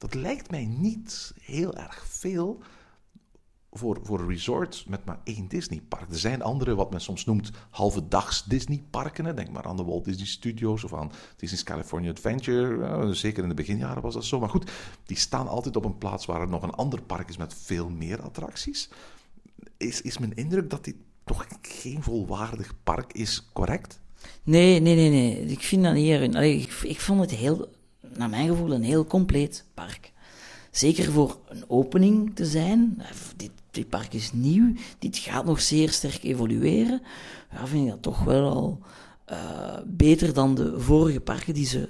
Dat 0.00 0.14
lijkt 0.14 0.50
mij 0.50 0.66
niet 0.66 1.32
heel 1.40 1.76
erg 1.76 2.06
veel 2.06 2.62
voor, 3.72 3.98
voor 4.02 4.20
een 4.20 4.28
resort 4.28 4.84
met 4.88 5.04
maar 5.04 5.20
één 5.24 5.48
Disneypark. 5.48 6.10
Er 6.10 6.18
zijn 6.18 6.42
andere, 6.42 6.74
wat 6.74 6.90
men 6.90 7.00
soms 7.00 7.24
noemt, 7.24 7.50
halve 7.70 8.08
dags 8.08 8.44
Disneyparken. 8.44 9.36
Denk 9.36 9.50
maar 9.50 9.64
aan 9.64 9.76
de 9.76 9.84
Walt 9.84 10.04
Disney 10.04 10.26
Studios 10.26 10.84
of 10.84 10.94
aan 10.94 11.12
Disney's 11.36 11.62
California 11.62 12.10
Adventure. 12.10 13.14
Zeker 13.14 13.42
in 13.42 13.48
de 13.48 13.54
beginjaren 13.54 14.02
was 14.02 14.14
dat 14.14 14.24
zo. 14.24 14.40
Maar 14.40 14.48
goed, 14.48 14.70
die 15.04 15.16
staan 15.16 15.48
altijd 15.48 15.76
op 15.76 15.84
een 15.84 15.98
plaats 15.98 16.26
waar 16.26 16.40
er 16.40 16.48
nog 16.48 16.62
een 16.62 16.74
ander 16.74 17.02
park 17.02 17.28
is 17.28 17.36
met 17.36 17.54
veel 17.54 17.90
meer 17.90 18.22
attracties. 18.22 18.88
Is, 19.76 20.00
is 20.00 20.18
mijn 20.18 20.34
indruk 20.34 20.70
dat 20.70 20.84
dit 20.84 20.96
toch 21.24 21.46
geen 21.62 22.02
volwaardig 22.02 22.74
park 22.84 23.12
is 23.12 23.50
correct? 23.52 24.00
Nee, 24.42 24.80
nee, 24.80 24.94
nee, 24.94 25.10
nee. 25.10 25.44
Ik 25.44 25.62
vind 25.62 25.82
dat. 25.82 25.92
Allee, 25.92 26.56
ik, 26.56 26.72
ik 26.82 27.00
vond 27.00 27.20
het 27.20 27.30
heel, 27.30 27.68
naar 28.16 28.28
mijn 28.28 28.48
gevoel, 28.48 28.72
een 28.72 28.82
heel 28.82 29.04
compleet 29.04 29.64
park. 29.74 30.12
Zeker 30.70 31.12
voor 31.12 31.38
een 31.48 31.64
opening 31.66 32.34
te 32.34 32.44
zijn. 32.46 32.94
Eh, 32.98 33.06
Dit, 33.36 33.50
dit 33.70 33.88
park 33.88 34.12
is 34.14 34.32
nieuw. 34.32 34.72
Dit 34.98 35.18
gaat 35.18 35.44
nog 35.44 35.60
zeer 35.60 35.90
sterk 35.90 36.22
evolueren. 36.22 37.02
Ja, 37.52 37.66
vind 37.66 37.84
ik 37.84 37.90
dat 37.90 38.02
toch 38.02 38.24
wel 38.24 38.50
al 38.50 38.78
eh, 39.24 39.38
beter 39.86 40.34
dan 40.34 40.54
de 40.54 40.80
vorige 40.80 41.20
parken 41.20 41.54
die 41.54 41.66
ze 41.66 41.88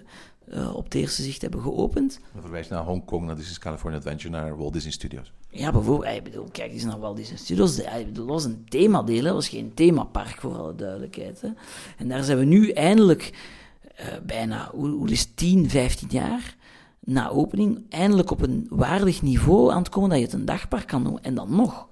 eh, 0.50 0.74
op 0.76 0.84
het 0.84 0.94
eerste 0.94 1.22
zicht 1.22 1.42
hebben 1.42 1.60
geopend. 1.60 2.20
Dan 2.32 2.42
verwijs 2.42 2.68
je 2.68 2.74
naar 2.74 2.84
Hongkong, 2.84 3.26
naar 3.26 3.36
Disney's 3.36 3.58
California 3.58 3.98
Adventure, 3.98 4.30
naar 4.30 4.56
Walt 4.56 4.72
Disney 4.72 4.92
Studios. 4.92 5.32
Ja, 5.50 5.72
bijvoorbeeld, 5.72 6.16
ik 6.16 6.24
bedoel, 6.24 6.48
kijk 6.52 6.72
eens 6.72 6.84
naar 6.84 6.98
Walt 6.98 7.16
Disney 7.16 7.38
Studios. 7.38 7.76
Dat 8.12 8.24
was 8.26 8.44
een 8.44 8.64
themadeel, 8.68 9.22
dat 9.22 9.34
was 9.34 9.48
geen 9.48 9.74
themapark, 9.74 10.40
voor 10.40 10.58
alle 10.58 10.74
duidelijkheid. 10.74 11.40
Hè. 11.40 11.48
En 11.98 12.08
daar 12.08 12.24
zijn 12.24 12.38
we 12.38 12.44
nu 12.44 12.70
eindelijk, 12.70 13.32
eh, 14.00 14.18
bijna, 14.26 14.70
hoe, 14.74 15.10
is 15.10 15.20
het, 15.20 15.36
10, 15.36 15.70
15 15.70 16.08
jaar 16.10 16.56
na 17.00 17.28
opening, 17.28 17.82
eindelijk 17.88 18.30
op 18.30 18.42
een 18.42 18.66
waardig 18.70 19.22
niveau 19.22 19.72
aan 19.72 19.78
het 19.78 19.88
komen 19.88 20.08
dat 20.10 20.18
je 20.18 20.24
het 20.24 20.34
een 20.34 20.44
dagpark 20.44 20.86
kan 20.86 21.04
doen. 21.04 21.22
En 21.22 21.34
dan 21.34 21.56
nog. 21.56 21.88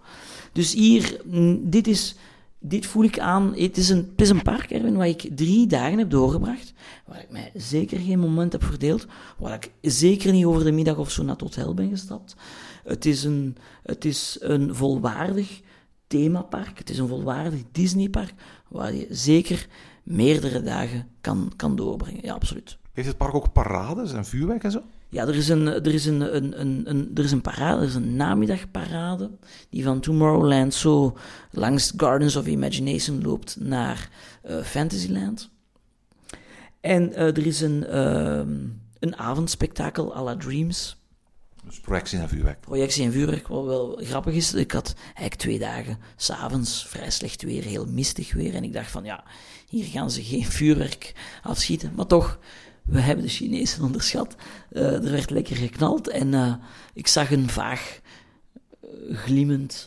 Dus 0.53 0.73
hier, 0.73 1.21
mm, 1.25 1.71
dit 1.71 1.87
is... 1.87 2.16
Dit 2.61 2.87
voel 2.87 3.05
ik 3.05 3.18
aan. 3.18 3.55
Het 3.57 3.77
is 3.77 3.88
een, 3.88 4.09
het 4.11 4.21
is 4.21 4.29
een 4.29 4.42
park, 4.42 4.71
Erwin, 4.71 4.97
waar 4.97 5.09
ik 5.09 5.29
drie 5.35 5.66
dagen 5.66 5.99
heb 5.99 6.11
doorgebracht. 6.11 6.73
Waar 7.07 7.21
ik 7.21 7.31
mij 7.31 7.51
zeker 7.55 7.99
geen 7.99 8.18
moment 8.18 8.53
heb 8.53 8.64
verdeeld. 8.64 9.07
Waar 9.38 9.55
ik 9.55 9.71
zeker 9.83 10.33
niet 10.33 10.44
over 10.44 10.64
de 10.64 10.73
middag 10.73 10.97
of 10.97 11.11
zo 11.11 11.23
naar 11.23 11.33
het 11.33 11.40
hotel 11.40 11.75
ben 11.75 11.88
gestapt. 11.88 12.37
Het 12.85 13.07
is 13.07 13.25
een, 13.25 13.57
het 13.83 14.05
is 14.05 14.37
een 14.40 14.75
volwaardig 14.75 15.61
themapark. 16.07 16.79
Het 16.79 16.90
is 16.90 16.99
een 16.99 17.09
volwaardig 17.09 17.62
Disneypark. 17.73 18.35
Waar 18.68 18.94
je 18.94 19.07
zeker 19.11 19.66
meerdere 20.09 20.62
dagen 20.62 21.09
kan, 21.21 21.53
kan 21.57 21.77
doorbrengen. 21.77 22.21
Ja, 22.23 22.35
absoluut. 22.35 22.79
Heeft 22.92 23.09
het 23.09 23.16
park 23.16 23.35
ook 23.35 23.53
parades 23.53 24.12
en 24.12 24.25
vuurwerk 24.25 24.64
en 24.64 24.71
zo? 24.71 24.83
Ja, 25.09 25.27
er 25.27 25.35
is 25.35 25.49
een, 25.49 25.66
er 25.66 25.94
is 25.94 26.07
een, 26.07 26.37
een, 26.37 26.61
een, 26.61 26.83
een, 26.85 27.11
er 27.14 27.25
is 27.25 27.33
een 27.33 27.40
parade, 27.40 27.81
er 27.81 27.87
is 27.87 27.94
een 27.94 28.16
namiddagparade, 28.16 29.31
die 29.71 29.85
van 29.85 30.01
Tomorrowland 30.01 30.75
zo 30.75 31.16
langs 31.51 31.92
Gardens 31.97 32.37
of 32.37 32.47
Imagination 32.47 33.23
loopt 33.23 33.57
naar 33.61 34.11
eh, 34.42 34.62
Fantasyland. 34.62 35.51
En 36.81 37.12
eh, 37.12 37.27
er 37.27 37.47
is 37.47 37.61
een, 37.61 37.87
ehm, 37.87 38.57
een 38.99 39.16
avondspektakel 39.16 40.16
à 40.16 40.23
la 40.23 40.37
Dreams, 40.37 40.97
Dus 41.68 41.81
projectie 41.81 42.18
en 42.18 42.28
vuurwerk. 42.28 42.61
projectie 42.61 43.04
en 43.04 43.12
vuurwerk, 43.12 43.48
wat 43.48 43.64
wel 43.64 44.00
grappig 44.02 44.35
is. 44.35 44.54
Ik 44.54 44.72
had 44.72 44.94
eigenlijk 45.04 45.35
twee 45.35 45.59
dagen 45.59 45.98
s'avonds 46.16 46.87
vrij 46.87 47.11
slecht 47.11 47.42
weer, 47.42 47.64
heel 47.64 47.87
mistig 47.87 48.33
weer. 48.33 48.54
En 48.54 48.64
ik 48.64 48.72
dacht 48.72 48.90
van, 48.90 49.04
ja, 49.04 49.24
hier 49.68 49.85
gaan 49.85 50.11
ze 50.11 50.24
geen 50.24 50.44
vuurwerk 50.44 51.14
afschieten. 51.42 51.92
Maar 51.96 52.07
toch, 52.07 52.38
we 52.85 53.00
hebben 53.00 53.24
de 53.24 53.31
Chinezen 53.31 53.85
onderschat. 53.85 54.37
Eh, 54.70 55.04
er 55.04 55.11
werd 55.11 55.31
lekker 55.31 55.57
geknald 55.57 56.09
en 56.09 56.35
eh, 56.35 56.54
ik 56.94 57.07
zag 57.07 57.31
een 57.31 57.48
vaag 57.48 58.00
eh, 58.81 58.88
glimmend 59.16 59.87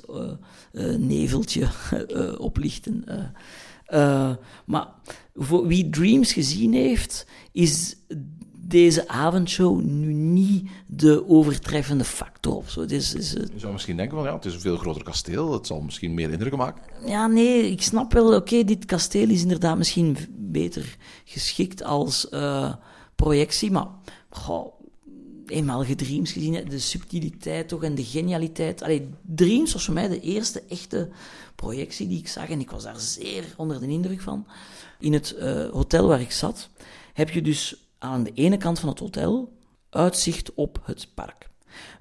neveltje 0.97 1.67
oplichten. 2.37 3.05
maar 4.65 4.87
wie 5.63 5.89
Dreams 5.89 6.33
gezien 6.33 6.73
heeft, 6.73 7.25
is 7.51 7.95
deze 8.71 9.07
avondshow 9.07 9.81
nu 9.81 10.13
niet 10.13 10.69
de 10.87 11.27
overtreffende 11.27 12.03
factor 12.03 12.55
of 12.55 12.69
zo. 12.69 12.81
Het 12.81 12.91
is, 12.91 13.13
eh, 13.13 13.43
Je 13.53 13.59
zou 13.59 13.73
misschien 13.73 13.97
denken 13.97 14.17
van 14.17 14.25
ja, 14.25 14.35
het 14.35 14.45
is 14.45 14.53
een 14.53 14.59
veel 14.59 14.77
groter 14.77 15.03
kasteel. 15.03 15.53
Het 15.53 15.67
zal 15.67 15.81
misschien 15.81 16.13
meer 16.13 16.31
indruk 16.31 16.55
maken. 16.55 16.83
ja, 17.05 17.27
nee, 17.27 17.71
ik 17.71 17.81
snap 17.81 18.13
wel, 18.13 18.35
oké, 18.35 18.63
dit 18.63 18.85
kasteel 18.85 19.29
is 19.29 19.41
inderdaad 19.41 19.77
misschien 19.77 20.17
beter 20.29 20.97
geschikt 21.23 21.83
als 21.83 22.29
eh, 22.29 22.73
projectie, 23.15 23.71
maar 23.71 23.87
goh, 24.29 24.81
eenmaal 25.45 25.85
Dreams 25.95 26.31
gezien 26.31 26.65
de 26.69 26.79
subtiliteit 26.79 27.67
toch 27.67 27.83
en 27.83 27.95
de 27.95 28.03
genialiteit. 28.03 28.81
Allee, 28.81 29.09
Dreams 29.21 29.73
was 29.73 29.85
voor 29.85 29.93
mij 29.93 30.07
de 30.07 30.19
eerste 30.19 30.63
echte 30.69 31.09
projectie 31.55 32.07
die 32.07 32.19
ik 32.19 32.27
zag 32.27 32.49
en 32.49 32.59
ik 32.59 32.71
was 32.71 32.83
daar 32.83 32.99
zeer 32.99 33.43
onder 33.57 33.79
de 33.79 33.87
indruk 33.87 34.21
van. 34.21 34.45
In 34.99 35.13
het 35.13 35.35
eh, 35.35 35.69
hotel 35.69 36.07
waar 36.07 36.21
ik 36.21 36.31
zat, 36.31 36.69
heb 37.13 37.29
je 37.29 37.41
dus 37.41 37.90
aan 38.01 38.23
de 38.23 38.31
ene 38.33 38.57
kant 38.57 38.79
van 38.79 38.89
het 38.89 38.99
hotel 38.99 39.53
uitzicht 39.89 40.53
op 40.53 40.81
het 40.83 41.07
park. 41.13 41.49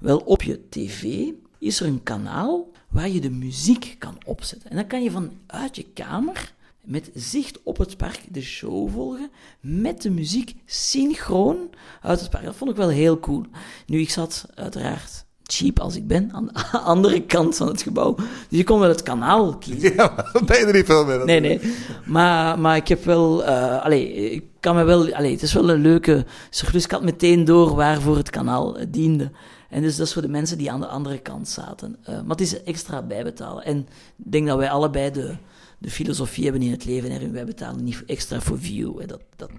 Wel, 0.01 0.19
op 0.19 0.43
je 0.43 0.69
tv 0.69 1.29
is 1.59 1.81
er 1.81 1.87
een 1.87 2.03
kanaal 2.03 2.71
waar 2.89 3.09
je 3.09 3.21
de 3.21 3.31
muziek 3.31 3.97
kan 3.99 4.19
opzetten. 4.25 4.71
En 4.71 4.77
dan 4.77 4.87
kan 4.87 5.03
je 5.03 5.11
vanuit 5.11 5.77
je 5.77 5.85
kamer 5.85 6.55
met 6.81 7.11
zicht 7.15 7.63
op 7.63 7.77
het 7.79 7.97
park 7.97 8.23
de 8.31 8.43
show 8.43 8.91
volgen 8.91 9.31
met 9.61 10.03
de 10.03 10.11
muziek 10.11 10.55
synchroon 10.67 11.71
uit 12.01 12.21
het 12.21 12.31
park. 12.31 12.45
Dat 12.45 12.57
vond 12.57 12.71
ik 12.71 12.77
wel 12.77 12.89
heel 12.89 13.19
cool. 13.19 13.45
Nu, 13.87 14.01
ik 14.01 14.11
zat 14.11 14.47
uiteraard 14.55 15.25
cheap 15.53 15.81
als 15.81 15.97
ik 15.97 16.07
ben 16.07 16.31
aan 16.33 16.47
de 16.47 16.79
andere 16.95 17.23
kant 17.23 17.57
van 17.57 17.67
het 17.67 17.83
gebouw. 17.83 18.15
Dus 18.15 18.59
je 18.59 18.65
kon 18.65 18.81
wel 18.81 18.89
het 18.89 19.03
kanaal 19.03 19.57
kiezen. 19.57 19.95
Ja, 19.95 20.13
maar 20.15 20.45
ben 20.45 20.59
je 20.59 20.65
er 20.65 20.75
niet 20.75 20.87
veel 20.87 21.05
mee? 21.05 21.19
Nee, 21.19 21.41
nee. 21.41 21.61
Maar, 22.05 22.59
maar 22.59 22.77
ik 22.77 22.89
heb 22.89 23.05
wel... 23.05 23.43
uh, 23.43 23.85
allee, 23.85 24.13
ik 24.13 24.45
kan 24.61 24.77
me 24.77 24.85
wel... 24.85 25.15
Allee, 25.15 25.33
het 25.33 25.43
is 25.43 25.53
wel 25.53 25.71
een 25.71 25.81
leuke 25.81 26.25
circus. 26.51 26.85
Ik 26.85 26.91
had 26.91 27.03
meteen 27.03 27.45
door 27.45 27.75
waarvoor 27.75 28.17
het 28.17 28.31
kanaal 28.31 28.77
diende. 28.89 29.31
En 29.71 29.83
dus 29.83 29.97
dat 29.97 30.07
is 30.07 30.13
voor 30.13 30.23
de 30.23 30.29
mensen 30.29 30.59
die 30.59 30.71
aan 30.71 30.81
de 30.81 30.87
andere 30.87 31.19
kant 31.19 31.49
zaten. 31.49 31.97
Uh, 32.01 32.07
maar 32.07 32.37
het 32.37 32.41
is 32.41 32.63
extra 32.63 33.03
bijbetalen. 33.03 33.65
En 33.65 33.79
ik 34.17 34.33
denk 34.33 34.47
dat 34.47 34.59
wij 34.59 34.71
allebei 34.71 35.11
de, 35.11 35.37
de 35.79 35.91
filosofie 35.91 36.45
hebben 36.45 36.63
in 36.63 36.71
het 36.71 36.85
leven. 36.85 37.11
En 37.11 37.33
wij 37.33 37.45
betalen 37.45 37.85
niet 37.85 38.05
extra 38.07 38.41
voor 38.41 38.59
view. 38.59 39.01
Hè. 39.01 39.07
Dat, 39.07 39.21
dat... 39.37 39.51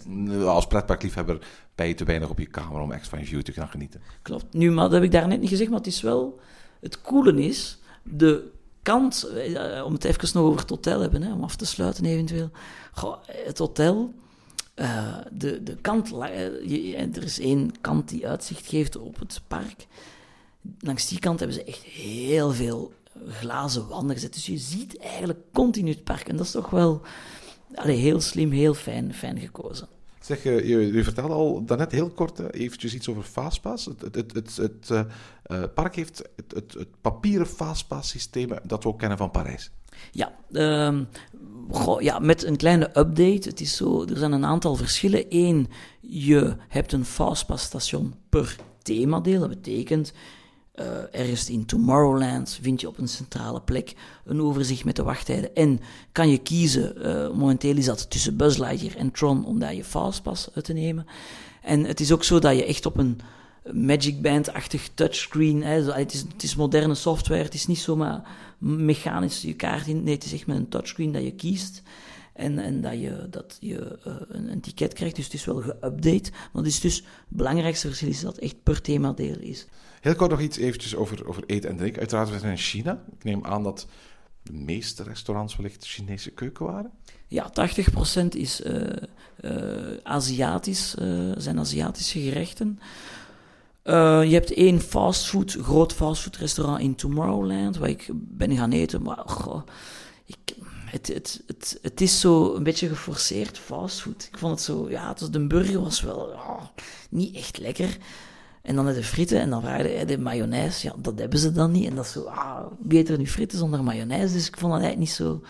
Als 0.45 0.67
pretparkliefhebber 0.67 1.47
ben 1.75 1.87
je 1.87 1.93
te 1.93 2.03
weinig 2.03 2.29
op 2.29 2.39
je 2.39 2.45
kamer 2.45 2.81
om 2.81 2.91
echt 2.91 3.07
van 3.07 3.25
view 3.25 3.41
te 3.41 3.51
gaan 3.51 3.69
genieten. 3.69 4.01
Klopt. 4.21 4.53
Nu, 4.53 4.71
maar 4.71 4.83
dat 4.83 4.93
heb 4.93 5.03
ik 5.03 5.11
daar 5.11 5.27
net 5.27 5.39
niet 5.39 5.49
gezegd. 5.49 5.69
Maar 5.69 5.79
het 5.79 5.87
is 5.87 6.01
wel... 6.01 6.39
Het 6.79 7.01
coole 7.01 7.43
is... 7.43 7.79
De 8.03 8.49
kant... 8.81 9.31
Uh, 9.35 9.85
om 9.85 9.93
het 9.93 10.03
even 10.03 10.29
nog 10.33 10.43
over 10.43 10.59
het 10.59 10.69
hotel 10.69 10.95
te 10.95 11.01
hebben. 11.01 11.21
Hè, 11.21 11.33
om 11.33 11.43
af 11.43 11.55
te 11.55 11.65
sluiten 11.65 12.05
eventueel. 12.05 12.49
Goh, 12.91 13.15
het 13.25 13.57
hotel... 13.57 14.13
Uh, 14.81 15.17
de, 15.31 15.63
de 15.63 15.75
kant, 15.75 16.11
uh, 16.11 16.29
je, 16.65 16.95
er 16.95 17.23
is 17.23 17.39
één 17.39 17.71
kant 17.81 18.09
die 18.09 18.27
uitzicht 18.27 18.67
geeft 18.67 18.97
op 18.97 19.19
het 19.19 19.41
park. 19.47 19.87
Langs 20.79 21.07
die 21.07 21.19
kant 21.19 21.39
hebben 21.39 21.57
ze 21.57 21.63
echt 21.63 21.83
heel 21.83 22.51
veel 22.51 22.93
glazen 23.27 23.87
wanden 23.87 24.15
gezet. 24.15 24.33
Dus 24.33 24.45
je 24.45 24.57
ziet 24.57 24.97
eigenlijk 24.97 25.39
continu 25.53 25.89
het 25.89 26.03
park. 26.03 26.27
En 26.27 26.35
dat 26.35 26.45
is 26.45 26.51
toch 26.51 26.69
wel 26.69 27.01
allee, 27.73 27.97
heel 27.97 28.21
slim, 28.21 28.51
heel 28.51 28.73
fijn, 28.73 29.13
fijn 29.13 29.39
gekozen. 29.39 29.87
Zeg, 30.19 30.43
je, 30.43 30.93
je 30.93 31.03
vertelde 31.03 31.33
al 31.33 31.65
daarnet 31.65 31.91
heel 31.91 32.09
kort 32.09 32.53
eventjes 32.53 32.93
iets 32.93 33.09
over 33.09 33.23
Fastpass. 33.23 33.85
Het, 33.85 34.01
het, 34.01 34.33
het, 34.33 34.55
het 34.55 34.89
uh, 34.89 35.63
park 35.75 35.95
heeft 35.95 36.29
het, 36.47 37.01
papieren 37.01 37.47
Fastpass-systeem 37.47 38.49
dat 38.63 38.83
we 38.83 38.89
ook 38.89 38.99
kennen 38.99 39.17
van 39.17 39.31
Parijs. 39.31 39.71
Ja, 40.11 40.35
um, 40.51 41.07
ja, 41.99 42.19
met 42.19 42.45
een 42.45 42.55
kleine 42.55 42.85
update. 42.85 43.49
Het 43.49 43.61
is 43.61 43.75
zo, 43.75 44.05
er 44.05 44.17
zijn 44.17 44.31
een 44.31 44.45
aantal 44.45 44.75
verschillen. 44.75 45.25
Eén, 45.29 45.67
je 46.01 46.55
hebt 46.67 46.91
een 46.91 47.05
Fastpass-station 47.05 48.13
per 48.29 48.55
themadeel. 48.81 49.39
Dat 49.39 49.49
betekent, 49.49 50.13
uh, 50.75 50.85
ergens 51.11 51.49
in 51.49 51.65
Tomorrowland 51.65 52.59
vind 52.61 52.81
je 52.81 52.87
op 52.87 52.97
een 52.97 53.07
centrale 53.07 53.61
plek 53.61 53.93
een 54.25 54.41
overzicht 54.41 54.85
met 54.85 54.95
de 54.95 55.03
wachttijden. 55.03 55.55
En 55.55 55.79
kan 56.11 56.29
je 56.29 56.37
kiezen, 56.37 56.93
uh, 56.97 57.37
momenteel 57.37 57.77
is 57.77 57.85
dat 57.85 58.09
tussen 58.09 58.37
Buzz 58.37 58.57
Lightyear 58.57 58.95
en 58.95 59.11
Tron, 59.11 59.45
om 59.45 59.59
daar 59.59 59.75
je 59.75 59.83
Fastpass 59.83 60.49
uit 60.55 60.65
te 60.65 60.73
nemen. 60.73 61.05
En 61.61 61.85
het 61.85 61.99
is 61.99 62.11
ook 62.11 62.23
zo 62.23 62.39
dat 62.39 62.55
je 62.55 62.65
echt 62.65 62.85
op 62.85 62.97
een 62.97 63.19
Magic 63.71 64.21
Band-achtig 64.21 64.89
touchscreen, 64.93 65.63
hè, 65.63 65.93
het, 65.93 66.13
is, 66.13 66.21
het 66.21 66.43
is 66.43 66.55
moderne 66.55 66.95
software, 66.95 67.43
het 67.43 67.53
is 67.53 67.67
niet 67.67 67.79
zomaar 67.79 68.21
mechanisch 68.57 69.41
je 69.41 69.53
kaart 69.53 69.87
in. 69.87 70.03
Nee, 70.03 70.13
het 70.13 70.23
is 70.23 70.33
echt 70.33 70.47
met 70.47 70.57
een 70.57 70.69
touchscreen 70.69 71.11
dat 71.11 71.23
je 71.23 71.35
kiest. 71.35 71.81
En, 72.33 72.59
en 72.59 72.81
dat 72.81 72.99
je, 72.99 73.27
dat 73.29 73.57
je 73.59 73.99
uh, 74.07 74.13
een, 74.27 74.51
een, 74.51 74.61
ticket 74.61 74.93
krijgt. 74.93 75.15
Dus 75.15 75.25
het 75.25 75.33
is 75.33 75.45
wel 75.45 75.61
geüpdate. 75.61 76.31
Maar 76.31 76.63
het 76.63 76.65
is 76.65 76.79
dus 76.79 76.95
het 76.95 77.05
belangrijkste 77.27 77.87
verschil 77.87 78.09
is 78.09 78.21
dat 78.21 78.35
het 78.35 78.43
echt 78.43 78.63
per 78.63 78.81
themadeel 78.81 79.39
is. 79.39 79.67
Heel 80.01 80.15
kort 80.15 80.31
nog 80.31 80.41
iets 80.41 80.57
eventjes 80.57 80.95
over, 80.95 81.27
over 81.27 81.43
eten 81.45 81.69
en 81.69 81.77
drinken. 81.77 81.99
Uiteraard, 81.99 82.29
we 82.29 82.39
zijn 82.39 82.51
in 82.51 82.57
China. 82.57 83.03
Ik 83.17 83.23
neem 83.23 83.45
aan 83.45 83.63
dat 83.63 83.87
de 84.43 84.53
meeste 84.53 85.03
restaurants 85.03 85.55
wellicht 85.55 85.85
Chinese 85.85 86.31
keuken 86.31 86.65
waren. 86.65 86.91
Ja, 87.27 87.51
80% 88.23 88.27
is 88.29 88.61
uh, 88.61 88.83
uh, 89.41 89.97
Aziatisch, 90.03 90.95
zijn 91.37 91.59
Aziatische 91.59 92.19
gerechten. 92.19 92.79
Uh, 93.83 94.23
je 94.23 94.33
hebt 94.33 94.53
één 94.53 94.79
fastfood, 94.79 95.57
groot 95.61 95.93
fastfood 95.93 96.37
restaurant 96.37 96.81
in 96.81 96.95
Tomorrowland, 96.95 97.77
waar 97.77 97.89
ik 97.89 98.09
ben 98.13 98.55
gaan 98.55 98.71
eten. 98.71 99.01
Maar 99.01 99.23
goh, 99.25 99.61
ik, 100.25 100.55
het, 100.85 101.07
het, 101.07 101.43
het, 101.47 101.79
het 101.81 102.01
is 102.01 102.19
zo 102.19 102.55
een 102.55 102.63
beetje 102.63 102.87
geforceerd 102.87 103.57
fastfood. 103.57 104.27
Ik 104.31 104.37
vond 104.37 104.51
het 104.51 104.61
zo, 104.61 104.89
ja, 104.89 105.15
was, 105.19 105.31
de 105.31 105.47
burger 105.47 105.81
was 105.81 106.01
wel 106.01 106.17
oh, 106.17 106.61
niet 107.09 107.35
echt 107.35 107.57
lekker. 107.57 107.97
En 108.61 108.75
dan 108.75 108.85
de 108.85 109.03
frieten 109.03 109.39
en 109.39 109.49
dan 109.49 109.61
vraagde 109.61 109.89
hij 109.89 110.05
de 110.05 110.17
mayonaise. 110.17 110.87
Ja, 110.87 110.93
dat 110.97 111.19
hebben 111.19 111.39
ze 111.39 111.51
dan 111.51 111.71
niet. 111.71 111.87
En 111.87 111.95
dat 111.95 112.05
is 112.05 112.11
zo, 112.11 112.23
ah, 112.23 112.65
beter 112.79 113.17
nu 113.17 113.27
frieten 113.27 113.57
zonder 113.57 113.83
mayonaise. 113.83 114.33
Dus 114.33 114.47
ik 114.47 114.57
vond 114.57 114.73
dat 114.73 114.81
eigenlijk 114.81 114.97
niet 114.97 115.17
zo, 115.17 115.41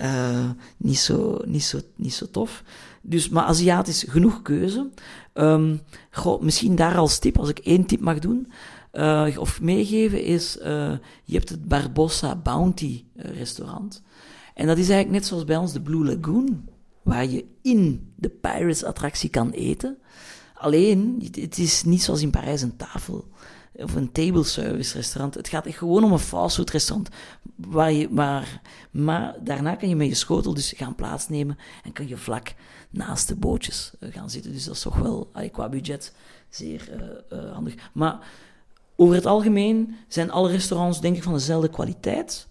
uh, 0.00 0.50
niet 0.76 0.98
zo, 0.98 1.40
niet 1.44 1.64
zo, 1.64 1.80
niet 1.94 2.14
zo 2.14 2.26
tof. 2.30 2.62
Dus, 3.02 3.28
maar 3.28 3.44
Aziatisch, 3.44 4.04
genoeg 4.08 4.42
keuze. 4.42 4.90
Goh, 6.10 6.42
misschien 6.42 6.76
daar 6.76 6.96
als 6.96 7.18
tip, 7.18 7.38
als 7.38 7.48
ik 7.48 7.58
één 7.58 7.86
tip 7.86 8.00
mag 8.00 8.18
doen, 8.18 8.52
uh, 8.92 9.36
of 9.38 9.60
meegeven, 9.60 10.24
is, 10.24 10.56
uh, 10.56 10.92
je 11.24 11.34
hebt 11.34 11.48
het 11.48 11.68
Barbossa 11.68 12.36
Bounty 12.36 13.04
restaurant. 13.14 14.02
En 14.54 14.66
dat 14.66 14.78
is 14.78 14.88
eigenlijk 14.88 15.18
net 15.18 15.26
zoals 15.26 15.44
bij 15.44 15.56
ons 15.56 15.72
de 15.72 15.80
Blue 15.80 16.04
Lagoon, 16.04 16.68
waar 17.02 17.26
je 17.26 17.44
in 17.62 18.12
de 18.16 18.28
Pirates-attractie 18.28 19.30
kan 19.30 19.50
eten. 19.50 19.98
Alleen, 20.54 21.28
het 21.40 21.58
is 21.58 21.82
niet 21.84 22.02
zoals 22.02 22.22
in 22.22 22.30
Parijs 22.30 22.62
een 22.62 22.76
tafel 22.76 23.28
of 23.72 23.94
een 23.94 24.12
table 24.12 24.44
service 24.44 24.96
restaurant. 24.96 25.34
Het 25.34 25.48
gaat 25.48 25.66
echt 25.66 25.78
gewoon 25.78 26.04
om 26.04 26.12
een 26.12 26.18
fastfood 26.18 26.70
restaurant. 26.70 27.08
Waar 27.56 27.92
je, 27.92 28.08
waar, 28.10 28.60
maar 28.90 29.36
daarna 29.40 29.74
kan 29.74 29.88
je 29.88 29.96
met 29.96 30.08
je 30.08 30.14
schotel 30.14 30.54
dus 30.54 30.72
gaan 30.76 30.94
plaatsnemen 30.94 31.58
en 31.84 31.92
kan 31.92 32.08
je 32.08 32.16
vlak 32.16 32.54
naast 32.90 33.28
de 33.28 33.34
bootjes 33.34 33.92
gaan 34.00 34.30
zitten. 34.30 34.52
Dus 34.52 34.64
dat 34.64 34.74
is 34.74 34.82
toch 34.82 34.98
wel 34.98 35.30
qua 35.52 35.68
budget 35.68 36.12
zeer 36.48 36.88
uh, 37.30 37.38
uh, 37.38 37.52
handig. 37.52 37.74
Maar 37.92 38.18
over 38.96 39.14
het 39.14 39.26
algemeen 39.26 39.96
zijn 40.08 40.30
alle 40.30 40.50
restaurants 40.50 41.00
denk 41.00 41.16
ik 41.16 41.22
van 41.22 41.32
dezelfde 41.32 41.68
kwaliteit. 41.68 42.48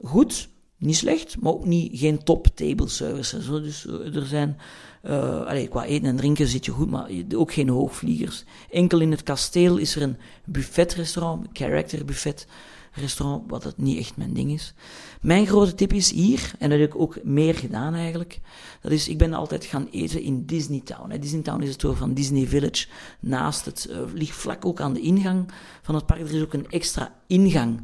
Goed, 0.00 0.48
niet 0.76 0.96
slecht, 0.96 1.40
maar 1.40 1.52
ook 1.52 1.64
niet, 1.64 1.98
geen 1.98 2.24
top 2.24 2.46
table 2.46 2.88
service. 2.88 3.42
Zo. 3.42 3.60
Dus 3.60 3.86
er 3.86 4.26
zijn, 4.26 4.58
uh, 5.02 5.70
qua 5.70 5.84
eten 5.84 6.08
en 6.08 6.16
drinken 6.16 6.46
zit 6.46 6.64
je 6.64 6.72
goed, 6.72 6.90
maar 6.90 7.10
ook 7.34 7.52
geen 7.52 7.68
hoogvliegers. 7.68 8.44
Enkel 8.70 9.00
in 9.00 9.10
het 9.10 9.22
kasteel 9.22 9.76
is 9.76 9.96
er 9.96 10.02
een 10.02 10.16
buffetrestaurant, 10.44 11.46
character 11.52 12.04
buffet 12.04 12.46
restaurant, 12.94 13.50
wat 13.50 13.64
het 13.64 13.78
niet 13.78 13.98
echt 13.98 14.16
mijn 14.16 14.32
ding 14.32 14.52
is. 14.52 14.74
Mijn 15.20 15.46
grote 15.46 15.74
tip 15.74 15.92
is 15.92 16.10
hier, 16.10 16.52
en 16.58 16.70
dat 16.70 16.78
heb 16.78 16.94
ik 16.94 17.00
ook 17.00 17.18
meer 17.22 17.54
gedaan 17.54 17.94
eigenlijk, 17.94 18.40
dat 18.80 18.92
is, 18.92 19.08
ik 19.08 19.18
ben 19.18 19.32
altijd 19.32 19.64
gaan 19.64 19.88
eten 19.90 20.22
in 20.22 20.46
Disneytown. 20.46 21.18
Disneytown 21.20 21.62
is 21.62 21.68
het 21.68 21.80
door 21.80 21.96
van 21.96 22.14
Disney 22.14 22.46
Village, 22.46 22.86
naast 23.20 23.64
het, 23.64 23.88
uh, 23.90 23.98
ligt 24.14 24.36
vlak 24.36 24.64
ook 24.64 24.80
aan 24.80 24.92
de 24.92 25.00
ingang 25.00 25.48
van 25.82 25.94
het 25.94 26.06
park. 26.06 26.20
Er 26.20 26.34
is 26.34 26.42
ook 26.42 26.52
een 26.52 26.70
extra 26.70 27.14
ingang 27.26 27.80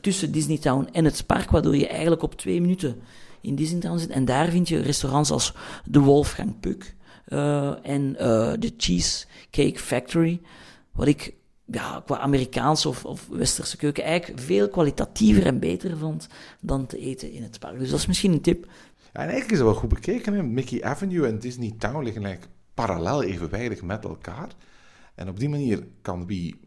tussen 0.00 0.32
Disneytown 0.32 0.88
en 0.92 1.04
het 1.04 1.26
park, 1.26 1.50
waardoor 1.50 1.76
je 1.76 1.88
eigenlijk 1.88 2.22
op 2.22 2.34
twee 2.34 2.60
minuten 2.60 3.02
in 3.40 3.54
Disneytown 3.54 3.98
zit. 3.98 4.10
En 4.10 4.24
daar 4.24 4.48
vind 4.48 4.68
je 4.68 4.80
restaurants 4.80 5.30
als 5.30 5.54
de 5.84 5.98
Wolfgang 5.98 6.60
Puck 6.60 6.94
uh, 7.28 7.86
en 7.86 8.02
uh, 8.12 8.52
de 8.58 8.72
Cheesecake 8.76 9.78
Factory, 9.78 10.40
wat 10.92 11.06
ik 11.06 11.34
ja, 11.64 12.02
qua 12.04 12.18
Amerikaanse 12.18 12.88
of, 12.88 13.04
of 13.04 13.28
westerse 13.28 13.76
keuken 13.76 14.04
eigenlijk 14.04 14.40
veel 14.40 14.68
kwalitatiever 14.68 15.46
en 15.46 15.58
beter 15.58 15.96
vond 15.96 16.28
dan 16.60 16.86
te 16.86 16.98
eten 16.98 17.32
in 17.32 17.42
het 17.42 17.58
park. 17.58 17.78
Dus 17.78 17.90
dat 17.90 17.98
is 17.98 18.06
misschien 18.06 18.32
een 18.32 18.40
tip. 18.40 18.66
Ja, 19.12 19.20
en 19.20 19.28
eigenlijk 19.28 19.50
is 19.50 19.58
dat 19.58 19.66
wel 19.66 19.76
goed 19.76 19.88
bekeken. 19.88 20.34
Hè? 20.34 20.42
Mickey 20.42 20.82
Avenue 20.82 21.26
en 21.26 21.38
Disneytown 21.38 22.04
liggen 22.04 22.24
eigenlijk 22.24 22.54
parallel 22.74 23.22
evenwijdig 23.22 23.82
met 23.82 24.04
elkaar. 24.04 24.48
En 25.14 25.28
op 25.28 25.38
die 25.38 25.48
manier 25.48 25.86
kan 26.02 26.26
wie 26.26 26.60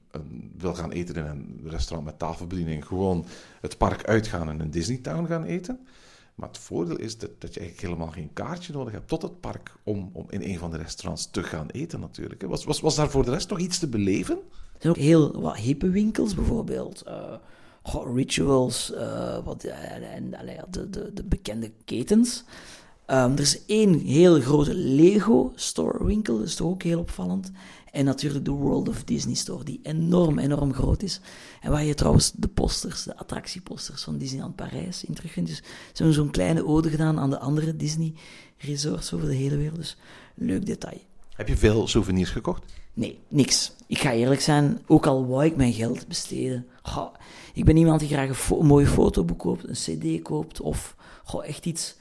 wil 0.58 0.74
gaan 0.74 0.92
eten 0.92 1.16
in 1.16 1.26
een 1.26 1.62
restaurant 1.64 2.06
met 2.06 2.20
tafelbediening, 2.20 2.86
gewoon 2.86 3.26
het 3.62 3.78
park 3.78 4.06
uitgaan 4.06 4.50
en 4.50 4.62
in 4.62 4.70
Disneytown 4.70 5.26
gaan 5.26 5.44
eten. 5.44 5.88
Maar 6.36 6.48
het 6.48 6.58
voordeel 6.58 6.98
is 6.98 7.18
dat, 7.18 7.30
dat 7.42 7.54
je 7.54 7.60
eigenlijk 7.60 7.90
helemaal 7.90 8.14
geen 8.14 8.34
kaartje 8.34 8.74
nodig 8.74 8.94
hebt 8.94 9.08
tot 9.08 9.22
het 9.22 9.40
park 9.40 9.76
om, 9.84 10.10
om 10.14 10.26
in 10.30 10.42
een 10.42 10.58
van 10.58 10.72
de 10.72 10.78
restaurants 10.78 11.32
te 11.32 11.44
gaan 11.44 11.70
eten 11.70 12.00
natuurlijk. 12.00 12.42
Was, 12.42 12.64
was, 12.64 12.80
was 12.80 12.96
daar 12.96 13.10
voor 13.10 13.26
de 13.26 13.32
rest 13.32 13.50
nog 13.50 13.60
iets 13.60 13.80
te 13.80 13.88
beleven? 13.88 14.36
Er 14.36 14.80
zijn 14.80 14.94
ook 14.94 15.00
heel 15.00 15.42
wat 15.42 15.56
hippe 15.56 15.90
winkels, 15.90 16.36
bijvoorbeeld 16.36 17.04
uh, 17.08 17.36
Rituals, 18.16 18.92
uh, 18.92 19.38
wat, 19.44 19.66
uh, 19.66 19.92
en 20.16 20.30
de, 20.70 20.90
de, 20.90 21.14
de 21.14 21.24
bekende 21.24 21.72
ketens. 21.86 22.44
Ehm, 23.06 23.32
er 23.32 23.40
is 23.40 23.66
één 23.66 24.00
heel 24.00 24.42
grote 24.42 24.74
Lego 24.76 25.52
Store 25.56 26.06
winkel, 26.06 26.38
dat 26.38 26.48
is 26.48 26.56
toch 26.56 26.68
ook 26.68 26.84
heel 26.84 27.00
opvallend. 27.00 27.52
En 27.92 28.06
natuurlijk 28.06 28.46
de 28.46 28.52
World 28.52 28.90
of 28.90 29.04
Disney 29.04 29.36
Store, 29.36 29.64
die 29.64 29.80
enorm, 29.84 30.40
enorm 30.40 30.74
groot 30.74 31.04
is. 31.04 31.20
En 31.62 31.72
waar 31.72 31.84
je 31.84 31.94
trouwens 31.94 32.32
de 32.36 32.48
posters, 32.48 33.04
de 33.04 33.18
attractieposters 33.18 34.04
van 34.04 34.18
Disneyland 34.18 34.56
Parijs 34.56 35.04
in 35.04 35.14
terugvindt. 35.14 35.50
Dus 35.50 35.58
ze 35.58 35.64
hebben 35.94 36.14
zo'n 36.14 36.30
kleine 36.32 36.66
ode 36.66 36.90
gedaan 36.90 37.20
aan 37.20 37.30
de 37.30 37.40
andere 37.40 37.76
Disney 37.76 38.14
resorts 38.58 39.14
over 39.14 39.28
de 39.28 39.36
hele 39.36 39.58
wereld. 39.58 39.76
Dus 39.78 39.98
leuk 40.36 40.66
detail. 40.66 40.98
Heb 41.34 41.48
je 41.48 41.58
veel 41.58 41.88
souvenirs 41.88 42.30
gekocht? 42.30 42.64
Nee, 42.94 43.20
niks. 43.28 43.72
Ik 43.88 43.98
ga 43.98 44.12
eerlijk 44.14 44.42
zijn, 44.42 44.80
ook 44.88 45.06
al 45.08 45.28
wou 45.28 45.46
ik 45.46 45.56
mijn 45.56 45.74
geld 45.74 46.08
besteden. 46.08 46.66
Goh, 46.82 47.14
ik 47.54 47.66
ben 47.66 47.78
iemand 47.78 48.00
die 48.00 48.10
graag 48.10 48.28
een, 48.28 48.36
fo- 48.36 48.62
mooie 48.62 48.86
fotoboek 48.88 49.40
koopt, 49.40 49.64
een 49.68 49.74
cd 50.00 50.22
koopt 50.22 50.62
of 50.62 50.96
goh, 51.24 51.46
echt 51.46 51.66
iets 51.66 51.96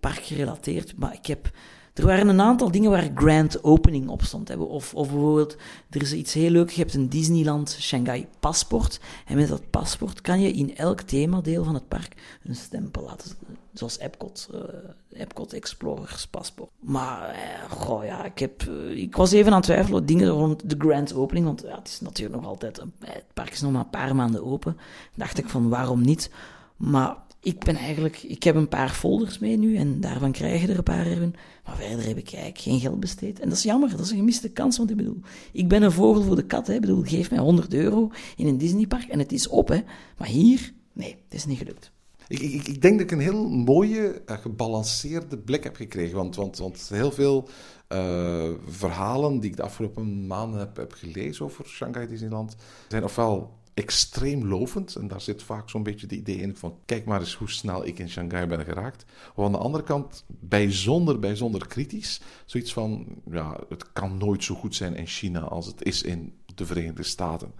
parkgerelateerd. 0.00 0.96
Maar 0.96 1.12
ik 1.14 1.26
heb... 1.26 1.50
Er 1.94 2.06
waren 2.06 2.28
een 2.28 2.40
aantal 2.40 2.70
dingen 2.70 2.90
waar 2.90 3.10
grand 3.14 3.64
opening 3.64 4.08
op 4.08 4.22
stond. 4.22 4.48
Hè. 4.48 4.56
Of, 4.56 4.94
of 4.94 5.08
bijvoorbeeld, 5.10 5.56
er 5.90 6.02
is 6.02 6.12
iets 6.12 6.32
heel 6.32 6.50
leuks. 6.50 6.74
Je 6.74 6.80
hebt 6.80 6.94
een 6.94 7.08
Disneyland 7.08 7.76
Shanghai 7.80 8.26
paspoort. 8.40 9.00
En 9.26 9.36
met 9.36 9.48
dat 9.48 9.70
paspoort 9.70 10.20
kan 10.20 10.40
je 10.40 10.52
in 10.52 10.76
elk 10.76 11.00
themadeel 11.00 11.64
van 11.64 11.74
het 11.74 11.88
park 11.88 12.38
een 12.44 12.54
stempel 12.54 13.02
laten. 13.02 13.30
Zoals 13.72 13.98
Epcot, 13.98 14.48
eh, 14.52 15.20
Epcot 15.20 15.52
Explorers 15.52 16.26
paspoort. 16.26 16.70
Maar, 16.80 17.28
eh, 17.28 17.70
goh 17.70 18.04
ja, 18.04 18.24
ik, 18.24 18.38
heb, 18.38 18.62
eh, 18.62 18.90
ik 19.02 19.16
was 19.16 19.32
even 19.32 19.50
aan 19.50 19.56
het 19.56 19.64
twijfelen. 19.64 20.06
Dingen 20.06 20.28
rond 20.28 20.70
de 20.70 20.76
grand 20.78 21.14
opening. 21.14 21.46
Want 21.46 21.62
ja, 21.66 21.78
het 21.78 21.88
is 21.88 22.00
natuurlijk 22.00 22.40
nog 22.40 22.46
altijd, 22.50 22.78
een- 22.80 22.92
het 23.04 23.24
park 23.34 23.50
is 23.52 23.60
nog 23.60 23.72
maar 23.72 23.80
een 23.84 23.90
paar 23.90 24.16
maanden 24.16 24.44
open. 24.44 24.76
dacht 25.14 25.38
ik 25.38 25.48
van, 25.48 25.68
waarom 25.68 26.00
niet? 26.00 26.30
Maar 26.76 27.16
ik 27.44 27.58
ben 27.58 27.76
eigenlijk, 27.76 28.22
ik 28.22 28.42
heb 28.42 28.54
een 28.54 28.68
paar 28.68 28.90
folders 28.90 29.38
mee 29.38 29.56
nu 29.56 29.76
en 29.76 30.00
daarvan 30.00 30.32
krijg 30.32 30.60
je 30.60 30.68
er 30.68 30.76
een 30.76 30.82
paar 30.82 31.06
in. 31.06 31.34
Maar 31.64 31.76
verder 31.76 32.06
heb 32.06 32.16
ik 32.16 32.32
eigenlijk 32.32 32.58
geen 32.58 32.80
geld 32.80 33.00
besteed. 33.00 33.40
En 33.40 33.48
dat 33.48 33.58
is 33.58 33.64
jammer, 33.64 33.90
dat 33.90 34.00
is 34.00 34.10
een 34.10 34.16
gemiste 34.16 34.48
kans, 34.48 34.76
want 34.76 34.90
ik 34.90 34.96
bedoel, 34.96 35.20
ik 35.52 35.68
ben 35.68 35.82
een 35.82 35.92
vogel 35.92 36.22
voor 36.22 36.36
de 36.36 36.46
kat, 36.46 36.66
hè. 36.66 36.74
Ik 36.74 36.80
bedoel, 36.80 37.02
geef 37.02 37.30
mij 37.30 37.38
100 37.38 37.74
euro 37.74 38.10
in 38.36 38.46
een 38.46 38.58
Disneypark 38.58 39.08
en 39.08 39.18
het 39.18 39.32
is 39.32 39.48
op, 39.48 39.68
hè. 39.68 39.80
Maar 40.18 40.28
hier, 40.28 40.72
nee, 40.92 41.16
het 41.24 41.34
is 41.34 41.46
niet 41.46 41.58
gelukt. 41.58 41.92
Ik, 42.28 42.40
ik, 42.40 42.66
ik 42.66 42.82
denk 42.82 42.98
dat 42.98 43.10
ik 43.10 43.10
een 43.10 43.24
heel 43.24 43.48
mooie, 43.48 44.22
eh, 44.26 44.38
gebalanceerde 44.38 45.38
blik 45.38 45.64
heb 45.64 45.76
gekregen. 45.76 46.16
Want, 46.16 46.36
want, 46.36 46.58
want 46.58 46.88
heel 46.92 47.12
veel 47.12 47.48
eh, 47.88 48.50
verhalen 48.66 49.40
die 49.40 49.50
ik 49.50 49.56
de 49.56 49.62
afgelopen 49.62 50.26
maanden 50.26 50.58
heb, 50.58 50.76
heb 50.76 50.92
gelezen 50.92 51.44
over 51.44 51.66
Shanghai 51.66 52.06
Disneyland 52.06 52.56
zijn 52.88 53.04
ofwel 53.04 53.62
extreem 53.74 54.46
lovend. 54.46 54.94
En 54.94 55.08
daar 55.08 55.20
zit 55.20 55.42
vaak 55.42 55.70
zo'n 55.70 55.82
beetje 55.82 56.06
de 56.06 56.16
idee 56.16 56.36
in 56.36 56.56
van 56.56 56.76
kijk 56.84 57.04
maar 57.04 57.20
eens 57.20 57.34
hoe 57.34 57.50
snel 57.50 57.86
ik 57.86 57.98
in 57.98 58.10
Shanghai 58.10 58.46
ben 58.46 58.64
geraakt. 58.64 59.04
Of 59.34 59.44
aan 59.44 59.52
de 59.52 59.58
andere 59.58 59.84
kant 59.84 60.24
bijzonder, 60.26 61.18
bijzonder 61.18 61.66
kritisch. 61.66 62.20
Zoiets 62.44 62.72
van 62.72 63.06
ja, 63.30 63.60
het 63.68 63.92
kan 63.92 64.18
nooit 64.18 64.44
zo 64.44 64.54
goed 64.54 64.74
zijn 64.74 64.96
in 64.96 65.06
China 65.06 65.40
als 65.40 65.66
het 65.66 65.84
is 65.84 66.02
in 66.02 66.32
de 66.54 66.66
Verenigde 66.66 67.02
Staten. 67.02 67.52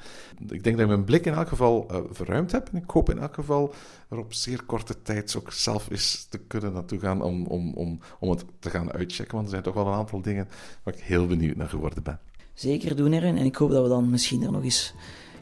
Ik 0.49 0.65
denk 0.65 0.77
dat 0.77 0.81
ik 0.81 0.87
mijn 0.87 1.05
blik 1.05 1.27
in 1.27 1.33
elk 1.33 1.49
geval 1.49 1.89
eh, 1.89 2.01
verruimd 2.11 2.53
heb. 2.53 2.69
En 2.73 2.83
ik 2.83 2.91
hoop 2.91 3.11
in 3.11 3.19
elk 3.19 3.35
geval 3.35 3.75
er 4.09 4.19
op 4.19 4.33
zeer 4.33 4.63
korte 4.63 5.03
tijd 5.03 5.37
ook 5.37 5.53
zelf 5.53 5.91
eens 5.91 6.27
te 6.31 6.39
kunnen 6.39 6.73
naartoe 6.73 6.99
gaan 6.99 7.23
om, 7.23 7.47
om, 7.47 7.73
om, 7.75 7.99
om 8.21 8.31
het 8.31 8.45
te 8.59 8.71
gaan 8.71 8.93
uitchecken. 8.93 9.35
Want 9.35 9.45
er 9.45 9.51
zijn 9.51 9.63
toch 9.63 9.75
wel 9.75 9.87
een 9.87 9.99
aantal 9.99 10.23
dingen 10.23 10.49
waar 10.83 10.95
ik 10.95 11.01
heel 11.01 11.27
benieuwd 11.27 11.57
naar 11.57 11.69
geworden 11.69 12.03
ben. 12.03 12.21
Zeker 12.55 12.97
doen 12.97 13.13
erin. 13.13 13.37
En 13.37 13.45
ik 13.45 13.57
hoop 13.57 13.71
dat 13.71 13.83
we 13.83 13.89
dan 13.89 14.11
misschien 14.11 14.43
er 14.43 14.53
nog 14.53 14.63
eens... 14.63 14.95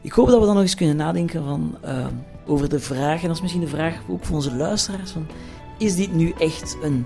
Ik 0.03 0.11
hoop 0.11 0.27
dat 0.27 0.39
we 0.39 0.45
dan 0.45 0.53
nog 0.53 0.63
eens 0.63 0.75
kunnen 0.75 0.95
nadenken 0.95 1.43
van, 1.43 1.75
eh, 1.81 2.05
over 2.45 2.69
de 2.69 2.79
vraag, 2.79 3.21
en 3.21 3.27
dat 3.27 3.35
is 3.35 3.41
misschien 3.41 3.63
de 3.63 3.67
vraag 3.67 3.99
ook 4.09 4.25
voor 4.25 4.35
onze 4.35 4.55
luisteraars, 4.55 5.11
van, 5.11 5.25
is 5.77 5.95
dit 5.95 6.13
nu 6.13 6.33
echt 6.37 6.77
een 6.81 7.05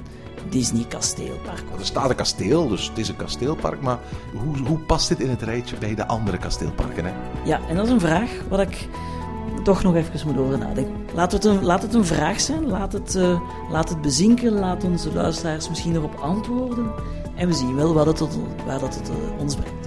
Disney-kasteelpark? 0.50 1.64
Er 1.80 1.86
staat 1.86 2.10
een 2.10 2.16
kasteel, 2.16 2.68
dus 2.68 2.88
het 2.88 2.98
is 2.98 3.10
een 3.10 3.16
kasteelpark. 3.16 3.82
Maar 3.82 4.00
hoe, 4.34 4.68
hoe 4.68 4.78
past 4.78 5.08
dit 5.08 5.20
in 5.20 5.30
het 5.30 5.42
rijtje 5.42 5.78
bij 5.78 5.96
de 5.96 6.08
andere 6.08 6.38
kasteelparken? 6.38 7.06
Hè? 7.06 7.12
Ja, 7.46 7.60
en 7.70 7.76
dat 7.76 7.86
is 7.86 7.92
een 7.92 8.00
vraag 8.00 8.32
waar 8.50 8.60
ik 8.60 8.88
toch 9.64 9.84
nog 9.84 9.96
even 9.96 10.28
moet 10.28 10.38
over 10.38 10.58
nadenken. 10.58 10.96
Laat 11.14 11.32
het 11.32 11.46
een, 11.46 11.64
laat 11.64 11.82
het 11.82 11.94
een 11.94 12.06
vraag 12.06 12.40
zijn, 12.40 12.68
laat 12.68 12.94
het, 12.94 13.16
uh, 13.16 13.42
laat 13.72 13.90
het 13.90 14.02
bezinken, 14.02 14.52
laat 14.52 14.84
onze 14.84 15.14
luisteraars 15.14 15.70
misschien 15.70 15.96
erop 15.96 16.16
antwoorden. 16.16 16.92
En 17.36 17.48
we 17.48 17.54
zien 17.54 17.76
wel 17.76 17.94
waar 17.94 18.06
dat, 18.06 18.18
tot, 18.18 18.38
waar 18.66 18.80
dat 18.80 18.96
het, 18.96 19.10
uh, 19.10 19.42
ons 19.42 19.56
brengt. 19.56 19.87